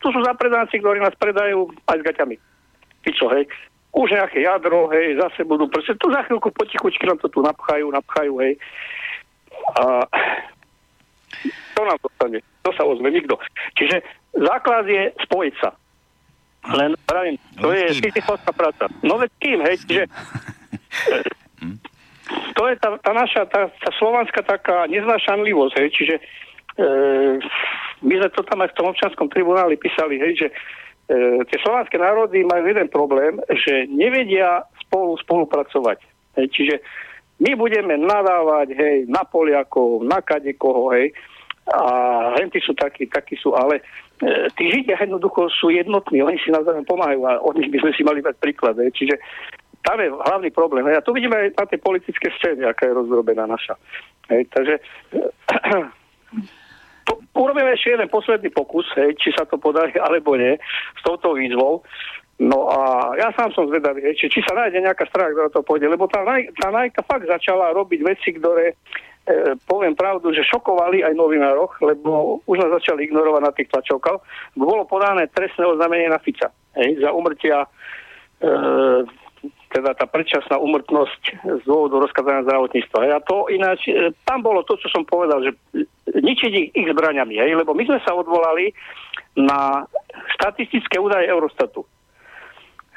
Tu 0.00 0.06
sú 0.10 0.20
zapredáci, 0.24 0.80
ktorí 0.80 0.98
nás 0.98 1.14
predajú 1.14 1.70
aj 1.86 1.96
s 2.00 2.06
gaťami. 2.06 2.36
Ty 3.00 3.10
čo, 3.14 3.26
hej, 3.32 3.46
už 3.94 4.08
nejaké 4.10 4.42
jadro, 4.42 4.90
hej, 4.90 5.18
zase 5.18 5.46
budú 5.46 5.66
proste, 5.66 5.94
tu 5.98 6.10
za 6.10 6.22
chvíľku 6.26 6.50
potichučky 6.54 7.06
nám 7.06 7.18
to 7.18 7.28
tu 7.30 7.42
napchajú, 7.42 7.86
napchajú, 7.90 8.32
hej. 8.42 8.54
A 9.78 10.06
to 11.74 11.80
nám 11.86 11.98
dostane? 12.02 12.38
To 12.62 12.70
sa 12.76 12.84
ozve 12.84 13.08
nikto. 13.08 13.40
Čiže 13.76 14.04
základ 14.36 14.84
je 14.86 15.12
spojiť 15.26 15.54
sa. 15.60 15.70
Len 16.76 16.92
pravím, 17.08 17.40
to 17.56 17.72
no, 17.72 17.72
je 17.72 18.04
sisyfovská 18.04 18.52
práca. 18.52 18.84
No 19.00 19.16
veď 19.16 19.30
kým, 19.40 19.58
hej, 19.64 19.80
čiže 19.80 20.04
to 22.52 22.62
je 22.68 22.74
tá, 22.76 23.00
tá 23.00 23.12
naša, 23.16 23.48
tá, 23.48 23.72
tá 23.72 23.90
slovanská 23.96 24.44
taká 24.44 24.84
neznášanlivosť, 24.92 25.74
hej, 25.80 25.88
čiže 25.96 26.14
e, 26.20 26.22
my 28.04 28.12
sme 28.12 28.28
to 28.36 28.44
tam 28.44 28.60
aj 28.60 28.76
v 28.76 28.76
tom 28.76 28.92
občanskom 28.92 29.32
tribunáli 29.32 29.80
písali, 29.80 30.20
hej, 30.20 30.32
že 30.36 30.46
e, 30.52 30.54
tie 31.48 31.58
slovanské 31.64 31.96
národy 31.96 32.44
majú 32.44 32.68
jeden 32.68 32.92
problém, 32.92 33.40
že 33.56 33.88
nevedia 33.88 34.60
spolu 34.84 35.16
spolupracovať. 35.16 35.96
Hej, 36.36 36.46
čiže 36.52 36.76
My 37.40 37.56
budeme 37.56 37.96
nadávať, 37.96 38.76
hej, 38.76 38.96
na 39.08 39.24
Poliakov, 39.24 40.04
na 40.04 40.20
kadekoho, 40.20 40.92
hej, 40.92 41.16
a 41.70 41.84
henty 42.38 42.58
sú 42.58 42.74
takí, 42.74 43.06
takí 43.06 43.38
sú, 43.38 43.54
ale 43.54 43.78
e, 44.18 44.50
tí 44.58 44.70
Židia 44.70 44.98
jednoducho 44.98 45.46
sú 45.54 45.70
jednotní, 45.70 46.22
oni 46.22 46.38
si 46.42 46.50
navzájom 46.50 46.82
pomáhajú 46.82 47.22
a 47.26 47.38
od 47.38 47.54
nich 47.58 47.70
by 47.70 47.78
sme 47.78 47.92
si 47.94 48.02
mali 48.02 48.20
dať 48.20 48.34
príklad. 48.42 48.74
Hej. 48.82 48.90
Čiže 48.98 49.14
tam 49.86 50.02
je 50.02 50.10
hlavný 50.10 50.50
problém. 50.50 50.84
Hej. 50.90 51.00
A 51.00 51.06
tu 51.06 51.14
vidíme 51.14 51.38
aj 51.38 51.48
na 51.54 51.64
tej 51.70 51.78
politické 51.78 52.26
scéne, 52.38 52.66
aká 52.66 52.90
je 52.90 52.98
rozrobená 52.98 53.46
naša. 53.46 53.78
Hej. 54.34 54.50
Takže 54.50 54.74
to, 57.06 57.12
urobíme 57.38 57.70
ešte 57.70 57.94
jeden 57.94 58.10
posledný 58.10 58.50
pokus, 58.50 58.90
hej, 58.98 59.14
či 59.22 59.30
sa 59.30 59.46
to 59.46 59.56
podarí 59.56 59.94
alebo 60.06 60.34
nie, 60.34 60.58
s 60.98 61.00
touto 61.06 61.38
výzvou. 61.38 61.86
No 62.40 62.72
a 62.72 63.12
ja 63.20 63.28
sám 63.36 63.52
som 63.52 63.68
zvedavý, 63.68 64.00
či, 64.16 64.32
či 64.32 64.40
sa 64.40 64.56
nájde 64.56 64.80
nejaká 64.80 65.04
strana, 65.12 65.28
ktorá 65.36 65.52
to 65.52 65.60
pôjde, 65.60 65.92
lebo 65.92 66.08
tá, 66.08 66.24
naj, 66.24 66.48
tá 66.56 66.72
Najka 66.72 67.04
fakt 67.04 67.28
začala 67.28 67.68
robiť 67.76 68.00
veci, 68.00 68.32
ktoré 68.32 68.72
E, 68.72 69.09
poviem 69.68 69.94
pravdu, 69.94 70.32
že 70.32 70.46
šokovali 70.46 71.04
aj 71.04 71.14
novinároch, 71.14 71.78
lebo 71.82 72.40
už 72.46 72.56
nás 72.60 72.70
začali 72.80 73.06
ignorovať 73.06 73.42
na 73.42 73.52
tých 73.52 73.68
tlačovkách. 73.70 74.18
Bolo 74.56 74.88
podané 74.88 75.28
trestné 75.30 75.66
oznámenie 75.66 76.10
na 76.10 76.18
Fica 76.18 76.50
hej, 76.76 77.00
za 77.00 77.10
umrtia, 77.12 77.66
e, 78.40 78.48
teda 79.70 79.94
tá 79.94 80.04
predčasná 80.10 80.58
umrtnosť 80.58 81.22
z 81.60 81.62
dôvodu 81.62 82.02
rozkazania 82.02 82.46
zdravotníctva. 82.46 82.98
A 83.14 83.22
to 83.22 83.46
ináč, 83.52 83.86
e, 83.86 84.10
tam 84.26 84.42
bolo 84.42 84.66
to, 84.66 84.74
čo 84.78 84.90
som 84.90 85.06
povedal, 85.06 85.46
že 85.46 85.52
ničiť 86.10 86.52
ich, 86.52 86.68
ich 86.74 86.86
zbraniami, 86.90 87.38
hej, 87.38 87.54
lebo 87.54 87.72
my 87.74 87.86
sme 87.86 87.98
sa 88.02 88.16
odvolali 88.16 88.74
na 89.38 89.86
štatistické 90.38 90.98
údaje 90.98 91.30
Eurostatu. 91.30 91.86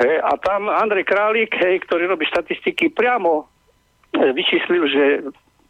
Hej, 0.01 0.17
a 0.25 0.33
tam 0.41 0.73
Andrej 0.73 1.05
Králik, 1.05 1.53
hej, 1.53 1.85
ktorý 1.85 2.09
robí 2.09 2.25
štatistiky, 2.25 2.89
priamo 2.89 3.45
e, 4.17 4.33
vyčíslil, 4.33 4.83
že 4.89 5.03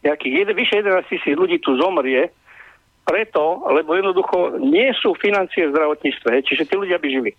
nejakých 0.04 0.52
vyše 0.52 0.84
11 0.84 1.08
tisíc 1.08 1.34
ľudí 1.34 1.58
tu 1.64 1.74
zomrie, 1.80 2.28
preto, 3.04 3.60
lebo 3.68 3.92
jednoducho 3.96 4.56
nie 4.64 4.88
sú 4.96 5.12
financie 5.20 5.68
v 5.68 5.72
zdravotníctve, 5.76 6.28
hej, 6.32 6.42
čiže 6.48 6.68
tí 6.68 6.74
ľudia 6.76 6.96
by 6.96 7.08
žili. 7.08 7.32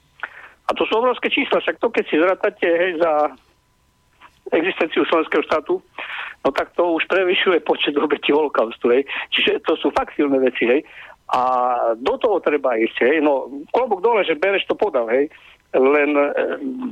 A 0.65 0.73
to 0.77 0.85
sú 0.85 0.97
obrovské 0.97 1.29
čísla, 1.29 1.61
však 1.61 1.81
to 1.81 1.89
keď 1.89 2.03
si 2.09 2.15
zratáte 2.21 2.65
hej, 2.69 3.01
za 3.01 3.33
existenciu 4.53 5.01
slovenského 5.09 5.41
štátu, 5.41 5.81
no 6.45 6.49
tak 6.53 6.69
to 6.77 6.93
už 6.93 7.09
prevyšuje 7.09 7.65
počet 7.65 7.97
obetí 7.97 8.29
holokaustu, 8.29 8.93
hej. 8.93 9.09
Čiže 9.33 9.65
to 9.65 9.73
sú 9.81 9.89
fakt 9.89 10.13
silné 10.13 10.37
veci, 10.37 10.69
hej. 10.69 10.81
A 11.33 11.41
do 11.97 12.21
toho 12.21 12.37
treba 12.37 12.77
ísť, 12.77 12.97
hej. 13.01 13.17
No, 13.25 13.49
klobok 13.73 14.05
dole, 14.05 14.21
že 14.21 14.37
Bereš 14.37 14.69
to 14.69 14.77
podal, 14.77 15.09
hej. 15.09 15.33
Len 15.75 16.09
e, 16.15 16.25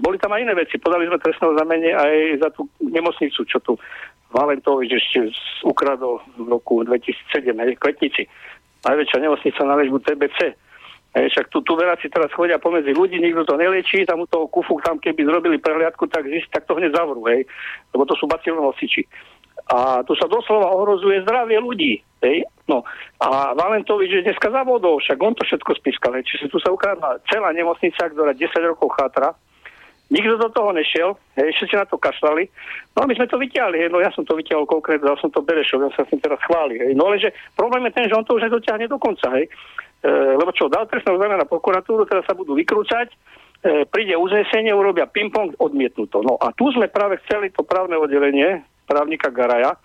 boli 0.03 0.19
tam 0.19 0.35
aj 0.35 0.43
iné 0.43 0.53
veci. 0.53 0.75
Podali 0.75 1.07
sme 1.07 1.23
trestné 1.23 1.47
oznámenie 1.47 1.95
aj 1.95 2.13
za 2.43 2.49
tú 2.51 2.67
nemocnicu, 2.83 3.47
čo 3.47 3.57
tu 3.63 3.79
Valentovič 4.35 4.91
ešte 4.91 5.31
ukradol 5.63 6.19
v 6.35 6.51
roku 6.51 6.83
2007, 6.83 7.53
aj 7.53 7.79
Kvetnici. 7.79 8.27
Najväčšia 8.83 9.23
nemocnica 9.23 9.61
na 9.63 9.79
ležbu 9.79 9.97
TBC. 10.03 10.39
Hej, 11.13 11.29
však 11.29 11.53
tu, 11.53 11.61
tu 11.61 11.77
veráci 11.77 12.09
teraz 12.09 12.33
chodia 12.33 12.57
pomedzi 12.57 12.89
ľudí, 12.89 13.21
nikto 13.21 13.45
to 13.45 13.53
neliečí, 13.53 14.01
tam 14.01 14.25
u 14.25 14.27
toho 14.27 14.49
kufu, 14.49 14.81
tam 14.81 14.97
keby 14.97 15.21
zrobili 15.29 15.61
prehliadku, 15.61 16.09
tak, 16.09 16.25
tak 16.49 16.65
to 16.65 16.73
hneď 16.73 16.89
zavrú, 16.89 17.21
hej, 17.29 17.45
lebo 17.93 18.01
to 18.09 18.17
sú 18.17 18.25
bacilonosiči. 18.25 19.05
A 19.71 20.03
tu 20.03 20.13
sa 20.19 20.27
doslova 20.27 20.69
ohrozuje 20.75 21.23
zdravie 21.23 21.57
ľudí. 21.57 22.03
Hej? 22.23 22.45
No. 22.67 22.83
A 23.23 23.55
Valentovič 23.55 24.11
je 24.11 24.25
dneska 24.27 24.51
zavodol, 24.51 24.99
však 24.99 25.19
on 25.19 25.33
to 25.35 25.43
všetko 25.47 25.71
spískal. 25.79 26.11
Hej. 26.19 26.27
Čiže 26.27 26.51
tu 26.51 26.57
sa 26.59 26.71
ukradla 26.71 27.23
celá 27.31 27.49
nemocnica, 27.55 28.11
ktorá 28.11 28.35
10 28.35 28.71
rokov 28.71 28.91
chátra, 28.99 29.35
Nikto 30.13 30.37
do 30.37 30.49
toho 30.53 30.69
nešiel, 30.77 31.17
hej, 31.41 31.49
všetci 31.57 31.73
na 31.73 31.89
to 31.89 31.97
kašľali. 31.97 32.45
No 32.93 33.01
a 33.01 33.07
my 33.09 33.17
sme 33.17 33.25
to 33.25 33.41
vyťahli, 33.41 33.81
hej, 33.81 33.89
no 33.89 33.97
ja 33.97 34.13
som 34.13 34.21
to 34.21 34.37
vyťahol 34.37 34.69
konkrétne, 34.69 35.09
dal 35.09 35.17
som 35.17 35.33
to 35.33 35.41
Berešov, 35.41 35.81
ja 35.81 35.89
sa 35.97 36.05
s 36.05 36.11
tým 36.13 36.21
teraz 36.21 36.37
chváli. 36.45 36.77
Hej. 36.77 36.93
No 36.93 37.09
lenže 37.09 37.33
problém 37.57 37.89
je 37.89 37.97
ten, 37.97 38.05
že 38.05 38.13
on 38.13 38.21
to 38.21 38.37
už 38.37 38.45
nedotiahne 38.45 38.85
do 38.85 39.01
konca, 39.01 39.33
hej. 39.33 39.49
E, 39.49 40.09
lebo 40.37 40.53
čo, 40.53 40.69
dal 40.69 40.85
trestné 40.85 41.17
oznámenie 41.17 41.41
na 41.41 41.49
prokuratúru, 41.49 42.05
teraz 42.05 42.29
sa 42.29 42.37
budú 42.37 42.53
vykrúcať, 42.53 43.09
e, 43.09 43.15
príde 43.89 44.13
uznesenie, 44.13 44.69
urobia 44.75 45.09
ping-pong, 45.09 45.57
odmietnuto. 45.57 46.21
No 46.21 46.37
a 46.37 46.53
tu 46.53 46.69
sme 46.69 46.93
práve 46.93 47.17
chceli 47.25 47.49
to 47.49 47.65
právne 47.65 47.97
oddelenie 47.97 48.61
právnika 48.85 49.33
Garaja, 49.33 49.75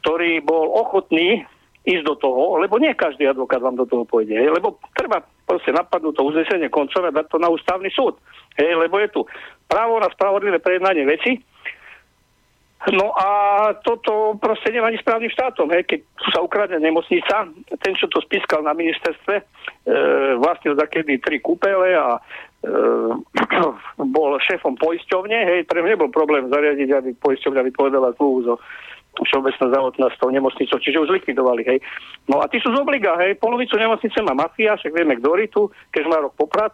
ktorý 0.00 0.44
bol 0.44 0.72
ochotný 0.76 1.44
ísť 1.88 2.04
do 2.04 2.14
toho, 2.20 2.60
lebo 2.60 2.76
nie 2.76 2.92
každý 2.92 3.24
advokát 3.24 3.64
vám 3.64 3.80
do 3.80 3.88
toho 3.88 4.04
pôjde, 4.04 4.36
hej, 4.36 4.52
lebo 4.52 4.76
treba 4.92 5.24
proste 5.48 5.72
napadnúť 5.72 6.20
to 6.20 6.26
uznesenie 6.28 6.68
koncové, 6.68 7.08
dať 7.08 7.26
to 7.32 7.40
na 7.40 7.48
ústavný 7.48 7.88
súd. 7.88 8.20
Hej, 8.60 8.76
lebo 8.76 9.00
je 9.00 9.08
tu 9.08 9.20
právo 9.64 9.96
na 9.96 10.12
spravodlivé 10.12 10.60
prejednanie 10.60 11.08
veci. 11.08 11.40
No 12.92 13.10
a 13.10 13.28
toto 13.82 14.38
proste 14.38 14.70
nemá 14.70 14.86
ani 14.86 15.02
správnym 15.02 15.32
štátom. 15.34 15.66
Hej. 15.74 15.82
Keď 15.90 16.00
sa 16.30 16.38
ukradne 16.44 16.78
nemocnica, 16.78 17.50
ten, 17.82 17.92
čo 17.98 18.06
to 18.06 18.22
spískal 18.22 18.62
na 18.62 18.70
ministerstve, 18.70 19.34
e, 19.34 19.44
vlastne 20.38 20.78
za 20.78 20.86
kedy 20.86 21.18
tri 21.18 21.42
kúpele 21.42 21.98
a 21.98 22.22
bol 24.16 24.30
šéfom 24.42 24.74
poisťovne, 24.78 25.38
hej, 25.38 25.60
pre 25.70 25.78
mňa 25.78 25.94
nebol 25.94 26.10
problém 26.10 26.50
zariadiť, 26.50 26.88
aby 26.90 27.10
poisťovňa 27.22 27.62
vypovedala 27.70 28.14
zmluvu 28.18 28.38
so 28.44 28.54
Všeobecná 29.18 29.66
zdravotná 29.74 30.06
s 30.14 30.20
tou 30.22 30.30
nemocnicou, 30.30 30.78
čiže 30.78 31.02
už 31.02 31.10
zlikvidovali, 31.10 31.66
hej. 31.66 31.78
No 32.30 32.38
a 32.38 32.46
tí 32.46 32.62
sú 32.62 32.70
z 32.70 32.78
obliga, 32.78 33.18
hej, 33.18 33.34
polovicu 33.42 33.74
nemocnice 33.74 34.22
má 34.22 34.30
mafia, 34.30 34.78
však 34.78 34.94
vieme, 34.94 35.18
kto 35.18 35.34
tu, 35.50 35.62
keď 35.90 36.02
má 36.06 36.16
rok 36.22 36.38
poprat, 36.38 36.70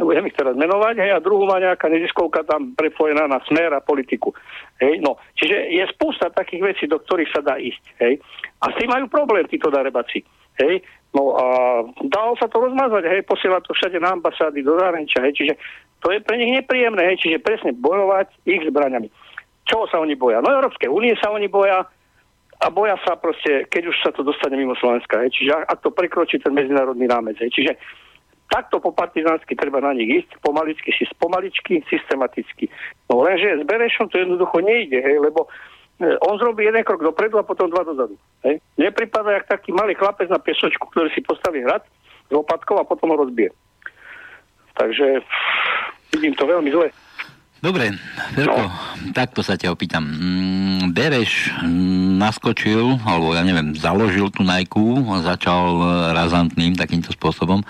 nebudem 0.00 0.32
ich 0.32 0.36
teraz 0.38 0.56
menovať, 0.56 0.96
hej, 0.96 1.10
a 1.12 1.20
druhú 1.20 1.44
má 1.44 1.60
nejaká 1.60 1.92
neziskovka 1.92 2.48
tam 2.48 2.72
prepojená 2.72 3.28
na 3.28 3.44
smer 3.44 3.76
a 3.76 3.84
politiku. 3.84 4.32
Hej, 4.80 5.04
no, 5.04 5.20
čiže 5.36 5.76
je 5.76 5.84
spústa 5.92 6.32
takých 6.32 6.72
vecí, 6.72 6.84
do 6.88 6.96
ktorých 6.96 7.32
sa 7.36 7.44
dá 7.44 7.60
ísť, 7.60 7.84
hej. 8.00 8.16
A 8.64 8.72
s 8.72 8.78
tým 8.80 8.88
majú 8.88 9.12
problém 9.12 9.44
títo 9.44 9.68
darebaci, 9.68 10.24
hej. 10.64 10.80
No 11.12 11.36
a 11.36 11.46
dalo 12.08 12.32
sa 12.40 12.48
to 12.48 12.56
rozmazať, 12.56 13.04
hej, 13.04 13.22
posielať 13.28 13.68
to 13.68 13.76
všade 13.76 14.00
na 14.00 14.16
ambasády 14.16 14.64
do 14.64 14.80
zahraničia, 14.80 15.28
hej, 15.28 15.36
čiže 15.36 15.54
to 16.00 16.08
je 16.08 16.24
pre 16.24 16.40
nich 16.40 16.56
nepríjemné, 16.56 17.12
hej, 17.12 17.20
čiže 17.20 17.44
presne 17.44 17.76
bojovať 17.76 18.32
ich 18.48 18.64
zbraňami. 18.64 19.12
Čo 19.68 19.86
sa 19.92 20.00
oni 20.00 20.16
boja? 20.16 20.40
No 20.40 20.48
Európskej 20.50 20.88
únie 20.88 21.12
sa 21.20 21.28
oni 21.30 21.52
boja, 21.52 21.84
a 22.62 22.70
boja 22.70 22.94
sa 23.02 23.18
proste, 23.18 23.66
keď 23.66 23.90
už 23.90 23.96
sa 24.06 24.10
to 24.14 24.22
dostane 24.22 24.54
mimo 24.54 24.78
Slovenska. 24.78 25.18
Hej. 25.18 25.34
Čiže 25.34 25.66
ak 25.66 25.82
to 25.82 25.90
prekročí 25.90 26.38
ten 26.38 26.54
medzinárodný 26.54 27.10
rámec. 27.10 27.34
Hej. 27.42 27.50
Čiže 27.50 27.74
takto 28.46 28.78
po 28.78 28.94
partizánsky 28.94 29.58
treba 29.58 29.82
na 29.82 29.90
nich 29.90 30.22
ísť, 30.22 30.38
pomaličky, 30.46 30.94
si 30.94 31.02
pomaličky, 31.18 31.82
systematicky. 31.90 32.70
No 33.10 33.26
lenže 33.26 33.58
s 33.58 33.62
Berešom 33.66 34.06
to 34.12 34.22
jednoducho 34.22 34.62
nejde, 34.62 35.02
hej, 35.02 35.18
lebo 35.18 35.50
on 36.02 36.38
zrobí 36.38 36.66
jeden 36.66 36.82
krok 36.82 37.02
dopredu 37.02 37.38
a 37.38 37.46
potom 37.46 37.70
dva 37.70 37.86
dozadu. 37.86 38.18
Hej. 38.42 38.58
Nepripada 38.78 39.32
jak 39.32 39.46
taký 39.46 39.70
malý 39.70 39.94
chlapec 39.94 40.26
na 40.26 40.42
piesočku, 40.42 40.90
ktorý 40.90 41.08
si 41.14 41.22
postaví 41.22 41.62
hrad 41.62 41.82
z 42.30 42.34
opatkov 42.34 42.82
a 42.82 42.88
potom 42.88 43.14
ho 43.14 43.16
rozbije. 43.22 43.54
Takže 44.74 45.20
vidím 46.16 46.34
to 46.34 46.48
veľmi 46.48 46.70
zle. 46.72 46.88
Dobre, 47.62 47.94
Ferko, 48.34 48.58
no. 48.58 48.74
takto 49.14 49.38
sa 49.46 49.54
ťa 49.54 49.70
opýtam. 49.70 50.02
Mm, 50.02 50.90
Bereš 50.90 51.54
naskočil, 52.18 52.98
alebo 53.06 53.38
ja 53.38 53.46
neviem, 53.46 53.78
založil 53.78 54.34
tú 54.34 54.42
Nike, 54.42 54.82
začal 55.22 55.78
razantným 56.10 56.74
takýmto 56.74 57.14
spôsobom. 57.14 57.62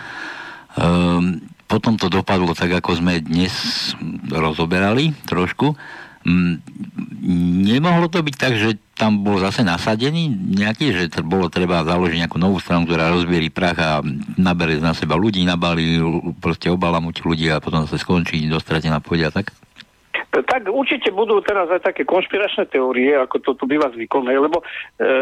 Um, 0.80 1.44
potom 1.68 2.00
to 2.00 2.08
dopadlo 2.08 2.56
tak, 2.56 2.72
ako 2.72 3.04
sme 3.04 3.20
dnes 3.20 3.52
rozoberali 4.32 5.12
trošku. 5.28 5.76
Um, 6.22 6.62
nemohlo 7.66 8.06
to 8.06 8.22
byť 8.22 8.34
tak, 8.38 8.54
že 8.54 8.78
tam 8.94 9.26
bol 9.26 9.42
zase 9.42 9.66
nasadený 9.66 10.30
nejaký, 10.30 10.94
že 10.94 11.02
t- 11.10 11.24
bolo 11.26 11.50
treba 11.50 11.82
založiť 11.82 12.22
nejakú 12.22 12.38
novú 12.38 12.62
stranu, 12.62 12.86
ktorá 12.86 13.10
rozbierí 13.10 13.50
prach 13.50 13.78
a 13.78 13.90
nabere 14.38 14.78
na 14.78 14.94
seba 14.94 15.18
ľudí, 15.18 15.42
nabalí, 15.42 15.98
proste 16.38 16.70
obalamúť 16.70 17.26
ľudí 17.26 17.50
a 17.50 17.58
potom 17.58 17.86
sa 17.90 17.98
skončí 17.98 18.46
dostratená 18.46 19.02
pôde 19.02 19.26
a 19.26 19.34
tak? 19.34 19.50
Tak 20.32 20.64
určite 20.64 21.12
budú 21.12 21.44
teraz 21.44 21.68
aj 21.68 21.92
také 21.92 22.08
konšpiračné 22.08 22.64
teórie, 22.72 23.12
ako 23.20 23.36
to 23.44 23.50
tu 23.52 23.68
býva 23.68 23.92
zvykom, 23.92 24.24
lebo 24.24 24.64
e, 24.64 25.12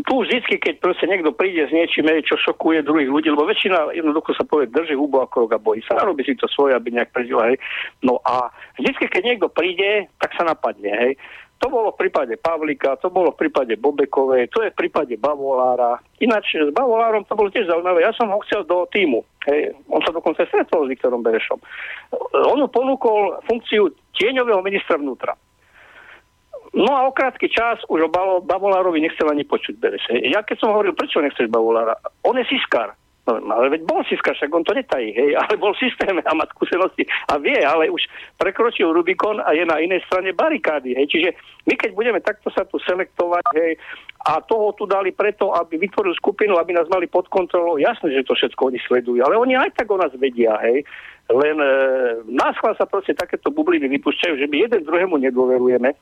tu 0.00 0.14
vždycky, 0.16 0.56
keď 0.56 0.80
proste 0.80 1.04
niekto 1.04 1.36
príde 1.36 1.68
s 1.68 1.72
niečím, 1.76 2.08
čo 2.24 2.40
šokuje 2.40 2.80
druhých 2.80 3.12
ľudí, 3.12 3.28
lebo 3.28 3.44
väčšina 3.44 3.92
jednoducho 3.92 4.32
sa 4.32 4.48
povie, 4.48 4.72
drží 4.72 4.96
hubu 4.96 5.20
ako 5.20 5.44
a 5.52 5.60
bojí 5.60 5.84
sa, 5.84 6.00
robí 6.00 6.24
si 6.24 6.40
to 6.40 6.48
svoje, 6.48 6.72
aby 6.72 6.88
nejak 6.88 7.12
prežila, 7.12 7.52
hej. 7.52 7.60
No 8.00 8.16
a 8.24 8.48
vždycky, 8.80 9.12
keď 9.12 9.22
niekto 9.28 9.52
príde, 9.52 10.08
tak 10.16 10.32
sa 10.32 10.48
napadne, 10.48 10.88
hej. 10.88 11.12
To 11.60 11.68
bolo 11.68 11.92
v 11.92 12.08
prípade 12.08 12.40
Pavlika, 12.40 12.96
to 12.96 13.12
bolo 13.12 13.36
v 13.36 13.44
prípade 13.44 13.76
Bobekovej, 13.76 14.48
to 14.48 14.64
je 14.64 14.72
v 14.72 14.78
prípade 14.80 15.12
Bavolára. 15.20 16.00
Ináč 16.16 16.56
s 16.56 16.72
Bavolárom 16.72 17.28
to 17.28 17.36
bolo 17.36 17.52
tiež 17.52 17.68
zaujímavé. 17.68 18.00
Ja 18.00 18.16
som 18.16 18.32
ho 18.32 18.40
chcel 18.48 18.64
do 18.64 18.88
týmu. 18.88 19.20
Hej. 19.44 19.76
On 19.92 20.00
sa 20.00 20.08
dokonca 20.08 20.48
stretol 20.48 20.88
s 20.88 20.92
Viktorom 20.96 21.20
Berešom. 21.20 21.60
On 22.48 22.56
mu 22.56 22.68
ponúkol 22.72 23.44
funkciu 23.44 23.92
tieňového 24.16 24.60
ministra 24.62 24.98
vnútra. 25.00 25.34
No 26.70 26.94
a 26.94 27.02
o 27.08 27.10
krátky 27.10 27.50
čas 27.50 27.82
už 27.90 28.06
o 28.06 28.12
Bavolárovi 28.46 29.02
nechcel 29.02 29.26
ani 29.26 29.42
počuť 29.42 29.74
Bereš. 29.74 30.04
Ja 30.30 30.46
keď 30.46 30.56
som 30.62 30.70
hovoril, 30.70 30.94
prečo 30.94 31.18
nechceš 31.18 31.50
Bavolára? 31.50 31.98
On 32.22 32.36
je 32.38 32.46
siskár. 32.46 32.94
Ale 33.38 33.70
veď 33.70 33.82
bol 33.86 34.02
Siska, 34.08 34.34
však 34.34 34.50
on 34.50 34.66
to 34.66 34.74
netají, 34.74 35.14
hej, 35.14 35.38
ale 35.38 35.54
bol 35.60 35.70
v 35.76 35.86
systéme 35.86 36.24
a 36.24 36.32
má 36.34 36.42
skúsenosti 36.50 37.06
a 37.30 37.38
vie, 37.38 37.60
ale 37.62 37.92
už 37.92 38.02
prekročil 38.40 38.90
Rubikon 38.90 39.38
a 39.38 39.54
je 39.54 39.62
na 39.62 39.78
inej 39.78 40.02
strane 40.10 40.34
barikády, 40.34 40.98
hej. 40.98 41.06
Čiže 41.06 41.28
my 41.70 41.74
keď 41.78 41.90
budeme 41.94 42.20
takto 42.24 42.50
sa 42.50 42.66
tu 42.66 42.82
selektovať, 42.82 43.44
hej, 43.54 43.78
a 44.20 44.42
toho 44.44 44.76
tu 44.76 44.84
dali 44.84 45.14
preto, 45.16 45.56
aby 45.56 45.80
vytvorili 45.80 46.12
skupinu, 46.18 46.60
aby 46.60 46.76
nás 46.76 46.84
mali 46.92 47.08
pod 47.08 47.30
kontrolou, 47.32 47.80
jasné, 47.80 48.12
že 48.12 48.26
to 48.26 48.36
všetko 48.36 48.68
oni 48.68 48.78
sledujú, 48.84 49.20
ale 49.24 49.38
oni 49.38 49.56
aj 49.56 49.80
tak 49.80 49.88
o 49.88 49.96
nás 49.96 50.12
vedia, 50.18 50.58
hej. 50.60 50.84
Len 51.30 51.56
e, 51.62 51.72
nás 52.26 52.58
sa 52.58 52.86
proste 52.90 53.14
takéto 53.14 53.54
bubliny 53.54 53.86
vypúšťajú, 53.86 54.34
že 54.34 54.50
my 54.50 54.56
jeden 54.66 54.82
druhému 54.82 55.14
nedôverujeme. 55.22 55.94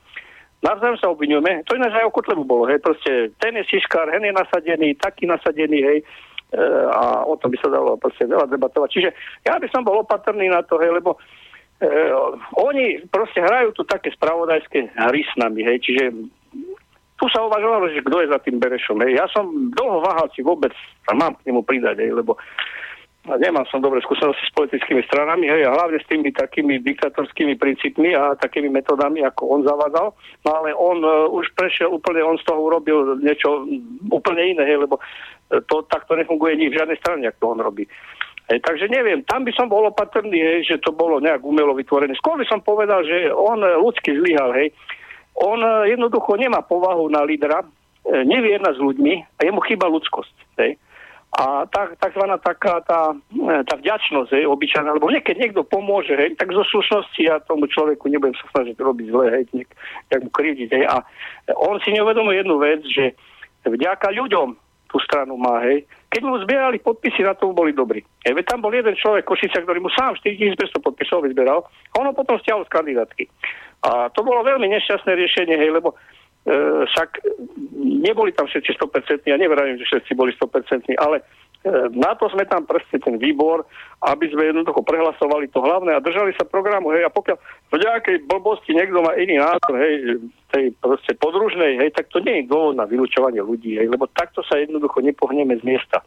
Navzájom 0.59 0.99
sa 0.99 1.07
obvinujeme. 1.07 1.63
To 1.71 1.79
ináč 1.79 1.95
aj 1.95 2.11
o 2.11 2.15
Kotlebu 2.15 2.43
bolo, 2.43 2.67
hej. 2.67 2.83
Proste 2.83 3.31
ten 3.39 3.55
je 3.55 3.63
šiškár, 3.63 4.11
hen 4.11 4.27
je 4.27 4.33
nasadený, 4.35 4.99
taký 4.99 5.23
nasadený, 5.23 5.79
hej. 5.79 5.99
E, 6.49 6.61
a 6.89 7.29
o 7.29 7.37
tom 7.37 7.53
by 7.53 7.57
sa 7.61 7.69
dalo 7.69 7.93
proste 8.01 8.25
veľa 8.25 8.49
debatovať. 8.49 8.89
Čiže 8.89 9.09
ja 9.45 9.61
by 9.61 9.67
som 9.69 9.85
bol 9.85 10.01
opatrný 10.01 10.49
na 10.49 10.65
to, 10.65 10.81
hej, 10.81 10.97
lebo 10.97 11.13
e, 11.77 11.89
oni 12.57 13.05
proste 13.05 13.37
hrajú 13.37 13.77
tu 13.77 13.85
také 13.85 14.09
spravodajské 14.17 14.97
hry 14.97 15.21
s 15.21 15.33
nami, 15.37 15.61
hej, 15.61 15.77
čiže 15.85 16.03
tu 17.19 17.25
sa 17.29 17.45
uvažovalo, 17.45 17.93
že 17.93 18.01
kto 18.01 18.17
je 18.25 18.31
za 18.33 18.39
tým 18.41 18.57
Berešom. 18.57 18.97
Hej. 19.05 19.21
Ja 19.21 19.29
som 19.29 19.75
dlho 19.75 20.01
váhal, 20.01 20.31
či 20.33 20.41
vôbec 20.41 20.73
sa 21.05 21.13
mám 21.13 21.37
k 21.37 21.51
nemu 21.51 21.61
pridať, 21.61 22.01
hej, 22.01 22.17
lebo 22.17 22.39
nemám 23.27 23.67
som 23.67 23.83
dobré 23.83 23.99
skúsenosti 23.99 24.41
s 24.47 24.55
politickými 24.55 25.03
stranami, 25.03 25.51
hej, 25.51 25.67
a 25.67 25.75
hlavne 25.75 25.99
s 25.99 26.07
tými 26.07 26.31
takými 26.31 26.79
diktatorskými 26.79 27.59
princípmi 27.59 28.15
a 28.15 28.33
takými 28.39 28.71
metodami, 28.71 29.19
ako 29.27 29.59
on 29.59 29.61
zavádzal. 29.67 30.07
No 30.47 30.49
ale 30.49 30.71
on 30.71 31.03
uh, 31.03 31.27
už 31.27 31.51
prešiel 31.53 31.91
úplne, 31.91 32.23
on 32.23 32.39
z 32.39 32.47
toho 32.47 32.59
urobil 32.63 33.19
niečo 33.19 33.67
úplne 34.07 34.55
iné, 34.55 34.63
hej, 34.63 34.87
lebo 34.87 34.97
to 35.49 35.83
takto 35.89 36.15
nefunguje 36.15 36.55
ni 36.55 36.69
v 36.69 36.77
žiadnej 36.77 36.97
strane, 37.01 37.25
ako 37.27 37.39
to 37.41 37.47
on 37.51 37.59
robí. 37.59 37.83
Hej, 38.49 38.65
takže 38.65 38.89
neviem, 38.89 39.21
tam 39.27 39.45
by 39.45 39.51
som 39.53 39.69
bol 39.69 39.85
opatrný, 39.85 40.39
hej, 40.39 40.59
že 40.65 40.81
to 40.81 40.95
bolo 40.95 41.21
nejak 41.21 41.43
umelo 41.45 41.77
vytvorené. 41.77 42.17
Skôr 42.17 42.39
by 42.39 42.47
som 42.49 42.65
povedal, 42.65 43.05
že 43.05 43.29
on 43.29 43.61
ľudsky 43.61 44.15
zlyhal, 44.15 44.55
hej. 44.57 44.73
On 45.37 45.59
jednoducho 45.85 46.35
nemá 46.35 46.65
povahu 46.65 47.07
na 47.13 47.23
lídra, 47.23 47.61
nevie 48.09 48.57
jedna 48.57 48.73
s 48.73 48.79
ľuďmi 48.81 49.37
a 49.37 49.39
jemu 49.45 49.59
chýba 49.69 49.85
ľudskosť. 49.87 50.35
Hej. 50.59 50.81
A 51.29 51.69
tá, 51.69 51.93
takzvaná 52.01 52.41
taká 52.41 52.81
tá, 52.81 53.13
eh, 53.13 53.61
tá 53.61 53.77
vďačnosť, 53.77 54.33
hej, 54.33 54.49
obyčajná, 54.49 54.97
lebo 54.97 55.13
niekedy 55.13 55.37
niekto 55.37 55.61
pomôže, 55.61 56.17
hej, 56.17 56.33
tak 56.33 56.49
zo 56.49 56.65
slušnosti 56.65 57.21
ja 57.21 57.37
tomu 57.45 57.69
človeku 57.69 58.09
nebudem 58.09 58.33
sa 58.33 58.49
snažiť 58.57 58.73
robiť 58.81 59.05
zle, 59.13 59.25
hej, 59.29 59.43
nejak, 59.53 59.71
nejak 60.09 60.23
mu 60.25 60.31
krivdiť, 60.33 60.69
hej. 60.73 60.85
A 60.89 61.05
on 61.53 61.77
si 61.85 61.93
neuvedomuje 61.93 62.41
jednu 62.41 62.57
vec, 62.57 62.81
že 62.89 63.13
vďaka 63.61 64.09
ľuďom 64.09 64.57
tú 64.89 64.97
stranu 65.05 65.37
má, 65.37 65.61
hej. 65.69 65.85
Keď 66.09 66.21
mu 66.25 66.41
zbierali 66.41 66.81
podpisy, 66.81 67.21
na 67.21 67.37
to 67.37 67.53
boli 67.53 67.77
dobrí. 67.77 68.01
Hej, 68.25 68.33
veď 68.33 68.45
tam 68.49 68.65
bol 68.65 68.73
jeden 68.73 68.97
človek, 68.97 69.29
Košica, 69.29 69.61
ktorý 69.61 69.85
mu 69.85 69.93
sám 69.93 70.17
4500 70.17 70.81
podpisov 70.81 71.21
vyzberal, 71.21 71.61
a 71.61 71.93
on 72.01 72.09
ho 72.09 72.13
potom 72.17 72.41
stiahol 72.41 72.65
z 72.65 72.73
kandidátky. 72.73 73.29
A 73.85 74.09
to 74.11 74.25
bolo 74.25 74.41
veľmi 74.41 74.65
nešťastné 74.65 75.13
riešenie, 75.13 75.55
hej, 75.55 75.71
lebo 75.77 75.93
e, 75.93 75.97
však 76.85 77.09
neboli 77.99 78.31
tam 78.31 78.47
všetci 78.47 78.79
100%, 78.79 79.27
ja 79.27 79.37
neverím, 79.37 79.77
že 79.77 79.85
všetci 79.85 80.11
boli 80.15 80.31
100%, 80.33 80.95
ale 80.97 81.21
E, 81.59 81.91
na 81.91 82.15
to 82.15 82.31
sme 82.31 82.47
tam 82.47 82.63
proste 82.63 83.03
ten 83.03 83.19
výbor, 83.19 83.67
aby 83.99 84.31
sme 84.31 84.47
jednoducho 84.47 84.79
prehlasovali 84.79 85.51
to 85.51 85.59
hlavné 85.59 85.91
a 85.91 85.99
držali 85.99 86.31
sa 86.39 86.47
programu, 86.47 86.95
hej, 86.95 87.03
a 87.03 87.11
pokiaľ 87.11 87.35
v 87.75 87.83
nejakej 87.83 88.17
blbosti 88.31 88.71
niekto 88.71 89.03
má 89.03 89.11
iný 89.19 89.43
názor, 89.43 89.75
hej, 89.75 90.23
tej 90.55 90.71
proste 90.79 91.11
podružnej, 91.19 91.83
hej, 91.83 91.91
tak 91.91 92.07
to 92.15 92.23
nie 92.23 92.39
je 92.39 92.47
dôvod 92.47 92.79
na 92.79 92.87
vylúčovanie 92.87 93.43
ľudí, 93.43 93.75
hej, 93.75 93.91
lebo 93.91 94.07
takto 94.07 94.39
sa 94.47 94.55
jednoducho 94.55 95.03
nepohneme 95.03 95.59
z 95.59 95.63
miesta. 95.67 95.99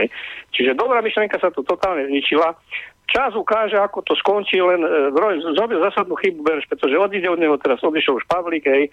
Hej. 0.00 0.08
Čiže 0.56 0.72
dobrá 0.72 1.04
myšlienka 1.04 1.36
sa 1.36 1.52
tu 1.52 1.60
totálne 1.60 2.08
zničila. 2.08 2.56
Čas 3.04 3.36
ukáže, 3.36 3.76
ako 3.76 4.08
to 4.08 4.16
skončí, 4.16 4.56
len 4.56 4.80
e, 4.80 5.12
zrobil 5.52 5.84
zásadnú 5.84 6.16
chybu 6.16 6.48
pretože 6.64 6.96
odíde 6.96 7.28
od 7.28 7.44
neho, 7.44 7.60
teraz 7.60 7.76
odišiel 7.84 8.16
už 8.16 8.24
Pavlík, 8.24 8.64
hej, 8.64 8.88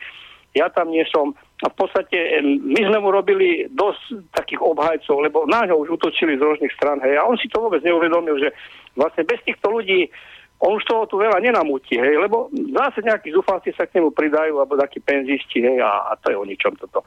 ja 0.56 0.68
tam 0.72 0.91
nie 0.91 1.04
som. 1.08 1.32
A 1.62 1.70
v 1.70 1.76
podstate 1.78 2.41
my 2.43 2.82
sme 2.89 2.97
mu 2.99 3.14
robili 3.14 3.70
dosť 3.70 4.34
takých 4.34 4.62
obhajcov, 4.66 5.22
lebo 5.22 5.45
na 5.45 5.64
ňo 5.70 5.80
už 5.86 5.95
utočili 5.95 6.36
z 6.36 6.43
rôznych 6.43 6.74
stran. 6.74 6.99
Hej. 7.06 7.22
A 7.22 7.28
on 7.30 7.38
si 7.38 7.47
to 7.47 7.62
vôbec 7.62 7.86
neuvedomil, 7.86 8.36
že 8.41 8.49
vlastne 8.97 9.24
bez 9.24 9.39
týchto 9.45 9.70
ľudí 9.70 10.10
on 10.62 10.78
už 10.78 10.86
toho 10.86 11.10
tu 11.10 11.18
veľa 11.18 11.41
nenamúti, 11.41 11.97
hej, 11.97 12.22
lebo 12.22 12.54
zase 12.54 13.02
nejakí 13.02 13.34
zúfalci 13.34 13.74
sa 13.74 13.89
k 13.89 13.97
nemu 13.97 14.14
pridajú, 14.14 14.62
alebo 14.62 14.78
takí 14.78 15.02
penzisti, 15.02 15.58
hej, 15.58 15.82
a, 15.82 16.14
a 16.14 16.22
to 16.22 16.30
je 16.30 16.38
o 16.38 16.45
ničom 16.45 16.78
toto. 16.78 17.02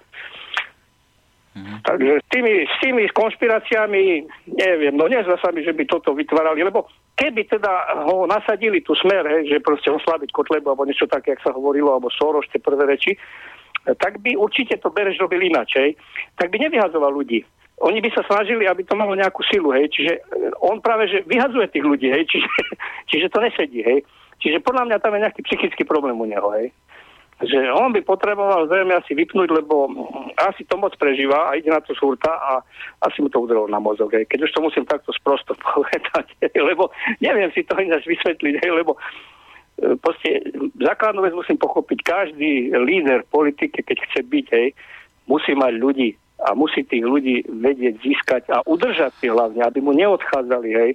Mm-hmm. 1.54 1.78
Takže 1.86 2.12
s 2.18 2.28
tými, 2.34 2.66
s 2.66 2.74
tými 2.82 3.06
konšpiráciami, 3.14 4.26
neviem, 4.58 4.94
no 4.98 5.06
nezdá 5.06 5.38
sa 5.38 5.54
mi, 5.54 5.62
že 5.62 5.70
by 5.70 5.86
toto 5.86 6.10
vytvárali, 6.18 6.66
lebo 6.66 6.90
keby 7.14 7.46
teda 7.46 8.02
ho 8.06 8.26
nasadili 8.26 8.82
tu 8.82 8.94
smer, 8.98 9.26
hej, 9.26 9.50
že 9.50 9.64
proste 9.64 9.90
oslabiť 9.90 10.30
Kotlebu, 10.34 10.74
alebo 10.74 10.86
niečo 10.86 11.06
také, 11.06 11.34
jak 11.34 11.42
sa 11.42 11.54
hovorilo, 11.54 11.94
alebo 11.94 12.10
Soros, 12.10 12.46
tie 12.50 12.58
prvé 12.58 12.84
reči, 12.86 13.14
tak 13.84 14.18
by 14.24 14.34
určite 14.34 14.80
to 14.80 14.90
Bereš 14.90 15.20
robil 15.20 15.44
inačej, 15.44 15.94
tak 16.34 16.50
by 16.50 16.56
nevyhazoval 16.58 17.12
ľudí. 17.12 17.44
Oni 17.82 17.98
by 17.98 18.10
sa 18.14 18.22
snažili, 18.26 18.70
aby 18.70 18.86
to 18.86 18.94
malo 18.94 19.18
nejakú 19.18 19.42
silu, 19.50 19.74
hej, 19.74 19.90
čiže 19.90 20.22
on 20.62 20.78
práve, 20.78 21.10
že 21.10 21.26
vyhazuje 21.26 21.66
tých 21.70 21.84
ľudí, 21.86 22.08
hej, 22.10 22.24
čiže, 22.32 22.48
čiže 23.10 23.26
to 23.30 23.38
nesedí, 23.42 23.82
hej. 23.82 24.00
Čiže 24.42 24.66
podľa 24.66 24.90
mňa 24.90 24.96
tam 24.98 25.14
je 25.14 25.24
nejaký 25.24 25.40
psychický 25.46 25.82
problém 25.86 26.18
u 26.18 26.26
neho, 26.26 26.50
hej 26.58 26.74
že 27.42 27.58
on 27.74 27.90
by 27.90 27.98
potreboval 28.06 28.70
zrejme 28.70 28.94
asi 28.94 29.10
vypnúť, 29.18 29.50
lebo 29.50 29.90
asi 30.38 30.62
to 30.70 30.78
moc 30.78 30.94
prežíva 30.94 31.50
a 31.50 31.58
ide 31.58 31.66
na 31.66 31.82
to 31.82 31.90
súrta 31.90 32.30
a 32.30 32.62
asi 33.02 33.18
mu 33.18 33.28
to 33.28 33.42
udrelo 33.42 33.66
na 33.66 33.82
mozog. 33.82 34.14
Hej. 34.14 34.30
Keď 34.30 34.46
už 34.46 34.52
to 34.54 34.60
musím 34.62 34.86
takto 34.86 35.10
sprosto 35.10 35.58
povedať, 35.74 36.30
hej, 36.46 36.54
lebo 36.62 36.94
neviem 37.18 37.50
si 37.50 37.66
to 37.66 37.74
ináč 37.74 38.06
vysvetliť, 38.06 38.54
hej, 38.62 38.70
lebo 38.70 38.94
e, 38.94 39.98
proste 39.98 40.46
základnú 40.78 41.26
vec 41.26 41.34
musím 41.34 41.58
pochopiť. 41.58 41.98
Každý 42.06 42.70
líder 42.78 43.26
politike, 43.26 43.82
keď 43.82 43.98
chce 44.10 44.20
byť, 44.22 44.46
hej, 44.54 44.68
musí 45.26 45.58
mať 45.58 45.74
ľudí 45.74 46.10
a 46.44 46.54
musí 46.54 46.86
tých 46.86 47.02
ľudí 47.02 47.46
vedieť 47.50 47.98
získať 47.98 48.42
a 48.54 48.62
udržať 48.62 49.10
si 49.18 49.26
hlavne, 49.26 49.64
aby 49.66 49.82
mu 49.82 49.90
neodchádzali, 49.90 50.70
hej, 50.70 50.90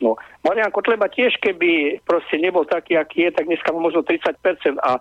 No, 0.00 0.16
Marian 0.48 0.72
Kotleba 0.72 1.12
tiež, 1.12 1.36
keby 1.44 2.00
proste 2.08 2.40
nebol 2.40 2.64
taký, 2.64 2.96
aký 2.96 3.28
je, 3.28 3.36
tak 3.36 3.44
dneska 3.44 3.68
má 3.68 3.84
možno 3.84 4.00
30% 4.00 4.32
a 4.80 4.96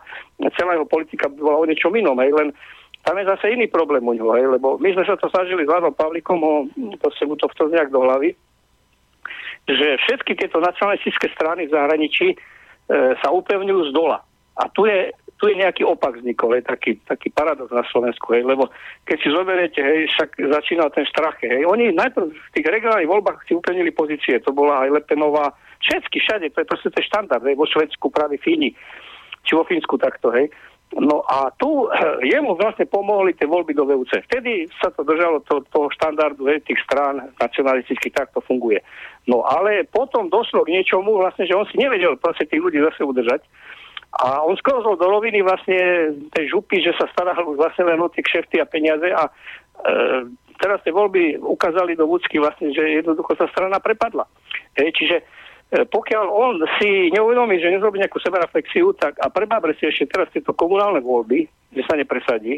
celá 0.59 0.75
jeho 0.75 0.83
politika 0.83 1.31
by 1.31 1.39
bola 1.39 1.63
o 1.63 1.67
niečom 1.67 1.95
inom, 1.95 2.19
hej, 2.19 2.35
len 2.35 2.51
tam 3.07 3.15
je 3.15 3.31
zase 3.31 3.55
iný 3.55 3.71
problém 3.71 4.03
u 4.03 4.11
ňoho, 4.11 4.35
hej, 4.35 4.45
lebo 4.59 4.75
my 4.75 4.91
sme 4.91 5.07
sa 5.07 5.15
to 5.15 5.31
snažili 5.31 5.63
s 5.63 5.71
Vladom 5.71 5.95
Pavlikom, 5.95 6.39
ho, 6.43 6.53
proste 6.99 7.23
mu 7.23 7.39
to 7.39 7.47
vto 7.47 7.71
nejak 7.71 7.95
do 7.95 8.03
hlavy, 8.03 8.35
že 9.71 9.87
všetky 10.03 10.35
tieto 10.35 10.59
nacionalistické 10.59 11.31
strany 11.31 11.71
v 11.71 11.73
zahraničí 11.79 12.27
e, 12.33 12.37
sa 13.23 13.31
upevňujú 13.31 13.81
z 13.87 13.91
dola. 13.95 14.19
A 14.59 14.67
tu 14.75 14.83
je 14.83 15.15
tu 15.39 15.47
je 15.47 15.55
nejaký 15.55 15.87
opak 15.87 16.19
vznikol, 16.19 16.59
je 16.59 16.67
taký, 16.67 16.99
taký 17.07 17.31
paradox 17.31 17.71
na 17.71 17.87
Slovensku, 17.87 18.35
hej, 18.35 18.43
lebo 18.43 18.67
keď 19.07 19.17
si 19.23 19.29
zoberiete, 19.31 19.79
hej, 19.79 20.11
však 20.11 20.35
začínal 20.35 20.91
ten 20.91 21.07
strach, 21.07 21.39
hej, 21.39 21.63
oni 21.63 21.95
najprv 21.95 22.27
v 22.27 22.53
tých 22.59 22.67
regionálnych 22.67 23.07
voľbách 23.07 23.47
si 23.47 23.55
upevnili 23.55 23.95
pozície, 23.95 24.43
to 24.43 24.51
bola 24.51 24.83
aj 24.83 24.99
Lepenová, 24.99 25.55
všetky 25.79 26.19
všade, 26.19 26.51
to 26.51 26.59
je 26.59 26.67
proste 26.67 26.91
ten 26.91 27.03
štandard, 27.07 27.43
hej, 27.47 27.55
vo 27.55 27.63
Švedsku 27.63 28.11
práve 28.11 28.35
Fíni, 28.43 28.75
či 29.47 29.55
vo 29.55 29.63
Fínsku 29.63 29.95
takto, 29.95 30.27
hej. 30.35 30.51
No 30.97 31.21
a 31.23 31.53
tu 31.55 31.87
jemu 32.33 32.57
vlastne 32.57 32.89
pomohli 32.89 33.37
tie 33.37 33.45
voľby 33.45 33.77
do 33.77 33.85
VUC. 33.85 34.25
Vtedy 34.25 34.65
sa 34.81 34.89
to 34.89 35.05
držalo 35.05 35.39
to, 35.45 35.61
toho 35.69 35.87
štandardu 35.93 36.49
hej, 36.49 36.65
tých 36.65 36.81
strán 36.83 37.31
nacionalistických, 37.37 38.11
tak 38.11 38.27
to 38.35 38.41
funguje. 38.41 38.81
No 39.29 39.45
ale 39.45 39.85
potom 39.85 40.27
došlo 40.27 40.65
k 40.65 40.73
niečomu, 40.73 41.21
vlastne, 41.21 41.45
že 41.45 41.53
on 41.53 41.69
si 41.69 41.77
nevedel 41.77 42.17
proste 42.17 42.49
tých 42.49 42.59
ľudí 42.59 42.81
zase 42.81 43.05
udržať. 43.05 43.45
A 44.09 44.41
on 44.41 44.57
sklzol 44.57 44.97
do 44.97 45.05
roviny 45.05 45.45
vlastne 45.45 45.77
tej 46.33 46.49
župy, 46.49 46.81
že 46.81 46.97
sa 46.97 47.05
staral 47.13 47.37
vlastne 47.53 47.85
len 47.85 48.01
o 48.01 48.09
tie 48.09 48.25
kšefty 48.25 48.57
a 48.57 48.65
peniaze 48.65 49.05
a 49.05 49.29
e, 49.29 49.31
teraz 50.57 50.81
tie 50.81 50.89
voľby 50.89 51.37
ukázali 51.37 51.93
do 51.93 52.09
Vúcky 52.09 52.41
vlastne, 52.41 52.73
že 52.73 52.99
jednoducho 52.99 53.37
sa 53.37 53.45
strana 53.53 53.77
prepadla. 53.77 54.25
E, 54.73 54.89
čiže 54.89 55.21
pokiaľ 55.69 56.25
on 56.25 56.65
si 56.81 57.13
neuvedomí, 57.13 57.61
že 57.61 57.69
nezrobí 57.69 58.01
nejakú 58.01 58.17
sebereflexiu, 58.17 58.89
tak 58.97 59.21
a 59.21 59.29
prebábre 59.29 59.77
si 59.77 59.85
ešte 59.85 60.09
teraz 60.09 60.33
tieto 60.33 60.49
komunálne 60.57 60.97
voľby, 60.97 61.45
kde 61.45 61.83
sa 61.85 61.93
nepresadí, 61.93 62.57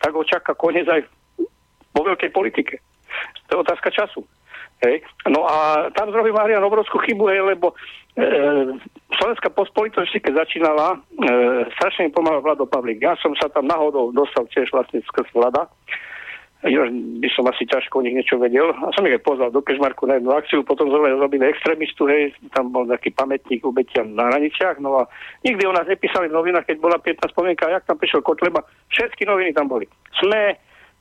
tak 0.00 0.16
ho 0.16 0.24
čaká 0.24 0.56
koniec 0.56 0.88
aj 0.88 1.04
vo 1.92 2.02
veľkej 2.08 2.32
politike. 2.32 2.80
To 3.52 3.60
je 3.60 3.62
otázka 3.68 3.92
času. 3.92 4.24
Hej. 4.78 5.02
No 5.26 5.42
a 5.42 5.90
tam 5.90 6.14
zrobí 6.14 6.30
Marian 6.30 6.62
obrovskú 6.62 7.02
chybu, 7.02 7.24
hej, 7.34 7.42
lebo 7.42 7.74
e, 8.14 8.24
Slovenská 9.18 9.50
pospolitosť, 9.50 10.22
keď 10.22 10.46
začínala, 10.46 10.94
e, 10.94 10.98
strašne 11.74 12.06
mi 12.06 12.14
pomáhal 12.14 12.46
Vlado 12.46 12.62
Pavlík. 12.62 13.02
Ja 13.02 13.18
som 13.18 13.34
sa 13.34 13.50
tam 13.50 13.66
náhodou 13.66 14.14
dostal 14.14 14.46
tiež 14.54 14.70
vlastne 14.70 15.02
skrz 15.02 15.34
Vlada. 15.34 15.66
Ja 16.66 16.82
by 16.90 17.28
som 17.34 17.46
asi 17.46 17.70
ťažko 17.70 18.02
o 18.02 18.04
nich 18.06 18.18
niečo 18.18 18.34
vedel. 18.38 18.70
A 18.70 18.90
som 18.90 19.06
ich 19.06 19.14
aj 19.14 19.22
pozval 19.22 19.54
do 19.54 19.62
Kežmarku 19.62 20.10
na 20.10 20.18
jednu 20.18 20.34
akciu, 20.34 20.66
potom 20.66 20.90
sme 20.90 21.14
robili 21.14 21.46
extrémistu, 21.46 22.10
hej, 22.10 22.34
tam 22.50 22.74
bol 22.74 22.82
taký 22.86 23.14
pamätník 23.14 23.62
ubetiam 23.62 24.10
na 24.14 24.26
hraniciach, 24.26 24.82
no 24.82 25.02
a 25.02 25.06
nikdy 25.46 25.62
o 25.66 25.74
nás 25.74 25.86
nepísali 25.86 26.26
v 26.26 26.34
novinách, 26.34 26.66
keď 26.66 26.76
bola 26.82 26.98
15 26.98 27.30
spomienka, 27.30 27.70
jak 27.70 27.86
tam 27.86 27.94
prišiel 27.98 28.26
Kotleba, 28.26 28.66
všetky 28.90 29.22
noviny 29.22 29.54
tam 29.54 29.70
boli. 29.70 29.86
Sme, 30.18 30.58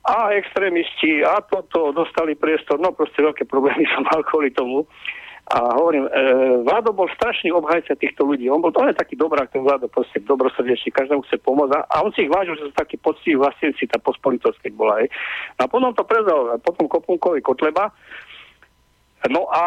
a 0.07 0.31
extrémisti 0.31 1.19
a 1.19 1.43
toto 1.43 1.91
dostali 1.91 2.39
priestor, 2.39 2.79
no 2.79 2.95
proste 2.95 3.19
veľké 3.19 3.43
problémy 3.43 3.83
som 3.91 4.07
mal 4.07 4.23
kvôli 4.23 4.55
tomu. 4.55 4.87
A 5.47 5.79
hovorím, 5.79 6.11
e, 6.11 6.11
Vlado 6.67 6.91
bol 6.91 7.07
strašný 7.15 7.55
obhajca 7.55 7.95
týchto 7.95 8.27
ľudí. 8.27 8.51
On 8.51 8.59
bol 8.59 8.75
to 8.75 8.83
taký 8.91 9.15
dobrák, 9.15 9.47
ten 9.47 9.63
Vlado, 9.63 9.87
proste 9.87 10.19
dobrosrdečný, 10.19 10.91
každému 10.91 11.23
chce 11.23 11.39
pomôcť. 11.39 11.71
A, 11.71 11.79
a 11.87 11.95
on 12.03 12.11
si 12.11 12.27
ich 12.27 12.31
vážil, 12.31 12.59
že 12.59 12.67
sú 12.67 12.73
takí 12.75 12.99
poctiví 12.99 13.39
vlastníci, 13.39 13.87
tá 13.87 13.95
pospolitosť, 13.95 14.59
keď 14.59 14.71
bola. 14.75 14.99
Hej. 14.99 15.07
A 15.63 15.71
potom 15.71 15.95
to 15.95 16.03
prezal, 16.03 16.59
potom 16.59 16.91
Kopunkovi 16.91 17.39
Kotleba. 17.39 17.95
No 19.31 19.47
a 19.47 19.63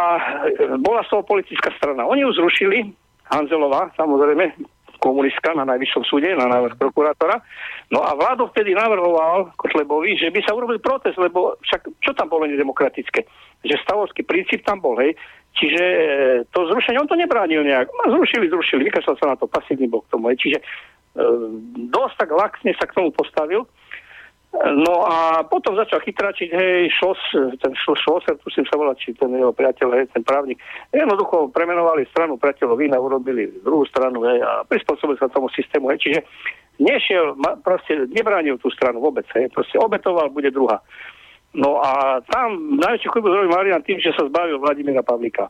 e, 0.53 0.77
bola 0.85 1.01
z 1.01 1.17
toho 1.17 1.25
politická 1.25 1.73
strana. 1.81 2.05
Oni 2.05 2.29
ju 2.29 2.33
zrušili, 2.37 2.93
Hanzelová, 3.33 3.89
samozrejme, 3.97 4.53
komunistka 5.01 5.57
na 5.57 5.65
najvyššom 5.65 6.05
súde, 6.05 6.31
na 6.37 6.47
návrh 6.47 6.77
prokurátora. 6.77 7.41
No 7.89 8.05
a 8.05 8.13
vládo 8.13 8.53
vtedy 8.53 8.77
navrhoval 8.77 9.57
Kotlebovi, 9.57 10.21
že 10.21 10.29
by 10.29 10.45
sa 10.45 10.53
urobil 10.53 10.79
protest, 10.79 11.17
lebo 11.17 11.57
však 11.65 11.89
čo 12.05 12.13
tam 12.13 12.29
bolo 12.29 12.45
nedemokratické? 12.45 13.25
Že 13.65 13.83
stavovský 13.83 14.23
princíp 14.29 14.63
tam 14.63 14.85
bol, 14.85 15.01
hej. 15.01 15.17
Čiže 15.57 15.83
e, 15.83 16.05
to 16.55 16.69
zrušenie, 16.71 17.01
on 17.01 17.11
to 17.11 17.19
nebránil 17.19 17.67
nejak. 17.67 17.91
No, 17.91 18.15
zrušili, 18.15 18.47
zrušili, 18.47 18.87
vykašľal 18.87 19.17
sa 19.19 19.27
na 19.35 19.37
to, 19.41 19.51
pasívny 19.51 19.91
bol 19.91 20.07
k 20.07 20.13
tomu. 20.15 20.31
Hej. 20.31 20.39
Čiže 20.47 20.59
e, 20.61 20.65
dosť 21.91 22.15
tak 22.21 22.31
laxne 22.31 22.71
sa 22.79 22.87
k 22.87 22.95
tomu 22.95 23.11
postavil. 23.11 23.67
No 24.51 25.07
a 25.07 25.47
potom 25.47 25.79
začal 25.79 26.03
chytračiť, 26.03 26.51
hej, 26.51 26.91
Šos, 26.91 27.23
ten 27.63 27.71
Šloser, 27.79 28.35
tuším 28.43 28.67
sa 28.67 28.75
volá, 28.75 28.99
či 28.99 29.15
ten 29.15 29.31
jeho 29.31 29.55
priateľ, 29.55 29.89
hej, 29.95 30.11
ten 30.11 30.27
právnik. 30.27 30.59
Jednoducho 30.91 31.55
premenovali 31.55 32.03
stranu 32.11 32.35
priateľov 32.35 32.83
vína, 32.83 32.99
urobili 32.99 33.47
druhú 33.63 33.87
stranu, 33.87 34.27
hej, 34.27 34.43
a 34.43 34.67
prispôsobili 34.67 35.23
sa 35.23 35.31
tomu 35.31 35.47
systému, 35.55 35.95
hej, 35.95 36.03
čiže 36.03 36.21
nešiel, 36.83 37.39
proste 37.63 38.11
nebránil 38.11 38.59
tú 38.59 38.75
stranu 38.75 38.99
vôbec, 38.99 39.25
hej, 39.39 39.55
proste 39.55 39.79
obetoval, 39.79 40.35
bude 40.35 40.51
druhá. 40.51 40.83
No 41.55 41.79
a 41.79 42.19
tam 42.27 42.75
najväčší 42.75 43.07
chybu 43.07 43.31
zrobil 43.31 43.55
Marian 43.55 43.87
tým, 43.87 44.03
že 44.03 44.15
sa 44.19 44.27
zbavil 44.27 44.59
Vladimíra 44.59 45.07
Pavlika. 45.07 45.47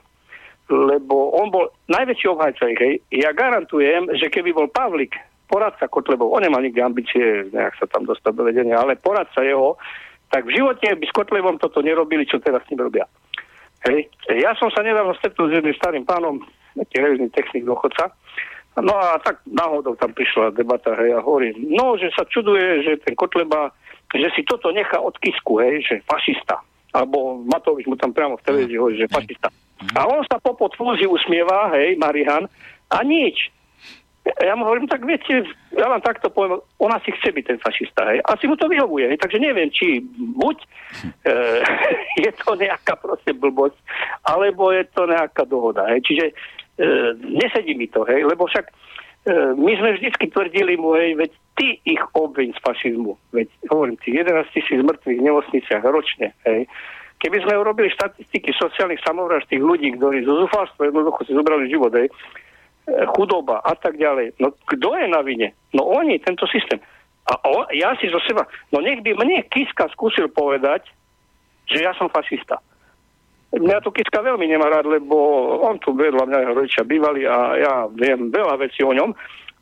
Lebo 0.71 1.35
on 1.41 1.49
bol 1.49 1.73
najväčší 1.89 2.27
obhajca, 2.31 2.69
hej. 2.69 3.01
Ja 3.11 3.33
garantujem, 3.33 4.13
že 4.13 4.29
keby 4.29 4.53
bol 4.53 4.69
Pavlik 4.69 5.17
poradca 5.51 5.91
Kotlebov, 5.91 6.31
on 6.31 6.47
nemá 6.47 6.63
nikdy 6.63 6.79
ambície 6.79 7.51
nejak 7.51 7.75
sa 7.83 7.91
tam 7.91 8.07
dostať 8.07 8.33
do 8.39 8.47
vedenia, 8.47 8.79
ale 8.79 8.95
poradca 8.95 9.43
jeho, 9.43 9.75
tak 10.31 10.47
v 10.47 10.55
živote 10.55 10.87
by 10.95 11.05
s 11.05 11.17
Kotlebom 11.17 11.59
toto 11.59 11.83
nerobili, 11.83 12.23
čo 12.23 12.39
teraz 12.39 12.63
s 12.63 12.71
ním 12.71 12.87
robia. 12.87 13.11
Hej. 13.91 14.07
Ja 14.31 14.55
som 14.55 14.71
sa 14.71 14.87
nedávno 14.87 15.19
stretol 15.19 15.51
s 15.51 15.59
jedným 15.59 15.75
starým 15.75 16.07
pánom, 16.07 16.39
revizný 16.79 17.27
technik 17.35 17.67
dochodca, 17.67 18.15
no 18.79 18.95
a 18.95 19.19
tak 19.19 19.43
náhodou 19.51 19.99
tam 19.99 20.15
prišla 20.15 20.55
debata, 20.55 20.95
hej, 21.03 21.19
a 21.19 21.21
hovorí, 21.21 21.51
no, 21.59 21.99
že 21.99 22.15
sa 22.15 22.23
čuduje, 22.31 22.87
že 22.87 23.03
ten 23.03 23.19
Kotleba, 23.19 23.75
že 24.15 24.31
si 24.39 24.47
toto 24.47 24.71
nechá 24.71 25.03
od 25.03 25.19
Kisku, 25.19 25.59
hej, 25.59 25.83
že 25.83 25.95
fašista. 26.07 26.63
Alebo 26.95 27.43
Matovič 27.47 27.87
mu 27.91 27.95
tam 27.99 28.15
priamo 28.15 28.39
v 28.39 28.47
televízii 28.47 28.79
hovorí, 28.79 28.97
že 29.03 29.11
fašista. 29.11 29.51
A 29.97 30.01
on 30.07 30.23
sa 30.29 30.37
po 30.39 30.55
podfúzi 30.55 31.09
usmieva, 31.09 31.73
hej, 31.75 31.97
Marihan, 31.99 32.47
a 32.91 32.99
nič. 33.03 33.51
Ja 34.39 34.55
mu 34.55 34.69
hovorím, 34.69 34.87
tak 34.87 35.03
viete, 35.03 35.43
ja 35.75 35.87
vám 35.91 36.05
takto 36.05 36.31
poviem, 36.31 36.63
ona 36.79 37.01
si 37.03 37.11
chce 37.11 37.35
byť 37.35 37.45
ten 37.47 37.59
fašista, 37.59 38.07
hej. 38.13 38.23
Asi 38.29 38.47
mu 38.47 38.55
to 38.55 38.71
vyhovuje, 38.71 39.11
hej. 39.11 39.19
takže 39.19 39.43
neviem, 39.43 39.73
či 39.73 40.05
buď 40.39 40.57
e, 40.61 40.67
je 42.29 42.31
to 42.39 42.55
nejaká 42.55 42.95
proste 43.01 43.35
blbosť, 43.35 43.77
alebo 44.29 44.71
je 44.71 44.85
to 44.93 45.09
nejaká 45.09 45.43
dohoda, 45.49 45.89
hej. 45.91 46.05
Čiže 46.05 46.25
e, 46.31 46.33
nesedí 47.19 47.75
mi 47.75 47.91
to, 47.91 48.07
hej, 48.07 48.23
lebo 48.29 48.47
však 48.47 48.69
e, 48.69 48.73
my 49.57 49.73
sme 49.81 49.91
vždycky 49.99 50.31
tvrdili 50.31 50.77
mu, 50.77 50.95
hej, 50.95 51.19
veď 51.19 51.31
ty 51.59 51.81
ich 51.83 52.03
obviň 52.15 52.55
z 52.55 52.61
fašizmu, 52.61 53.13
veď 53.35 53.49
hovorím 53.73 53.97
ti, 54.05 54.15
11 54.15 54.53
tisíc 54.53 54.79
mŕtvych 54.85 55.19
v 55.19 55.27
nemocniciach 55.27 55.83
ročne, 55.89 56.37
hej. 56.47 56.69
Keby 57.21 57.37
sme 57.45 57.61
urobili 57.61 57.93
štatistiky 57.93 58.57
sociálnych 58.57 59.05
samovražd 59.05 59.53
tých 59.53 59.61
ľudí, 59.61 59.93
ktorí 59.93 60.25
zo 60.25 60.41
zúfalstva 60.45 60.89
jednoducho 60.89 61.21
si 61.29 61.37
zobrali 61.37 61.69
život, 61.69 61.93
hej, 61.93 62.09
chudoba 63.17 63.63
a 63.63 63.75
tak 63.79 63.97
ďalej. 63.97 64.39
No 64.43 64.53
kto 64.67 64.97
je 64.97 65.07
na 65.07 65.21
vine? 65.23 65.55
No 65.75 65.87
oni, 65.87 66.19
tento 66.21 66.47
systém. 66.51 66.83
A 67.31 67.39
on, 67.47 67.69
ja 67.71 67.95
si 68.01 68.11
zo 68.11 68.19
seba, 68.27 68.49
no 68.75 68.83
nech 68.83 69.05
by 69.07 69.15
mne 69.15 69.47
Kiska 69.47 69.87
skúsil 69.95 70.27
povedať, 70.33 70.89
že 71.71 71.85
ja 71.85 71.95
som 71.95 72.11
fašista. 72.11 72.59
Mňa 73.51 73.83
to 73.83 73.91
Kiska 73.91 74.23
veľmi 74.23 74.47
nemá 74.47 74.71
rád, 74.71 74.87
lebo 74.87 75.15
on 75.63 75.79
tu 75.83 75.91
vedľa 75.95 76.27
mňa 76.27 76.39
jeho 76.43 76.55
rodičia 76.55 76.85
bývali 76.87 77.27
a 77.27 77.37
ja 77.59 77.75
viem 77.91 78.31
veľa 78.31 78.55
vecí 78.63 78.83
o 78.87 78.95
ňom. 78.95 79.11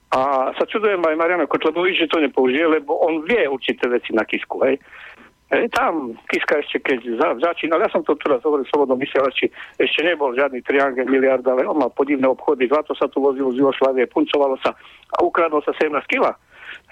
A 0.08 0.52
sa 0.56 0.64
čudujem 0.64 1.04
aj 1.04 1.20
Mariana 1.20 1.44
Kotlebovi, 1.44 1.92
že 1.92 2.08
to 2.08 2.20
nepoužije, 2.20 2.64
lebo 2.80 2.96
on 2.96 3.24
vie 3.28 3.44
určité 3.44 3.88
veci 3.92 4.16
na 4.16 4.24
Kisku. 4.24 4.60
Hej. 4.64 4.80
Hej, 5.48 5.72
tam 5.72 6.12
Kiska 6.28 6.60
ešte 6.60 6.76
keď 6.84 7.16
za, 7.16 7.28
začínal, 7.40 7.80
ja 7.80 7.88
som 7.88 8.04
to 8.04 8.12
teraz 8.20 8.44
hovoril 8.44 8.68
v 8.68 8.72
slobodnom 8.72 9.00
vysielači, 9.00 9.48
ešte 9.80 10.04
nebol 10.04 10.36
žiadny 10.36 10.60
triangel 10.60 11.08
miliard, 11.08 11.40
ale 11.48 11.64
on 11.64 11.80
mal 11.80 11.88
podivné 11.88 12.28
obchody, 12.28 12.68
zlato 12.68 12.92
sa 12.92 13.08
tu 13.08 13.24
vozilo 13.24 13.48
z 13.56 13.64
Jugoslávie, 13.64 14.04
puncovalo 14.12 14.60
sa 14.60 14.76
a 15.16 15.24
ukradlo 15.24 15.64
sa 15.64 15.72
17 15.72 16.04
kg. 16.04 16.36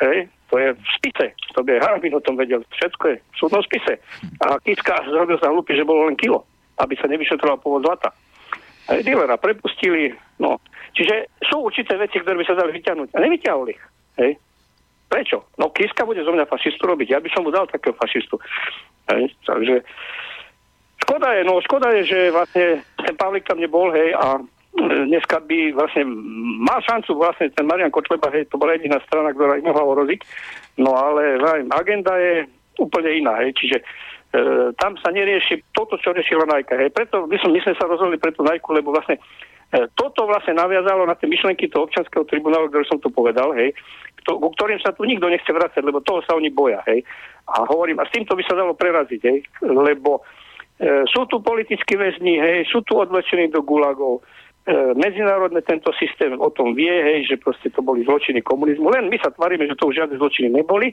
Hej, 0.00 0.32
to 0.48 0.56
je 0.56 0.72
v 0.72 0.88
spise, 0.96 1.26
to 1.52 1.60
by 1.60 1.76
Harabin 1.76 2.16
o 2.16 2.24
tom 2.24 2.40
vedel, 2.40 2.64
všetko 2.80 3.04
je 3.12 3.16
v 3.20 3.36
súdnom 3.36 3.60
spise. 3.60 4.00
A 4.40 4.56
Kiska 4.64 5.04
zrobil 5.04 5.36
sa 5.36 5.52
hlupý, 5.52 5.76
že 5.76 5.84
bolo 5.84 6.08
len 6.08 6.16
kilo, 6.16 6.48
aby 6.80 6.96
sa 6.96 7.12
nevyšetroval 7.12 7.60
pôvod 7.60 7.84
zlata. 7.84 8.08
Hej, 8.88 9.04
dealera 9.04 9.36
prepustili, 9.36 10.16
no. 10.40 10.56
Čiže 10.96 11.28
sú 11.44 11.60
určité 11.60 12.00
veci, 12.00 12.24
ktoré 12.24 12.40
by 12.40 12.46
sa 12.48 12.56
dali 12.56 12.72
vyťahnuť 12.72 13.08
a 13.12 13.18
nevyťahol 13.20 13.68
ich. 13.68 13.82
Hej. 14.16 14.40
Prečo? 15.06 15.46
No 15.54 15.70
Kiska 15.70 16.02
bude 16.02 16.26
zo 16.26 16.34
mňa 16.34 16.50
fašistu 16.50 16.82
robiť. 16.82 17.14
Ja 17.14 17.20
by 17.22 17.30
som 17.30 17.46
mu 17.46 17.54
dal 17.54 17.70
takého 17.70 17.94
fašistu. 17.94 18.42
Hej, 19.06 19.30
takže 19.46 19.86
škoda 21.06 21.30
je, 21.38 21.42
no 21.46 21.62
škoda 21.62 21.94
je, 21.94 22.02
že 22.10 22.18
vlastne 22.34 22.82
ten 22.98 23.14
Pavlik 23.14 23.46
tam 23.46 23.62
nebol, 23.62 23.94
hej, 23.94 24.10
a 24.18 24.42
e, 24.42 25.06
dneska 25.06 25.38
by 25.46 25.78
vlastne 25.78 26.02
mal 26.58 26.82
šancu 26.82 27.14
vlastne 27.14 27.54
ten 27.54 27.70
Marian 27.70 27.94
Kočleba, 27.94 28.34
hej, 28.34 28.50
to 28.50 28.58
bola 28.58 28.74
jediná 28.74 28.98
strana, 29.06 29.30
ktorá 29.30 29.62
im 29.62 29.70
mohla 29.70 29.86
oroziť. 29.86 30.26
No 30.82 30.98
ale 30.98 31.38
vajím, 31.38 31.70
agenda 31.70 32.18
je 32.18 32.50
úplne 32.82 33.14
iná, 33.14 33.38
hej, 33.46 33.54
čiže 33.54 33.78
e, 33.78 33.84
tam 34.82 34.98
sa 34.98 35.14
nerieši 35.14 35.62
toto, 35.70 35.94
čo 36.02 36.10
riešila 36.10 36.50
Najka, 36.50 36.74
hej. 36.82 36.90
Preto 36.90 37.30
my, 37.30 37.38
som, 37.38 37.54
my 37.54 37.62
sme 37.62 37.78
sa 37.78 37.86
rozhodli 37.86 38.18
pre 38.18 38.34
tú 38.34 38.42
Najku, 38.42 38.74
lebo 38.74 38.90
vlastne 38.90 39.22
toto 39.98 40.30
vlastne 40.30 40.54
naviazalo 40.54 41.04
na 41.04 41.18
tie 41.18 41.26
myšlenky 41.26 41.66
toho 41.66 41.90
občanského 41.90 42.22
tribunálu, 42.22 42.70
ktoré 42.70 42.86
som 42.86 43.02
tu 43.02 43.10
povedal, 43.10 43.50
hej, 43.58 43.74
to, 44.26 44.38
ku 44.38 44.50
ktorým 44.54 44.82
sa 44.82 44.94
tu 44.94 45.06
nikto 45.06 45.30
nechce 45.30 45.46
vrácať, 45.46 45.82
lebo 45.86 46.02
toho 46.02 46.22
sa 46.26 46.34
oni 46.34 46.50
boja. 46.50 46.82
Hej. 46.86 47.06
A 47.46 47.62
hovorím, 47.66 48.02
a 48.02 48.06
s 48.06 48.14
týmto 48.14 48.34
by 48.34 48.42
sa 48.42 48.58
dalo 48.58 48.74
preraziť, 48.74 49.20
hej, 49.22 49.38
lebo 49.62 50.22
e, 50.78 51.06
sú 51.06 51.30
tu 51.30 51.38
politickí 51.38 51.94
väzni, 51.94 52.38
hej, 52.42 52.66
sú 52.66 52.82
tu 52.82 52.98
odvlečení 52.98 53.54
do 53.54 53.62
gulagov, 53.62 54.22
e, 54.66 54.94
medzinárodne 54.98 55.62
tento 55.62 55.94
systém 55.94 56.34
o 56.38 56.50
tom 56.50 56.74
vie, 56.74 56.90
hej, 56.90 57.30
že 57.30 57.38
proste 57.38 57.70
to 57.70 57.86
boli 57.86 58.02
zločiny 58.02 58.42
komunizmu, 58.42 58.90
len 58.90 59.06
my 59.06 59.18
sa 59.22 59.30
tvárime, 59.30 59.70
že 59.70 59.78
to 59.78 59.90
už 59.90 60.02
žiadne 60.02 60.18
zločiny 60.18 60.50
neboli, 60.50 60.90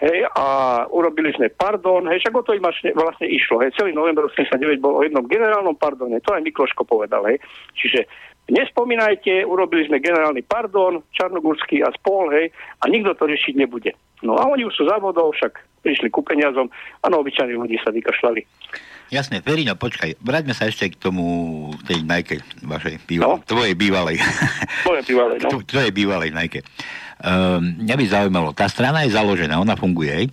hej, 0.00 0.26
a 0.34 0.44
urobili 0.88 1.30
sme 1.36 1.52
pardon, 1.52 2.08
hej, 2.08 2.24
však 2.24 2.34
o 2.34 2.42
to 2.42 2.56
im 2.56 2.64
vlastne 2.96 3.26
išlo, 3.28 3.60
hej, 3.60 3.76
celý 3.76 3.92
november 3.92 4.26
89 4.28 4.80
bol 4.80 5.00
o 5.00 5.04
jednom 5.04 5.24
generálnom 5.28 5.76
pardone, 5.76 6.18
to 6.24 6.32
aj 6.32 6.44
Mikloško 6.44 6.88
povedal, 6.88 7.24
hej, 7.28 7.38
čiže 7.76 8.08
Nespomínajte, 8.50 9.46
urobili 9.46 9.86
sme 9.86 10.02
generálny 10.02 10.42
pardon, 10.42 11.06
Čarnogórsky 11.14 11.86
a 11.86 11.94
spol, 11.94 12.34
hej, 12.34 12.50
a 12.82 12.90
nikto 12.90 13.14
to 13.14 13.30
riešiť 13.30 13.54
nebude. 13.54 13.94
No 14.26 14.34
a 14.34 14.50
oni 14.50 14.66
už 14.66 14.74
sú 14.74 14.90
závodov, 14.90 15.38
však 15.38 15.54
prišli 15.86 16.10
ku 16.10 16.26
peniazom 16.26 16.66
a 17.00 17.06
na 17.06 17.16
obyčajných 17.22 17.56
ľudí 17.56 17.78
sa 17.78 17.94
vykašľali. 17.94 18.42
Jasne, 19.10 19.42
Ferino, 19.42 19.74
počkaj, 19.78 20.18
vráťme 20.22 20.54
sa 20.54 20.66
ešte 20.66 20.94
k 20.94 20.98
tomu, 20.98 21.24
tej 21.86 22.02
Nike 22.02 22.42
vašej 22.62 23.06
bývalej, 23.06 23.38
no? 23.38 23.42
tvojej 23.46 23.74
bývalej. 23.74 24.16
Tvojej 24.86 25.04
bývalej, 25.06 25.38
no. 25.42 25.48
Tvojej 25.66 25.92
bývalej 25.94 26.30
Nike. 26.34 26.60
Um, 27.20 27.84
mňa 27.84 27.94
by 28.00 28.04
zaujímalo, 28.08 28.48
tá 28.56 28.64
strana 28.64 29.04
je 29.04 29.12
založená, 29.12 29.60
ona 29.60 29.76
funguje, 29.76 30.08
hej? 30.08 30.26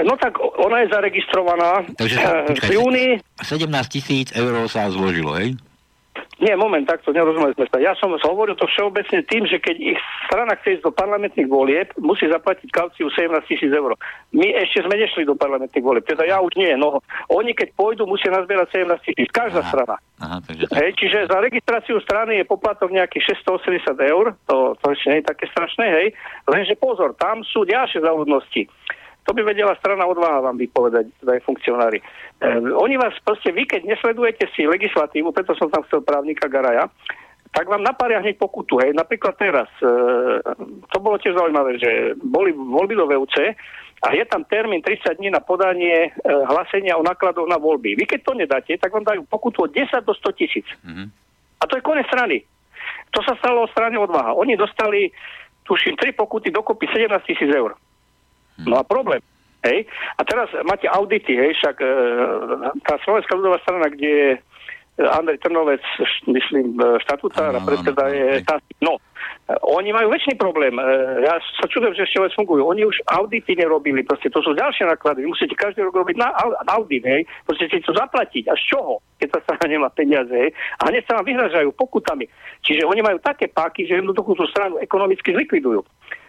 No 0.00 0.16
tak 0.16 0.40
ona 0.40 0.84
je 0.84 0.88
zaregistrovaná 0.94 1.84
Takže 1.96 2.16
sa, 2.16 2.30
eh, 2.44 2.48
počkaj, 2.54 2.68
v 2.68 2.72
júni. 2.76 3.06
17 3.44 3.68
tisíc 3.92 4.32
eur 4.32 4.64
sa 4.70 4.88
zložilo, 4.88 5.36
hej? 5.36 5.60
Nie, 6.38 6.54
moment, 6.54 6.86
takto 6.86 7.10
nerozumeli 7.10 7.50
sme 7.58 7.66
sa. 7.66 7.82
Ja 7.82 7.98
som 7.98 8.14
hovoril 8.14 8.54
to 8.54 8.70
všeobecne 8.70 9.26
tým, 9.26 9.42
že 9.50 9.58
keď 9.58 9.74
ich 9.74 10.00
strana 10.30 10.54
chce 10.54 10.78
ísť 10.78 10.86
do 10.86 10.94
parlamentných 10.94 11.50
volieb, 11.50 11.90
musí 11.98 12.30
zaplatiť 12.30 12.70
kauciu 12.70 13.10
17 13.10 13.42
tisíc 13.50 13.74
eur. 13.74 13.98
My 14.30 14.54
ešte 14.62 14.86
sme 14.86 14.94
nešli 15.02 15.26
do 15.26 15.34
parlamentných 15.34 15.82
volieb, 15.82 16.06
teda 16.06 16.22
ja 16.22 16.38
už 16.38 16.54
nie. 16.54 16.70
No, 16.78 17.02
oni 17.26 17.58
keď 17.58 17.74
pôjdu, 17.74 18.06
musia 18.06 18.30
nazbierať 18.30 18.86
17 18.86 19.02
tisíc. 19.10 19.28
Každá 19.34 19.66
aha, 19.66 19.70
strana. 19.74 19.96
Aha, 20.22 20.38
takže 20.46 20.64
tak. 20.70 20.78
Hej, 20.78 20.90
čiže 21.02 21.18
za 21.26 21.38
registráciu 21.42 21.98
strany 22.06 22.38
je 22.38 22.46
poplatok 22.46 22.94
nejakých 22.94 23.34
680 23.42 23.98
eur, 23.98 24.38
to, 24.46 24.78
to 24.78 24.86
ešte 24.94 25.06
nie 25.10 25.18
je 25.18 25.30
také 25.34 25.50
strašné, 25.50 25.86
hej. 25.90 26.06
Lenže 26.46 26.78
pozor, 26.78 27.18
tam 27.18 27.42
sú 27.42 27.66
ďalšie 27.66 27.98
závodnosti. 27.98 28.70
To 29.28 29.36
by 29.36 29.44
vedela 29.44 29.76
strana 29.76 30.08
odváha 30.08 30.40
vám 30.40 30.56
vypovedať, 30.56 31.12
teda 31.20 31.36
aj 31.36 31.42
funkcionári. 31.44 32.00
E, 32.00 32.04
oni 32.64 32.96
vás 32.96 33.12
proste, 33.20 33.52
vy 33.52 33.68
keď 33.68 33.84
nesledujete 33.84 34.48
si 34.56 34.64
legislatívu, 34.64 35.36
preto 35.36 35.52
som 35.52 35.68
tam 35.68 35.84
chcel 35.84 36.00
právnika 36.00 36.48
Garaja, 36.48 36.88
tak 37.52 37.68
vám 37.68 37.84
napária 37.84 38.24
hneď 38.24 38.40
pokutu. 38.40 38.80
Hej. 38.80 38.96
Napríklad 38.96 39.36
teraz, 39.36 39.68
e, 39.84 39.92
to 40.88 40.96
bolo 40.96 41.20
tiež 41.20 41.36
zaujímavé, 41.36 41.76
že 41.76 42.16
boli 42.24 42.56
voľby 42.56 42.96
do 42.96 43.04
VUC 43.04 43.52
a 44.00 44.16
je 44.16 44.24
tam 44.24 44.48
termín 44.48 44.80
30 44.80 45.20
dní 45.20 45.28
na 45.28 45.44
podanie 45.44 46.08
e, 46.08 46.10
hlasenia 46.24 46.96
o 46.96 47.04
nákladoch 47.04 47.52
na 47.52 47.60
voľby. 47.60 48.00
Vy 48.00 48.04
keď 48.08 48.20
to 48.24 48.32
nedáte, 48.32 48.72
tak 48.80 48.96
vám 48.96 49.04
dajú 49.04 49.28
pokutu 49.28 49.68
od 49.68 49.70
10 49.76 50.08
do 50.08 50.16
100 50.16 50.40
tisíc. 50.40 50.64
Mm-hmm. 50.88 51.06
A 51.60 51.62
to 51.68 51.76
je 51.76 51.84
konec 51.84 52.08
strany. 52.08 52.48
To 53.12 53.20
sa 53.24 53.36
stalo 53.36 53.68
o 53.68 53.72
strane 53.72 54.00
odvaha. 54.00 54.36
Oni 54.36 54.56
dostali, 54.56 55.12
tuším, 55.68 56.00
tri 56.00 56.16
pokuty 56.16 56.48
dokopy 56.48 56.88
17 56.88 57.28
tisíc 57.28 57.50
eur. 57.52 57.74
No 58.66 58.80
a 58.80 58.82
problém. 58.82 59.22
Hej. 59.62 59.90
A 60.18 60.22
teraz 60.22 60.48
máte 60.62 60.86
audity, 60.86 61.34
hej, 61.34 61.50
však 61.58 61.82
e, 61.82 61.88
tá 62.86 62.94
Slovenská 63.02 63.34
ľudová 63.34 63.58
strana, 63.66 63.90
kde 63.90 64.06
je 64.06 64.28
Andrej 64.98 65.38
Trnovec, 65.38 65.82
myslím, 66.26 66.74
e, 66.78 66.98
štatutár 67.02 67.54
a 67.54 67.62
predseda 67.62 68.10
je... 68.10 68.42
Tá, 68.42 68.58
no, 68.82 68.98
e, 68.98 69.54
oni 69.62 69.94
majú 69.94 70.10
väčší 70.10 70.34
problém. 70.34 70.74
E, 70.74 70.82
ja 71.22 71.38
sa 71.38 71.66
čudujem, 71.70 71.94
že 71.94 72.06
ešte 72.06 72.18
vôbec 72.18 72.34
fungujú. 72.34 72.62
Oni 72.66 72.82
už 72.82 73.02
audity 73.06 73.54
nerobili. 73.54 74.02
Proste 74.02 74.30
to 74.30 74.42
sú 74.42 74.58
ďalšie 74.58 74.90
náklady. 74.90 75.22
Vy 75.22 75.30
musíte 75.30 75.54
každý 75.54 75.86
rok 75.86 76.02
robiť 76.02 76.18
na 76.18 76.34
audit, 76.74 77.06
hej. 77.06 77.22
Proste 77.46 77.70
si 77.70 77.78
to 77.82 77.94
zaplatiť. 77.94 78.50
A 78.50 78.58
z 78.58 78.62
čoho? 78.74 78.98
Keď 79.22 79.28
sa 79.38 79.38
strana 79.46 79.66
nemá 79.78 79.88
peniaze, 79.94 80.34
hej. 80.34 80.50
A 80.82 80.90
hneď 80.90 81.06
sa 81.06 81.22
vám 81.22 81.30
vyhražajú 81.30 81.70
pokutami. 81.78 82.26
Čiže 82.66 82.82
oni 82.82 83.02
majú 83.02 83.22
také 83.22 83.46
páky, 83.46 83.86
že 83.86 84.02
jednoducho 84.02 84.34
tú 84.34 84.50
stranu 84.50 84.82
ekonomicky 84.82 85.30
zlikvidujú. 85.30 85.86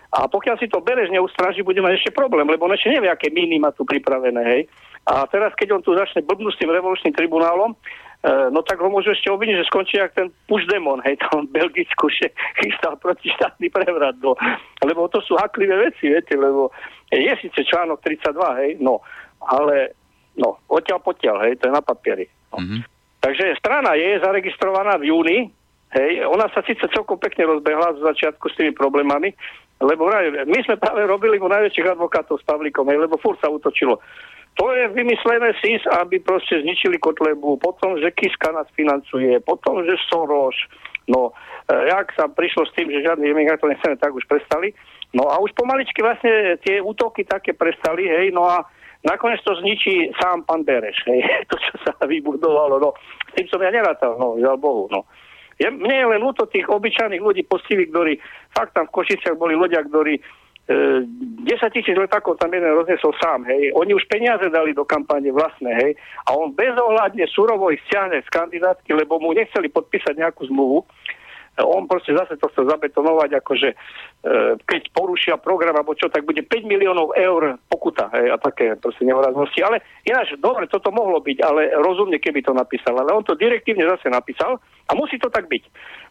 A 0.09 0.25
pokiaľ 0.25 0.57
si 0.57 0.65
to 0.65 0.81
bereš, 0.81 1.13
neustráži, 1.13 1.61
bude 1.61 1.85
mať 1.85 2.01
ešte 2.01 2.11
problém, 2.17 2.49
lebo 2.49 2.65
on 2.65 2.73
ešte 2.73 2.89
nevie, 2.89 3.13
aké 3.13 3.29
míny 3.29 3.61
má 3.61 3.69
tu 3.69 3.85
pripravené, 3.85 4.41
hej. 4.41 4.61
A 5.05 5.25
teraz, 5.29 5.53
keď 5.53 5.77
on 5.77 5.81
tu 5.85 5.93
začne 5.93 6.25
blbnúť 6.25 6.57
s 6.57 6.59
tým 6.61 6.73
revolučným 6.73 7.13
tribunálom, 7.13 7.77
E, 8.19 8.51
no 8.51 8.59
tak 8.67 8.83
ho 8.83 8.91
môžu 8.91 9.15
ešte 9.15 9.31
obviniť, 9.31 9.63
že 9.63 9.69
skončí 9.71 9.95
jak 9.95 10.11
ten 10.11 10.27
Puigdemont, 10.43 10.99
hej, 11.07 11.15
tam 11.23 11.47
v 11.47 11.55
Belgicku 11.55 12.11
že 12.11 12.35
chystal 12.59 12.99
protištátny 12.99 13.71
prevrat, 13.71 14.19
no. 14.19 14.35
Lebo 14.83 15.07
to 15.07 15.23
sú 15.23 15.39
haklivé 15.39 15.87
veci, 15.87 16.11
viete, 16.11 16.35
lebo 16.35 16.67
je 17.07 17.31
síce 17.39 17.63
článok 17.63 18.03
32, 18.03 18.59
hej, 18.59 18.71
no, 18.83 18.99
ale 19.39 19.95
no, 20.35 20.59
odtiaľ 20.67 20.99
potiaľ, 20.99 21.47
hej, 21.47 21.63
to 21.63 21.71
je 21.71 21.77
na 21.79 21.79
papieri. 21.79 22.27
No. 22.51 22.59
Mm-hmm. 22.59 22.81
Takže 23.23 23.55
strana 23.55 23.95
je 23.95 24.19
zaregistrovaná 24.19 24.99
v 24.99 25.15
júni, 25.15 25.37
hej, 25.95 26.25
ona 26.25 26.45
sa 26.51 26.61
síce 26.65 26.83
celkom 26.91 27.17
pekne 27.17 27.49
rozbehla 27.49 27.97
z 27.97 28.05
začiatku 28.05 28.45
s 28.49 28.57
tými 28.57 28.73
problémami, 28.75 29.33
lebo 29.79 30.11
my 30.45 30.59
sme 30.67 30.75
práve 30.75 31.07
robili 31.07 31.39
u 31.39 31.47
najväčších 31.47 31.95
advokátov 31.95 32.41
s 32.41 32.47
Pavlíkom, 32.47 32.89
hej, 32.91 32.99
lebo 32.99 33.15
furt 33.17 33.39
sa 33.39 33.47
utočilo 33.47 33.97
to 34.59 34.75
je 34.75 34.91
vymyslené 34.91 35.55
SIS, 35.63 35.87
aby 36.03 36.19
proste 36.19 36.59
zničili 36.59 36.99
Kotlebu, 36.99 37.63
potom, 37.63 37.95
že 37.95 38.11
Kiska 38.11 38.51
nás 38.51 38.67
financuje, 38.75 39.39
potom, 39.39 39.87
že 39.87 39.95
Soros, 40.11 40.55
no, 41.07 41.31
e, 41.71 41.87
jak 41.87 42.11
sa 42.11 42.27
prišlo 42.27 42.67
s 42.67 42.75
tým, 42.75 42.91
že 42.91 43.07
žiadny 43.07 43.31
imigrantov 43.31 43.71
nechceme, 43.71 43.95
tak 43.95 44.11
už 44.11 44.27
prestali. 44.27 44.75
No 45.15 45.31
a 45.31 45.39
už 45.39 45.55
pomaličky 45.55 46.03
vlastne 46.03 46.59
tie 46.59 46.83
útoky 46.83 47.23
také 47.23 47.55
prestali, 47.55 48.03
hej, 48.11 48.35
no 48.35 48.43
a 48.51 48.67
nakoniec 49.07 49.39
to 49.47 49.55
zničí 49.63 50.11
sám 50.19 50.43
pán 50.43 50.67
Bereš, 50.67 51.07
hej, 51.07 51.23
to, 51.49 51.55
čo 51.55 51.73
sa 51.87 51.95
vybudovalo, 52.03 52.83
no, 52.83 52.91
s 53.31 53.39
tým 53.39 53.47
som 53.47 53.63
ja 53.63 53.71
nerátal, 53.71 54.19
no, 54.19 54.35
žiaľ 54.35 54.59
Bohu, 54.59 54.91
no. 54.91 55.07
Je, 55.59 55.67
mne 55.67 55.91
je 55.91 56.07
len 56.15 56.21
ľúto 56.23 56.47
tých 56.47 56.65
obyčajných 56.71 57.19
ľudí 57.19 57.43
postivých, 57.43 57.91
ktorí 57.91 58.13
fakt 58.55 58.73
tam 58.79 58.87
v 58.87 58.95
Košiciach 58.95 59.35
boli 59.35 59.59
ľudia, 59.59 59.83
ktorí 59.83 60.23
10 60.69 61.43
e, 61.49 61.69
tisíc 61.73 61.97
letákov 61.97 62.37
tam 62.37 62.53
jeden 62.53 62.69
roznesol 62.69 63.09
sám, 63.17 63.41
hej. 63.49 63.73
Oni 63.73 63.97
už 63.97 64.05
peniaze 64.05 64.45
dali 64.53 64.69
do 64.71 64.85
kampane 64.85 65.33
vlastné, 65.33 65.71
hej. 65.81 65.91
A 66.29 66.37
on 66.37 66.53
bezohľadne 66.53 67.25
surovo 67.33 67.73
ich 67.73 67.81
stiahne 67.89 68.21
z 68.21 68.29
kandidátky, 68.29 68.93
lebo 68.93 69.17
mu 69.17 69.33
nechceli 69.33 69.65
podpísať 69.73 70.13
nejakú 70.21 70.45
zmluvu. 70.45 70.85
On 71.63 71.87
proste 71.87 72.15
zase 72.15 72.39
to 72.39 72.47
chce 72.51 72.63
zabetonovať, 72.67 73.29
akože 73.43 73.69
e, 73.71 73.75
keď 74.63 74.81
porušia 74.95 75.35
program 75.39 75.75
alebo 75.75 75.95
čo, 75.95 76.07
tak 76.07 76.23
bude 76.23 76.43
5 76.43 76.63
miliónov 76.63 77.15
eur 77.19 77.59
pokuta 77.67 78.07
hej, 78.15 78.31
a 78.31 78.37
také 78.39 78.75
proste 78.79 79.03
nehoraznosti. 79.03 79.59
Ale 79.63 79.83
ináč, 80.07 80.35
dobre, 80.39 80.71
toto 80.71 80.91
mohlo 80.91 81.19
byť, 81.19 81.37
ale 81.43 81.75
rozumne, 81.79 82.19
keby 82.19 82.43
to 82.43 82.55
napísal. 82.55 82.95
Ale 82.99 83.11
on 83.11 83.23
to 83.23 83.35
direktívne 83.35 83.83
zase 83.87 84.07
napísal 84.07 84.57
a 84.87 84.91
musí 84.95 85.19
to 85.19 85.27
tak 85.27 85.47
byť. 85.51 85.63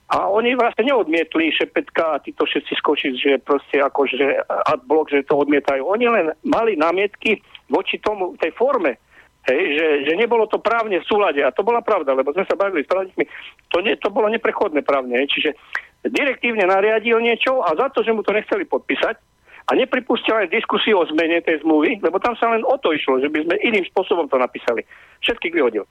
A 0.09 0.24
oni 0.32 0.57
vlastne 0.57 0.88
neodmietli 0.88 1.53
Šepetka 1.53 2.16
a 2.16 2.22
títo 2.24 2.49
všetci 2.49 2.72
skočiť, 2.80 3.12
že 3.12 3.32
proste 3.44 3.76
akože 3.84 4.49
adblock, 4.49 5.12
že 5.12 5.28
to 5.28 5.36
odmietajú. 5.36 5.84
Oni 5.84 6.09
len 6.09 6.32
mali 6.49 6.80
námietky 6.80 7.44
voči 7.68 8.01
tomu, 8.01 8.32
tej 8.40 8.57
forme, 8.57 8.96
hej, 9.49 9.64
že, 9.80 9.86
že 10.07 10.12
nebolo 10.14 10.44
to 10.46 10.61
právne 10.61 11.01
v 11.01 11.09
súlade. 11.09 11.40
A 11.40 11.51
to 11.51 11.64
bola 11.64 11.80
pravda, 11.80 12.12
lebo 12.12 12.30
sme 12.36 12.44
sa 12.44 12.55
bavili 12.55 12.84
s 12.84 12.90
právnikmi. 12.90 13.24
To, 13.72 13.80
nie, 13.80 13.96
to 13.96 14.12
bolo 14.12 14.28
neprechodné 14.28 14.84
právne. 14.84 15.18
Hej. 15.24 15.32
Čiže 15.32 15.51
direktívne 16.12 16.68
nariadil 16.68 17.18
niečo 17.18 17.64
a 17.64 17.74
za 17.74 17.90
to, 17.90 18.07
že 18.07 18.14
mu 18.14 18.22
to 18.22 18.36
nechceli 18.36 18.68
podpísať, 18.68 19.16
a 19.68 19.76
nepripustil 19.76 20.32
aj 20.32 20.49
diskusiu 20.49 20.96
o 20.96 21.05
zmene 21.12 21.44
tej 21.44 21.61
zmluvy, 21.61 22.01
lebo 22.01 22.16
tam 22.16 22.32
sa 22.40 22.49
len 22.49 22.64
o 22.64 22.80
to 22.80 22.96
išlo, 22.96 23.20
že 23.20 23.28
by 23.28 23.44
sme 23.44 23.61
iným 23.61 23.84
spôsobom 23.92 24.24
to 24.24 24.40
napísali. 24.40 24.80
Všetkých 25.20 25.53
vyhodil. 25.53 25.84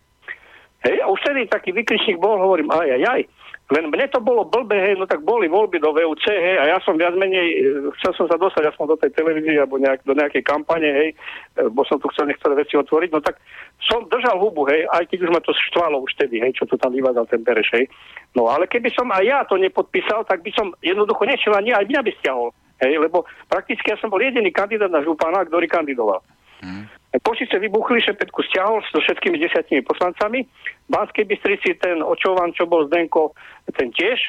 Hej, 0.82 0.98
a 1.02 1.06
už 1.10 1.22
vtedy 1.22 1.46
taký 1.46 1.74
vykričník 1.78 2.18
bol, 2.18 2.42
hovorím, 2.42 2.74
aj, 2.74 2.90
aj, 2.98 3.04
aj. 3.06 3.22
Len 3.68 3.92
mne 3.92 4.08
to 4.08 4.24
bolo 4.24 4.48
blbé, 4.48 4.80
hej, 4.80 4.96
no 4.96 5.04
tak 5.04 5.28
boli 5.28 5.52
voľby 5.52 5.84
do 5.84 5.92
VUC, 5.92 6.24
hej, 6.32 6.56
a 6.56 6.72
ja 6.72 6.78
som 6.88 6.96
viac 6.96 7.12
menej, 7.20 7.48
e, 7.52 7.56
chcel 8.00 8.16
som 8.16 8.32
sa 8.32 8.40
dostať 8.40 8.64
aspoň 8.72 8.96
do 8.96 8.98
tej 9.04 9.12
televízie 9.12 9.60
alebo 9.60 9.76
nejak, 9.76 10.08
do 10.08 10.16
nejakej 10.16 10.40
kampane, 10.48 10.88
hej, 10.88 11.10
e, 11.12 11.68
bo 11.68 11.84
som 11.84 12.00
tu 12.00 12.08
chcel 12.16 12.32
niektoré 12.32 12.56
veci 12.56 12.80
otvoriť, 12.80 13.12
no 13.12 13.20
tak 13.20 13.44
som 13.84 14.08
držal 14.08 14.40
hubu, 14.40 14.64
hej, 14.72 14.88
aj 14.88 15.12
keď 15.12 15.20
už 15.28 15.32
ma 15.36 15.44
to 15.44 15.52
štvalo 15.52 16.00
už 16.00 16.16
tedy, 16.16 16.40
hej, 16.40 16.56
čo 16.56 16.64
tu 16.64 16.80
tam 16.80 16.96
vyvádzal 16.96 17.28
ten 17.28 17.44
Bereš, 17.44 17.76
hej. 17.76 17.92
No 18.40 18.48
ale 18.48 18.72
keby 18.72 18.88
som 18.96 19.12
aj 19.12 19.24
ja 19.28 19.44
to 19.44 19.60
nepodpísal, 19.60 20.24
tak 20.24 20.48
by 20.48 20.52
som 20.56 20.72
jednoducho 20.80 21.28
nešiel 21.28 21.52
ani 21.52 21.76
aj 21.76 21.92
mňa 21.92 22.02
by 22.08 22.12
stiahol, 22.24 22.56
hej, 22.80 22.96
lebo 23.04 23.28
prakticky 23.52 23.92
ja 23.92 24.00
som 24.00 24.08
bol 24.08 24.24
jediný 24.24 24.48
kandidát 24.48 24.88
na 24.88 25.04
župana, 25.04 25.44
ktorý 25.44 25.68
kandidoval. 25.68 26.24
Hmm. 26.62 26.90
Košice 27.24 27.60
vybuchli, 27.60 28.02
Šepetku 28.02 28.44
stiahol 28.46 28.84
so 28.90 29.02
všetkými 29.02 29.42
desiatimi 29.42 29.82
poslancami. 29.82 30.46
V 30.86 30.90
Banskej 30.90 31.26
Bystrici 31.26 31.74
ten 31.82 32.04
očovan, 32.04 32.54
čo 32.54 32.70
bol 32.70 32.86
Zdenko, 32.90 33.34
ten 33.74 33.90
tiež 33.94 34.20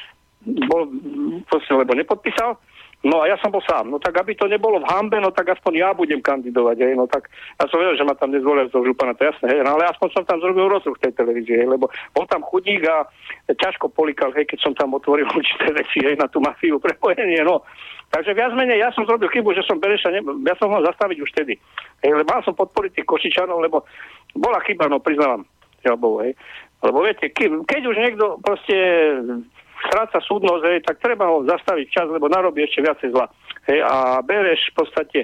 bol, 0.45 0.87
proste, 1.51 1.75
lebo 1.75 1.93
nepodpísal. 1.93 2.55
No 2.99 3.23
a 3.23 3.31
ja 3.31 3.39
som 3.39 3.47
bol 3.47 3.63
sám. 3.63 3.87
No 3.87 3.95
tak 3.95 4.11
aby 4.19 4.35
to 4.35 4.43
nebolo 4.51 4.83
v 4.83 4.89
hambe, 4.91 5.23
no 5.23 5.31
tak 5.31 5.47
aspoň 5.55 5.73
ja 5.79 5.89
budem 5.95 6.19
kandidovať. 6.19 6.83
Hej. 6.83 6.93
No 6.99 7.07
tak 7.07 7.31
ja 7.55 7.63
som 7.71 7.79
vedel, 7.79 7.95
že 7.95 8.03
ma 8.03 8.11
tam 8.11 8.35
nezvolia 8.35 8.67
zo 8.67 8.83
župana, 8.83 9.15
to 9.15 9.23
jasné. 9.23 9.55
Hej. 9.55 9.63
No 9.63 9.79
ale 9.79 9.87
aspoň 9.87 10.07
som 10.19 10.23
tam 10.27 10.43
zrobil 10.43 10.67
rozruch 10.67 10.99
tej 10.99 11.15
televízie, 11.15 11.63
hej, 11.63 11.69
lebo 11.71 11.87
bol 12.11 12.25
tam 12.27 12.43
chudík 12.43 12.83
a 12.91 13.07
ťažko 13.47 13.87
polikal, 13.95 14.35
hej, 14.35 14.43
keď 14.51 14.59
som 14.59 14.75
tam 14.75 14.91
otvoril 14.99 15.31
určité 15.39 15.71
veci 15.71 16.03
hej, 16.03 16.19
na 16.19 16.27
tú 16.27 16.43
mafiu 16.43 16.75
prepojenie. 16.83 17.39
No. 17.47 17.63
Takže 18.11 18.35
viac 18.35 18.51
menej 18.51 18.83
ja 18.83 18.91
som 18.91 19.07
zrobil 19.07 19.31
chybu, 19.31 19.55
že 19.55 19.63
som 19.63 19.79
Bereša, 19.79 20.11
ne, 20.11 20.19
ja 20.43 20.55
som 20.59 20.67
ho 20.67 20.83
zastaviť 20.83 21.17
už 21.23 21.29
vtedy. 21.39 21.55
Hej, 22.03 22.19
lebo 22.19 22.27
mal 22.27 22.43
som 22.43 22.51
podporiť 22.51 22.99
tých 22.99 23.07
Košičanov, 23.07 23.63
lebo 23.63 23.87
bola 24.35 24.59
chyba, 24.67 24.91
no 24.91 24.99
priznávam. 24.99 25.47
hej. 25.87 26.35
Lebo 26.79 26.97
viete, 27.03 27.31
keď 27.31 27.81
už 27.87 27.95
niekto 27.95 28.39
proste 28.43 28.75
stráca 29.87 30.19
súdnosť, 30.19 30.63
hej, 30.67 30.79
tak 30.83 30.99
treba 30.99 31.29
ho 31.31 31.45
zastaviť 31.47 31.87
čas, 31.87 32.07
lebo 32.11 32.27
narobí 32.27 32.65
ešte 32.65 32.83
viacej 32.83 33.09
zla. 33.15 33.27
Hej, 33.69 33.79
a 33.85 34.19
Bereš 34.25 34.73
v 34.73 34.75
podstate, 34.75 35.19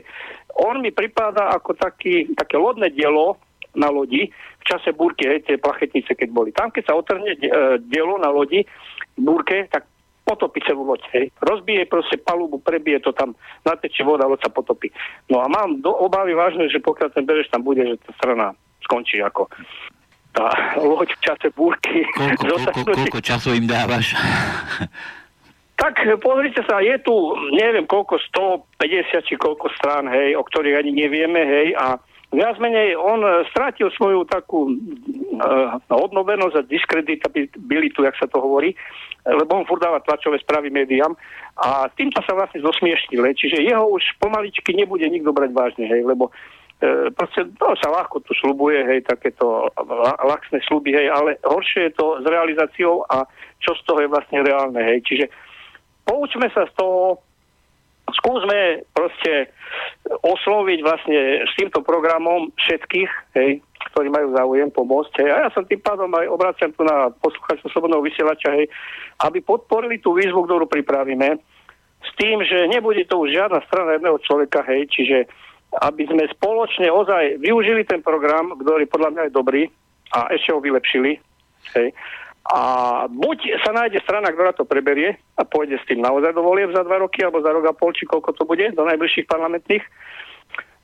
on 0.56 0.80
mi 0.80 0.96
pripadá 0.96 1.52
ako 1.52 1.76
taký, 1.76 2.30
také 2.38 2.56
lodné 2.56 2.94
dielo 2.94 3.36
na 3.76 3.92
lodi 3.92 4.32
v 4.32 4.64
čase 4.64 4.96
búrky, 4.96 5.28
hej, 5.28 5.46
tie 5.46 5.62
plachetnice, 5.62 6.16
keď 6.16 6.30
boli. 6.32 6.50
Tam, 6.56 6.72
keď 6.72 6.90
sa 6.90 6.98
otrhne 6.98 7.38
e, 7.38 7.40
dielo 7.86 8.18
na 8.18 8.34
lodi 8.34 8.66
búrke, 9.14 9.68
tak 9.70 9.86
potopí 10.26 10.58
celú 10.66 10.90
loď. 10.90 11.06
Hej. 11.14 11.26
Rozbije 11.38 11.86
proste 11.86 12.18
palubu, 12.18 12.58
prebije 12.58 12.98
to 12.98 13.14
tam, 13.14 13.38
natečie 13.62 14.02
voda, 14.02 14.26
loď 14.26 14.50
sa 14.50 14.52
potopí. 14.52 14.90
No 15.30 15.46
a 15.46 15.46
mám 15.46 15.86
do 15.86 15.94
obavy 15.94 16.34
vážne, 16.34 16.66
že 16.66 16.82
pokiaľ 16.82 17.14
ten 17.14 17.30
Bereš 17.30 17.54
tam 17.54 17.62
bude, 17.62 17.86
že 17.86 18.02
tá 18.02 18.12
strana 18.18 18.58
skončí 18.82 19.22
ako 19.22 19.46
tá 20.36 20.76
loď 20.76 21.16
v 21.16 21.22
čase 21.24 21.48
búrky. 21.56 22.04
Koľko, 22.14 22.44
koľko, 22.76 22.92
koľko 22.92 23.20
času 23.24 23.56
im 23.56 23.66
dávaš? 23.66 24.14
Tak 25.76 26.08
pozrite 26.24 26.64
sa, 26.64 26.80
je 26.80 26.96
tu 27.04 27.12
neviem 27.52 27.84
koľko, 27.84 28.16
150 28.80 29.28
či 29.28 29.36
koľko 29.36 29.68
strán, 29.76 30.08
hej, 30.08 30.40
o 30.40 30.44
ktorých 30.48 30.80
ani 30.80 30.96
nevieme, 30.96 31.44
hej, 31.44 31.76
a 31.76 32.00
viac 32.32 32.56
menej 32.64 32.96
on 32.96 33.20
strátil 33.52 33.92
svoju 33.92 34.24
takú 34.24 34.72
uh, 34.72 35.76
odnovenosť 35.92 36.56
a 36.56 36.68
diskreditabilitu, 36.68 38.08
jak 38.08 38.16
sa 38.16 38.28
to 38.32 38.40
hovorí, 38.40 38.72
lebo 39.28 39.52
on 39.52 39.68
furt 39.68 39.84
dáva 39.84 40.00
tlačové 40.00 40.40
správy 40.40 40.72
médiám 40.72 41.12
a 41.60 41.92
týmto 41.92 42.24
sa 42.24 42.40
vlastne 42.40 42.64
zosmiešnil, 42.64 43.28
čiže 43.36 43.60
jeho 43.60 43.84
už 43.92 44.16
pomaličky 44.24 44.72
nebude 44.72 45.04
nikto 45.12 45.36
brať 45.36 45.52
vážne, 45.52 45.92
hej, 45.92 46.08
lebo 46.08 46.32
E, 46.84 47.08
proste 47.16 47.48
to 47.56 47.68
sa 47.80 47.88
ľahko 47.88 48.20
tu 48.28 48.36
slubuje, 48.36 48.84
hej, 48.84 49.08
takéto 49.08 49.72
laxné 50.28 50.60
sluby, 50.68 50.92
hej, 50.92 51.08
ale 51.08 51.40
horšie 51.48 51.88
je 51.88 51.94
to 51.96 52.20
s 52.20 52.26
realizáciou 52.28 53.08
a 53.08 53.24
čo 53.64 53.72
z 53.80 53.82
toho 53.88 54.00
je 54.04 54.12
vlastne 54.12 54.44
reálne, 54.44 54.82
hej. 54.84 55.00
Čiže 55.08 55.26
poučme 56.04 56.52
sa 56.52 56.68
z 56.68 56.74
toho, 56.76 57.24
skúsme 58.12 58.84
proste 58.92 59.50
osloviť 60.22 60.80
vlastne 60.84 61.48
s 61.48 61.52
týmto 61.56 61.80
programom 61.80 62.52
všetkých, 62.60 63.12
hej, 63.40 63.64
ktorí 63.96 64.12
majú 64.12 64.36
záujem 64.36 64.70
pomôcť. 64.70 65.24
Hej. 65.24 65.30
A 65.32 65.38
ja 65.48 65.50
sa 65.56 65.64
tým 65.64 65.80
pádom 65.80 66.12
aj 66.12 66.28
obraciam 66.28 66.76
tu 66.76 66.84
na 66.84 67.08
poslucháčov 67.24 67.72
Slobodného 67.72 68.04
vysielača, 68.04 68.52
hej, 68.52 68.68
aby 69.24 69.40
podporili 69.40 70.04
tú 70.04 70.12
výzvu, 70.12 70.44
ktorú 70.44 70.68
pripravíme, 70.68 71.40
s 72.06 72.12
tým, 72.22 72.44
že 72.46 72.70
nebude 72.70 73.02
to 73.10 73.18
už 73.18 73.34
žiadna 73.34 73.64
strana 73.66 73.98
jedného 73.98 74.20
človeka, 74.22 74.62
hej, 74.68 74.86
čiže 74.92 75.18
aby 75.82 76.04
sme 76.08 76.32
spoločne 76.32 76.88
ozaj 76.88 77.44
využili 77.44 77.84
ten 77.84 78.00
program, 78.00 78.56
ktorý 78.56 78.88
podľa 78.88 79.10
mňa 79.12 79.22
je 79.28 79.38
dobrý 79.38 79.64
a 80.16 80.32
ešte 80.32 80.56
ho 80.56 80.60
vylepšili. 80.64 81.20
Hej. 81.76 81.92
A 82.46 82.62
buď 83.10 83.58
sa 83.66 83.74
nájde 83.74 84.06
strana, 84.06 84.30
ktorá 84.30 84.54
to 84.54 84.70
preberie 84.70 85.18
a 85.34 85.42
pôjde 85.42 85.82
s 85.82 85.88
tým 85.90 86.06
naozaj 86.06 86.30
do 86.38 86.46
volieb 86.46 86.70
za 86.72 86.86
dva 86.86 87.02
roky 87.02 87.26
alebo 87.26 87.42
za 87.42 87.50
rok 87.50 87.66
a 87.66 87.74
pol, 87.74 87.90
či 87.90 88.06
koľko 88.06 88.38
to 88.38 88.44
bude, 88.46 88.70
do 88.78 88.86
najbližších 88.86 89.26
parlamentných, 89.26 89.82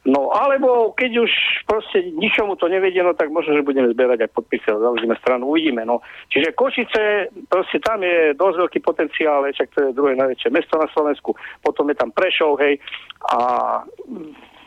No 0.01 0.33
alebo 0.33 0.97
keď 0.97 1.29
už 1.29 1.31
proste 1.69 2.01
ničomu 2.17 2.57
to 2.57 2.65
nevedie, 2.65 3.05
no 3.05 3.13
tak 3.13 3.29
možno, 3.29 3.53
že 3.53 3.61
budeme 3.61 3.93
zbierať 3.93 4.25
aj 4.25 4.33
podpisy 4.33 4.65
a 4.73 4.81
založíme 4.81 5.13
stranu, 5.21 5.53
uvidíme. 5.53 5.85
No. 5.85 6.01
Čiže 6.33 6.57
Košice, 6.57 7.29
proste 7.45 7.77
tam 7.85 8.01
je 8.01 8.33
dosť 8.33 8.57
veľký 8.65 8.79
potenciál, 8.81 9.45
však 9.45 9.69
to 9.69 9.79
je 9.85 9.97
druhé 9.97 10.17
najväčšie 10.17 10.49
mesto 10.49 10.81
na 10.81 10.89
Slovensku, 10.89 11.37
potom 11.61 11.85
je 11.93 11.95
tam 12.01 12.09
Prešov, 12.09 12.57
hej, 12.65 12.81
a 13.29 13.39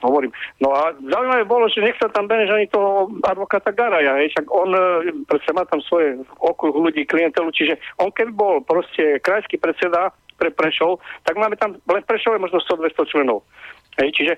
hovorím. 0.03 0.33
No 0.59 0.75
a 0.75 0.91
zaujímavé 0.97 1.45
bolo, 1.45 1.69
že 1.71 1.85
nechcel 1.85 2.11
tam 2.11 2.27
Beneš 2.27 2.51
ani 2.51 2.67
toho 2.67 3.13
advokáta 3.23 3.71
Garaja, 3.71 4.19
hej, 4.19 4.35
však 4.35 4.47
on 4.51 4.71
e, 4.75 4.81
proste 5.29 5.51
má 5.55 5.63
tam 5.69 5.85
svoje 5.85 6.19
okruh 6.41 6.75
ľudí, 6.75 7.07
klientelu, 7.07 7.51
čiže 7.55 7.79
on 8.03 8.11
keď 8.11 8.35
bol 8.35 8.65
proste 8.65 9.23
krajský 9.23 9.61
predseda 9.61 10.11
pre 10.35 10.51
Prešov, 10.51 10.99
tak 11.23 11.39
máme 11.39 11.55
tam 11.55 11.79
len 11.79 12.03
v 12.03 12.09
Prešove 12.11 12.43
možno 12.43 12.59
100-200 12.59 13.13
členov. 13.13 13.47
Hej, 14.03 14.11
čiže 14.19 14.35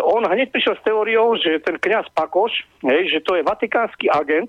on 0.00 0.24
hneď 0.24 0.48
prišiel 0.48 0.80
s 0.80 0.84
teóriou, 0.88 1.36
že 1.36 1.60
ten 1.60 1.76
kňaz 1.76 2.08
Pakoš, 2.16 2.64
hej, 2.88 3.12
že 3.12 3.20
to 3.20 3.36
je 3.36 3.44
vatikánsky 3.44 4.08
agent 4.08 4.48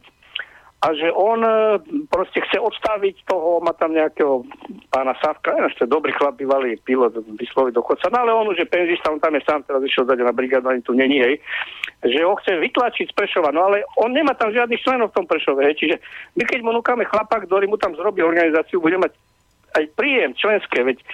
a 0.83 0.91
že 0.91 1.07
on 1.15 1.39
e, 1.39 1.79
proste 2.11 2.43
chce 2.43 2.59
odstaviť 2.59 3.23
toho, 3.31 3.63
má 3.63 3.71
tam 3.73 3.95
nejakého 3.95 4.43
pána 4.91 5.15
Savka, 5.23 5.55
je 5.55 5.87
dobrý 5.87 6.11
chlap, 6.13 6.35
bývalý 6.35 6.75
pilot, 6.83 7.15
vysloviť 7.39 7.73
dochodca, 7.73 8.11
no 8.11 8.17
ale 8.27 8.31
on 8.35 8.51
už 8.51 8.59
je 8.59 8.67
penzista, 8.67 9.07
on 9.09 9.23
tam 9.23 9.39
je 9.39 9.41
sám, 9.47 9.63
teraz 9.63 9.81
išiel 9.81 10.03
zade 10.03 10.21
na 10.21 10.35
brigádu, 10.35 10.67
ani 10.67 10.83
tu 10.83 10.91
není, 10.91 11.23
hej, 11.23 11.39
že 12.03 12.19
ho 12.27 12.35
chce 12.43 12.59
vytlačiť 12.59 13.07
z 13.07 13.17
Prešova, 13.17 13.55
no 13.55 13.71
ale 13.71 13.87
on 14.03 14.11
nemá 14.11 14.35
tam 14.35 14.51
žiadnych 14.51 14.83
členov 14.83 15.15
v 15.15 15.23
tom 15.23 15.25
Prešove, 15.25 15.63
hej, 15.63 15.75
čiže 15.79 15.95
my 16.35 16.43
keď 16.43 16.59
mu 16.61 16.75
núkame 16.75 17.07
chlapa, 17.07 17.39
ktorý 17.39 17.71
mu 17.71 17.79
tam 17.79 17.95
zrobí 17.95 18.19
organizáciu, 18.19 18.83
bude 18.83 18.99
mať 18.99 19.15
aj 19.79 19.83
príjem 19.95 20.35
členské, 20.35 20.83
veď 20.83 20.97
e, 21.01 21.05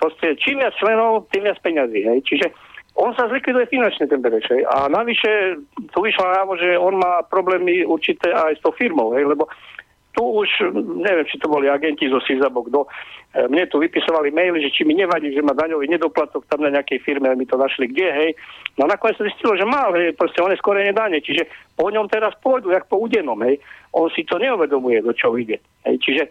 proste 0.00 0.32
čím 0.40 0.64
viac 0.64 0.74
členov, 0.80 1.28
tým 1.28 1.44
viac 1.44 1.60
peňazí, 1.60 2.02
hej, 2.02 2.18
čiže 2.24 2.50
on 2.96 3.12
sa 3.12 3.28
zlikviduje 3.28 3.68
finančne 3.68 4.08
ten 4.08 4.24
Berešej. 4.24 4.64
A 4.66 4.88
navyše 4.88 5.60
tu 5.92 5.98
vyšlo 6.00 6.24
návo, 6.32 6.56
že 6.56 6.80
on 6.80 6.96
má 6.96 7.20
problémy 7.28 7.84
určité 7.84 8.32
aj 8.32 8.56
s 8.56 8.64
tou 8.64 8.72
firmou, 8.72 9.12
hej, 9.12 9.28
lebo 9.28 9.48
tu 10.16 10.24
už, 10.24 10.48
neviem, 11.04 11.28
či 11.28 11.36
to 11.36 11.44
boli 11.44 11.68
agenti 11.68 12.08
zo 12.08 12.16
Sizabo, 12.24 12.64
kto, 12.64 12.88
e, 13.36 13.44
mne 13.52 13.68
tu 13.68 13.76
vypisovali 13.76 14.32
maily, 14.32 14.64
že 14.64 14.72
či 14.72 14.88
mi 14.88 14.96
nevadí, 14.96 15.28
že 15.28 15.44
má 15.44 15.52
daňový 15.52 15.92
nedoplatok 15.92 16.48
tam 16.48 16.64
na 16.64 16.72
nejakej 16.72 17.04
firme, 17.04 17.28
mi 17.36 17.44
to 17.44 17.60
našli 17.60 17.92
kde, 17.92 18.08
hej. 18.08 18.30
No 18.80 18.88
a 18.88 18.96
nakoniec 18.96 19.20
sa 19.20 19.28
zistilo, 19.28 19.60
že 19.60 19.68
má, 19.68 19.92
hej, 19.92 20.16
proste 20.16 20.40
on 20.40 20.56
je 20.56 20.60
skôr 20.64 20.80
nedane, 20.80 21.20
čiže 21.20 21.44
po 21.76 21.92
ňom 21.92 22.08
teraz 22.08 22.32
pôjdu, 22.40 22.72
jak 22.72 22.88
po 22.88 22.96
udenom, 22.96 23.36
hej. 23.44 23.60
On 23.92 24.08
si 24.08 24.24
to 24.24 24.40
neuvedomuje, 24.40 25.04
do 25.04 25.12
čo 25.12 25.36
ide. 25.36 25.60
Hej. 25.84 26.00
Čiže 26.00 26.22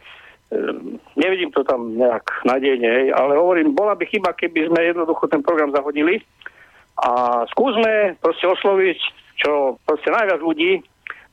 Ehm, 0.53 1.01
nevidím 1.17 1.49
to 1.51 1.63
tam 1.65 1.97
nejak 1.97 2.45
nadejne, 2.45 2.85
hej, 2.85 3.07
ale 3.17 3.33
hovorím, 3.33 3.73
bola 3.73 3.97
by 3.97 4.05
chyba, 4.05 4.37
keby 4.37 4.69
sme 4.69 4.93
jednoducho 4.93 5.25
ten 5.25 5.41
program 5.41 5.73
zahodili 5.73 6.21
a 7.01 7.43
skúsme 7.51 8.15
proste 8.23 8.47
osloviť, 8.47 8.99
čo 9.35 9.75
proste 9.83 10.09
najviac 10.11 10.39
ľudí. 10.39 10.79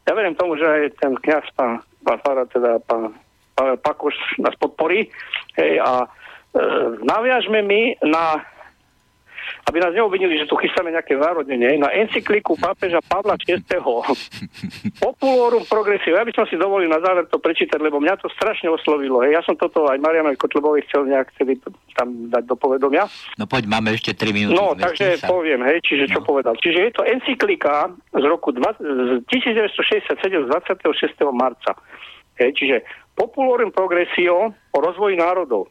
Ja 0.03 0.19
verím 0.19 0.35
tomu, 0.35 0.59
že 0.59 0.67
aj 0.67 0.83
ten 0.99 1.15
kniaz, 1.23 1.47
pán, 1.55 1.79
pán 2.03 2.19
Fara, 2.27 2.43
teda 2.51 2.83
pán 2.83 3.15
Pavel 3.55 3.79
Pakoš 3.79 4.17
nás 4.43 4.57
podporí 4.59 5.07
hej, 5.55 5.79
a 5.79 6.03
e, 6.03 6.07
naviažme 7.07 7.63
my 7.63 7.95
na 8.03 8.43
aby 9.69 9.79
nás 9.79 9.93
neobvinili, 9.95 10.39
že 10.41 10.49
tu 10.51 10.59
chystáme 10.59 10.91
nejaké 10.91 11.15
zárodnenie, 11.17 11.79
na 11.79 11.89
encykliku 11.95 12.59
pápeža 12.59 12.99
Pavla 13.07 13.39
VI. 13.39 13.63
Populorum 15.07 15.65
progresiv. 15.67 16.19
Ja 16.19 16.27
by 16.27 16.33
som 16.35 16.45
si 16.51 16.59
dovolil 16.59 16.91
na 16.91 16.99
záver 16.99 17.27
to 17.31 17.39
prečítať, 17.39 17.79
lebo 17.79 18.03
mňa 18.03 18.21
to 18.21 18.29
strašne 18.35 18.69
oslovilo. 18.71 19.23
Hej. 19.23 19.39
Ja 19.39 19.43
som 19.47 19.55
toto 19.55 19.87
aj 19.89 19.99
Marianovi 20.03 20.37
Kotlebovi 20.39 20.83
chcel 20.91 21.07
nejak 21.09 21.31
chceli 21.37 21.59
tam 21.95 22.33
dať 22.33 22.45
do 22.49 22.57
povedomia. 22.59 23.07
No 23.37 23.47
poď, 23.47 23.69
máme 23.69 23.95
ešte 23.95 24.17
3 24.17 24.33
minúty. 24.33 24.59
No, 24.59 24.75
takže 24.75 25.21
sa. 25.21 25.29
poviem, 25.29 25.63
hej, 25.69 25.79
čiže 25.85 26.11
čo 26.11 26.21
no. 26.21 26.27
povedal. 26.27 26.55
Čiže 26.59 26.79
je 26.89 26.93
to 26.93 27.03
encyklika 27.05 27.93
z 28.13 28.25
roku 28.27 28.51
20, 28.51 28.81
z 28.81 29.11
1967 29.29 30.19
z 30.19 30.47
26. 30.49 31.23
marca. 31.33 31.77
Hej, 32.41 32.51
čiže 32.57 32.77
Populorum 33.13 33.71
progresio 33.77 34.57
o 34.73 34.79
rozvoji 34.81 35.21
národov. 35.21 35.69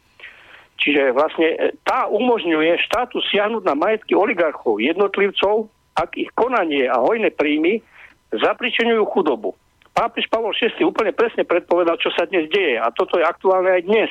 Čiže 0.82 1.14
vlastne 1.14 1.48
e, 1.54 1.58
tá 1.86 2.10
umožňuje 2.10 2.82
štátu 2.90 3.22
siahnuť 3.30 3.64
na 3.64 3.78
majetky 3.78 4.18
oligarchov, 4.18 4.82
jednotlivcov, 4.82 5.70
ak 5.94 6.18
ich 6.18 6.34
konanie 6.34 6.90
a 6.90 6.98
hojné 6.98 7.30
príjmy 7.38 7.86
zapričenujú 8.34 9.06
chudobu. 9.14 9.54
Pápež 9.94 10.26
Pavol 10.32 10.56
VI 10.58 10.72
úplne 10.82 11.14
presne 11.14 11.46
predpovedal, 11.46 12.00
čo 12.02 12.10
sa 12.16 12.26
dnes 12.26 12.50
deje 12.50 12.80
a 12.80 12.90
toto 12.96 13.20
je 13.20 13.28
aktuálne 13.28 13.70
aj 13.70 13.84
dnes. 13.86 14.10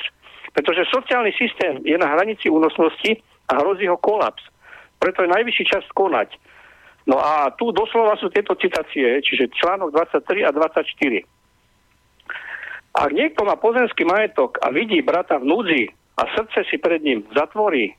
Pretože 0.55 0.87
sociálny 0.93 1.33
systém 1.35 1.81
je 1.83 1.97
na 1.97 2.11
hranici 2.11 2.53
únosnosti 2.53 3.19
a 3.49 3.53
hrozí 3.59 3.89
ho 3.89 3.97
kolaps. 3.99 4.45
Preto 5.01 5.25
je 5.25 5.33
najvyšší 5.33 5.65
čas 5.67 5.85
konať. 5.97 6.37
No 7.09 7.17
a 7.17 7.49
tu 7.57 7.73
doslova 7.73 8.15
sú 8.21 8.29
tieto 8.29 8.53
citácie, 8.61 9.25
čiže 9.25 9.51
článok 9.57 9.91
23 9.97 10.47
a 10.47 10.51
24. 10.53 10.85
Ak 12.91 13.11
niekto 13.15 13.47
má 13.47 13.57
pozemský 13.57 14.05
majetok 14.05 14.61
a 14.61 14.69
vidí 14.69 15.01
brata 15.01 15.41
v 15.41 15.49
núdzi, 15.49 15.83
a 16.21 16.23
srdce 16.37 16.69
si 16.69 16.77
pred 16.77 17.01
ním 17.01 17.25
zatvorí, 17.33 17.97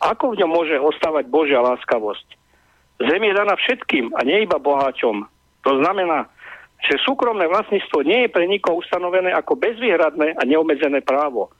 ako 0.00 0.32
v 0.32 0.38
ňom 0.40 0.50
môže 0.50 0.80
ostávať 0.80 1.28
Božia 1.28 1.60
láskavosť? 1.60 2.24
Zem 3.04 3.20
je 3.20 3.36
daná 3.36 3.52
všetkým 3.56 4.16
a 4.16 4.24
nie 4.24 4.48
iba 4.48 4.56
boháčom. 4.56 5.28
To 5.68 5.72
znamená, 5.84 6.24
že 6.88 6.96
súkromné 7.04 7.44
vlastníctvo 7.52 8.00
nie 8.08 8.24
je 8.24 8.32
pre 8.32 8.48
nikoho 8.48 8.80
ustanovené 8.80 9.28
ako 9.36 9.60
bezvýhradné 9.60 10.40
a 10.40 10.42
neobmedzené 10.48 11.04
právo. 11.04 11.52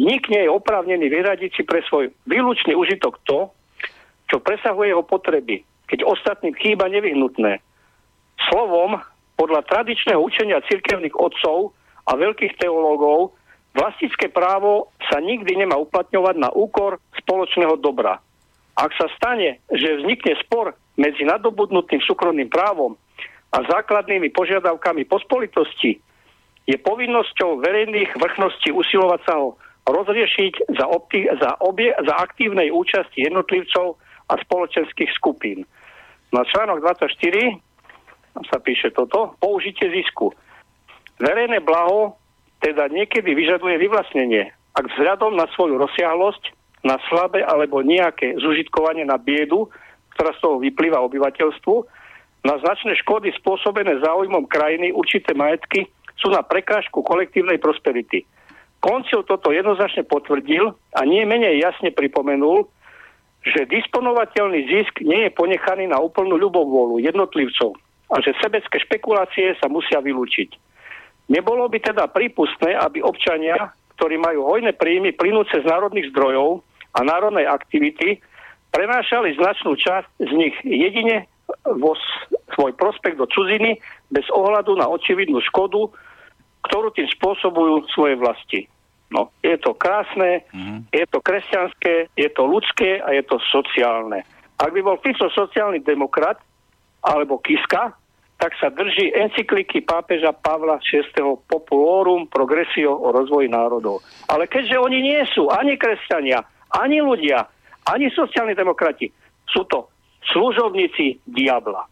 Nik 0.00 0.32
nie 0.32 0.48
je 0.48 0.50
oprávnený 0.50 1.12
vyradiť 1.12 1.60
si 1.60 1.62
pre 1.62 1.84
svoj 1.84 2.08
výlučný 2.24 2.72
užitok 2.72 3.20
to, 3.28 3.52
čo 4.32 4.40
presahuje 4.40 4.96
jeho 4.96 5.04
potreby, 5.04 5.60
keď 5.86 6.08
ostatným 6.08 6.56
chýba 6.56 6.88
nevyhnutné. 6.88 7.60
Slovom, 8.48 8.96
podľa 9.36 9.60
tradičného 9.68 10.18
učenia 10.18 10.64
cirkevných 10.64 11.14
otcov 11.14 11.76
a 12.08 12.16
veľkých 12.16 12.56
teológov, 12.56 13.36
Vlastické 13.74 14.30
právo 14.30 14.94
sa 15.10 15.18
nikdy 15.18 15.58
nemá 15.58 15.74
uplatňovať 15.82 16.36
na 16.38 16.50
úkor 16.54 17.02
spoločného 17.18 17.74
dobra. 17.82 18.22
Ak 18.78 18.94
sa 18.94 19.10
stane, 19.18 19.62
že 19.70 19.98
vznikne 19.98 20.38
spor 20.46 20.78
medzi 20.94 21.26
nadobudnutým 21.26 21.98
súkromným 22.06 22.46
právom 22.46 22.94
a 23.50 23.58
základnými 23.66 24.30
požiadavkami 24.30 25.06
pospolitosti, 25.10 25.98
je 26.64 26.76
povinnosťou 26.80 27.60
verejných 27.60 28.14
vrchností 28.14 28.72
usilovať 28.72 29.20
sa 29.26 29.34
ho 29.42 29.58
rozriešiť 29.84 30.70
za, 30.80 30.86
opti- 30.88 31.28
za, 31.28 31.60
obie- 31.60 31.92
za 31.92 32.14
aktívnej 32.24 32.72
účasti 32.72 33.26
jednotlivcov 33.26 34.00
a 34.32 34.34
spoločenských 34.40 35.12
skupín. 35.12 35.68
Na 36.32 36.40
článok 36.48 36.80
24 36.80 37.10
sa 38.48 38.58
píše 38.64 38.90
toto, 38.96 39.36
použitie 39.38 39.92
zisku. 39.92 40.32
Verejné 41.20 41.60
blaho 41.60 42.16
teda 42.64 42.88
niekedy 42.88 43.36
vyžaduje 43.36 43.76
vyvlastnenie. 43.76 44.48
Ak 44.72 44.88
vzhľadom 44.88 45.36
na 45.36 45.44
svoju 45.52 45.76
rozsiahlosť, 45.76 46.56
na 46.80 46.96
slabé 47.12 47.44
alebo 47.44 47.84
nejaké 47.84 48.40
zužitkovanie 48.40 49.04
na 49.04 49.20
biedu, 49.20 49.68
ktorá 50.16 50.32
z 50.32 50.40
toho 50.40 50.56
vyplýva 50.64 51.04
obyvateľstvu, 51.04 51.76
na 52.44 52.60
značné 52.60 52.96
škody 53.00 53.32
spôsobené 53.40 54.00
záujmom 54.04 54.48
krajiny 54.48 54.92
určité 54.92 55.32
majetky 55.36 55.88
sú 56.20 56.32
na 56.32 56.44
prekážku 56.44 57.04
kolektívnej 57.04 57.60
prosperity. 57.60 58.24
Koncil 58.84 59.24
toto 59.24 59.48
jednoznačne 59.48 60.04
potvrdil 60.04 60.76
a 60.92 61.00
nie 61.08 61.24
menej 61.24 61.56
jasne 61.60 61.88
pripomenul, 61.88 62.68
že 63.44 63.68
disponovateľný 63.68 64.68
zisk 64.68 65.00
nie 65.04 65.28
je 65.28 65.30
ponechaný 65.32 65.88
na 65.88 66.00
úplnú 66.00 66.36
ľubovôľu 66.36 67.00
jednotlivcov 67.00 67.76
a 68.12 68.20
že 68.20 68.36
sebecké 68.40 68.76
špekulácie 68.84 69.56
sa 69.56 69.72
musia 69.72 70.04
vylúčiť. 70.04 70.73
Nebolo 71.28 71.68
by 71.72 71.78
teda 71.80 72.04
prípustné, 72.12 72.76
aby 72.76 73.00
občania, 73.00 73.72
ktorí 73.96 74.20
majú 74.20 74.44
hojné 74.44 74.76
príjmy 74.76 75.16
plynúce 75.16 75.56
z 75.56 75.64
národných 75.64 76.12
zdrojov 76.12 76.60
a 76.94 77.00
národnej 77.00 77.48
aktivity, 77.48 78.20
prenášali 78.74 79.38
značnú 79.38 79.78
časť 79.78 80.08
z 80.20 80.32
nich 80.34 80.54
jedine 80.66 81.24
vo 81.64 81.96
svoj 82.52 82.74
prospekt 82.76 83.16
do 83.16 83.28
cudziny 83.30 83.78
bez 84.10 84.26
ohľadu 84.32 84.76
na 84.76 84.90
očividnú 84.90 85.40
škodu, 85.48 85.88
ktorú 86.68 86.92
tým 86.92 87.08
spôsobujú 87.14 87.86
svoje 87.92 88.14
vlasti. 88.16 88.60
No, 89.12 89.30
je 89.44 89.54
to 89.60 89.76
krásne, 89.76 90.42
mm-hmm. 90.50 90.90
je 90.90 91.04
to 91.06 91.18
kresťanské, 91.22 92.10
je 92.18 92.28
to 92.34 92.42
ľudské 92.48 92.98
a 93.04 93.14
je 93.14 93.22
to 93.22 93.38
sociálne. 93.52 94.26
Ak 94.58 94.74
by 94.74 94.80
bol 94.80 94.98
Fico 94.98 95.28
sociálny 95.30 95.84
demokrat 95.86 96.40
alebo 97.04 97.38
Kiska, 97.38 97.94
tak 98.44 98.60
sa 98.60 98.68
drží 98.68 99.08
encykliky 99.08 99.80
pápeža 99.88 100.36
Pavla 100.36 100.76
VI. 100.84 101.00
Populorum 101.48 102.28
Progressio 102.28 102.92
o 102.92 103.08
rozvoji 103.08 103.48
národov. 103.48 104.04
Ale 104.28 104.44
keďže 104.44 104.76
oni 104.76 105.00
nie 105.00 105.20
sú 105.32 105.48
ani 105.48 105.80
kresťania, 105.80 106.44
ani 106.76 107.00
ľudia, 107.00 107.48
ani 107.88 108.12
sociálni 108.12 108.52
demokrati, 108.52 109.08
sú 109.48 109.64
to 109.64 109.88
služobníci 110.28 111.24
diabla. 111.24 111.88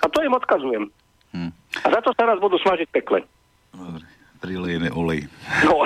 A 0.00 0.08
to 0.08 0.24
im 0.24 0.32
odkazujem. 0.32 0.88
Hmm. 1.36 1.52
A 1.84 1.86
za 1.92 2.00
to 2.00 2.16
sa 2.16 2.24
raz 2.24 2.40
budú 2.40 2.56
smažiť 2.56 2.88
pekle. 2.88 3.20
Dobre, 3.76 4.08
prilejeme 4.40 4.88
olej. 4.96 5.28
No. 5.68 5.84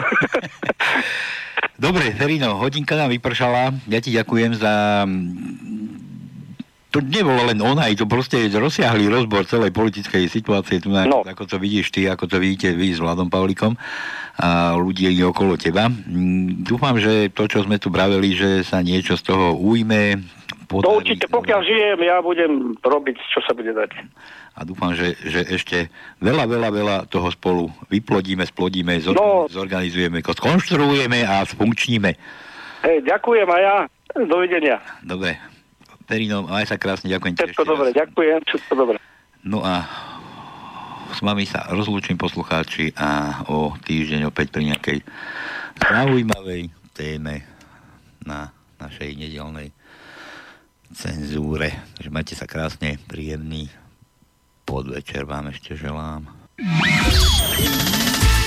Dobre, 1.90 2.14
Ferino, 2.14 2.54
hodinka 2.62 2.94
nám 2.94 3.10
vypršala. 3.10 3.74
Ja 3.90 3.98
ti 3.98 4.14
ďakujem 4.14 4.62
za 4.62 5.02
to 6.94 7.02
nebolo 7.02 7.50
len 7.50 7.58
ona, 7.58 7.90
to 7.98 8.06
proste 8.06 8.38
rozsiahli 8.54 9.10
rozbor 9.10 9.42
celej 9.50 9.74
politickej 9.74 10.30
situácie, 10.30 10.78
tu 10.78 10.94
na, 10.94 11.02
no. 11.02 11.26
ako 11.26 11.42
to 11.50 11.58
vidíš 11.58 11.90
ty, 11.90 12.06
ako 12.06 12.30
to 12.30 12.38
vidíte 12.38 12.70
vy 12.70 12.94
s 12.94 13.02
Vladom 13.02 13.26
Pavlikom 13.26 13.74
a 14.38 14.78
ľudí 14.78 15.10
okolo 15.26 15.58
teba. 15.58 15.90
Mm, 15.90 16.62
dúfam, 16.62 16.94
že 16.94 17.34
to, 17.34 17.50
čo 17.50 17.66
sme 17.66 17.82
tu 17.82 17.90
bravili, 17.90 18.38
že 18.38 18.62
sa 18.62 18.78
niečo 18.78 19.18
z 19.18 19.26
toho 19.26 19.58
ujme. 19.58 20.22
Podarí, 20.70 20.86
no 20.86 21.02
určite, 21.02 21.26
pokiaľ 21.26 21.60
žijem, 21.66 21.98
ja 22.06 22.22
budem 22.22 22.78
robiť, 22.78 23.18
čo 23.34 23.42
sa 23.42 23.58
bude 23.58 23.74
dať. 23.74 23.90
A 24.54 24.62
dúfam, 24.62 24.94
že, 24.94 25.18
že 25.26 25.42
ešte 25.50 25.90
veľa, 26.22 26.46
veľa, 26.46 26.70
veľa 26.70 26.96
toho 27.10 27.26
spolu 27.34 27.74
vyplodíme, 27.90 28.46
splodíme, 28.46 29.02
no. 29.10 29.50
zorganizujeme, 29.50 30.22
skonštruujeme 30.22 31.26
a 31.26 31.42
sfunkčníme. 31.42 32.10
Hej, 32.86 32.96
ďakujem 33.02 33.48
a 33.50 33.58
ja. 33.58 33.76
Dovidenia. 34.14 34.78
Dobre, 35.02 35.34
Perino, 36.04 36.44
aj 36.52 36.68
sa 36.68 36.76
krásne, 36.76 37.08
ďakujem 37.08 37.40
Všetko 37.40 37.64
dobre, 37.64 37.88
raz. 37.90 37.96
ďakujem, 37.96 38.40
všetko 38.44 38.72
dobre. 38.76 38.96
No 39.44 39.64
a 39.64 39.88
s 41.14 41.20
vami 41.24 41.48
sa 41.48 41.68
rozlúčim 41.72 42.18
poslucháči 42.20 42.92
a 42.96 43.40
o 43.48 43.72
týždeň 43.76 44.28
opäť 44.28 44.52
pri 44.52 44.74
nejakej 44.74 44.98
zaujímavej 45.80 46.68
téme 46.92 47.44
na 48.24 48.52
našej 48.80 49.16
nedelnej 49.16 49.72
cenzúre. 50.92 51.72
Takže 51.96 52.10
majte 52.12 52.34
sa 52.36 52.44
krásne, 52.44 53.00
príjemný 53.08 53.72
podvečer 54.64 55.24
vám 55.24 55.52
ešte 55.52 55.76
želám. 55.76 56.28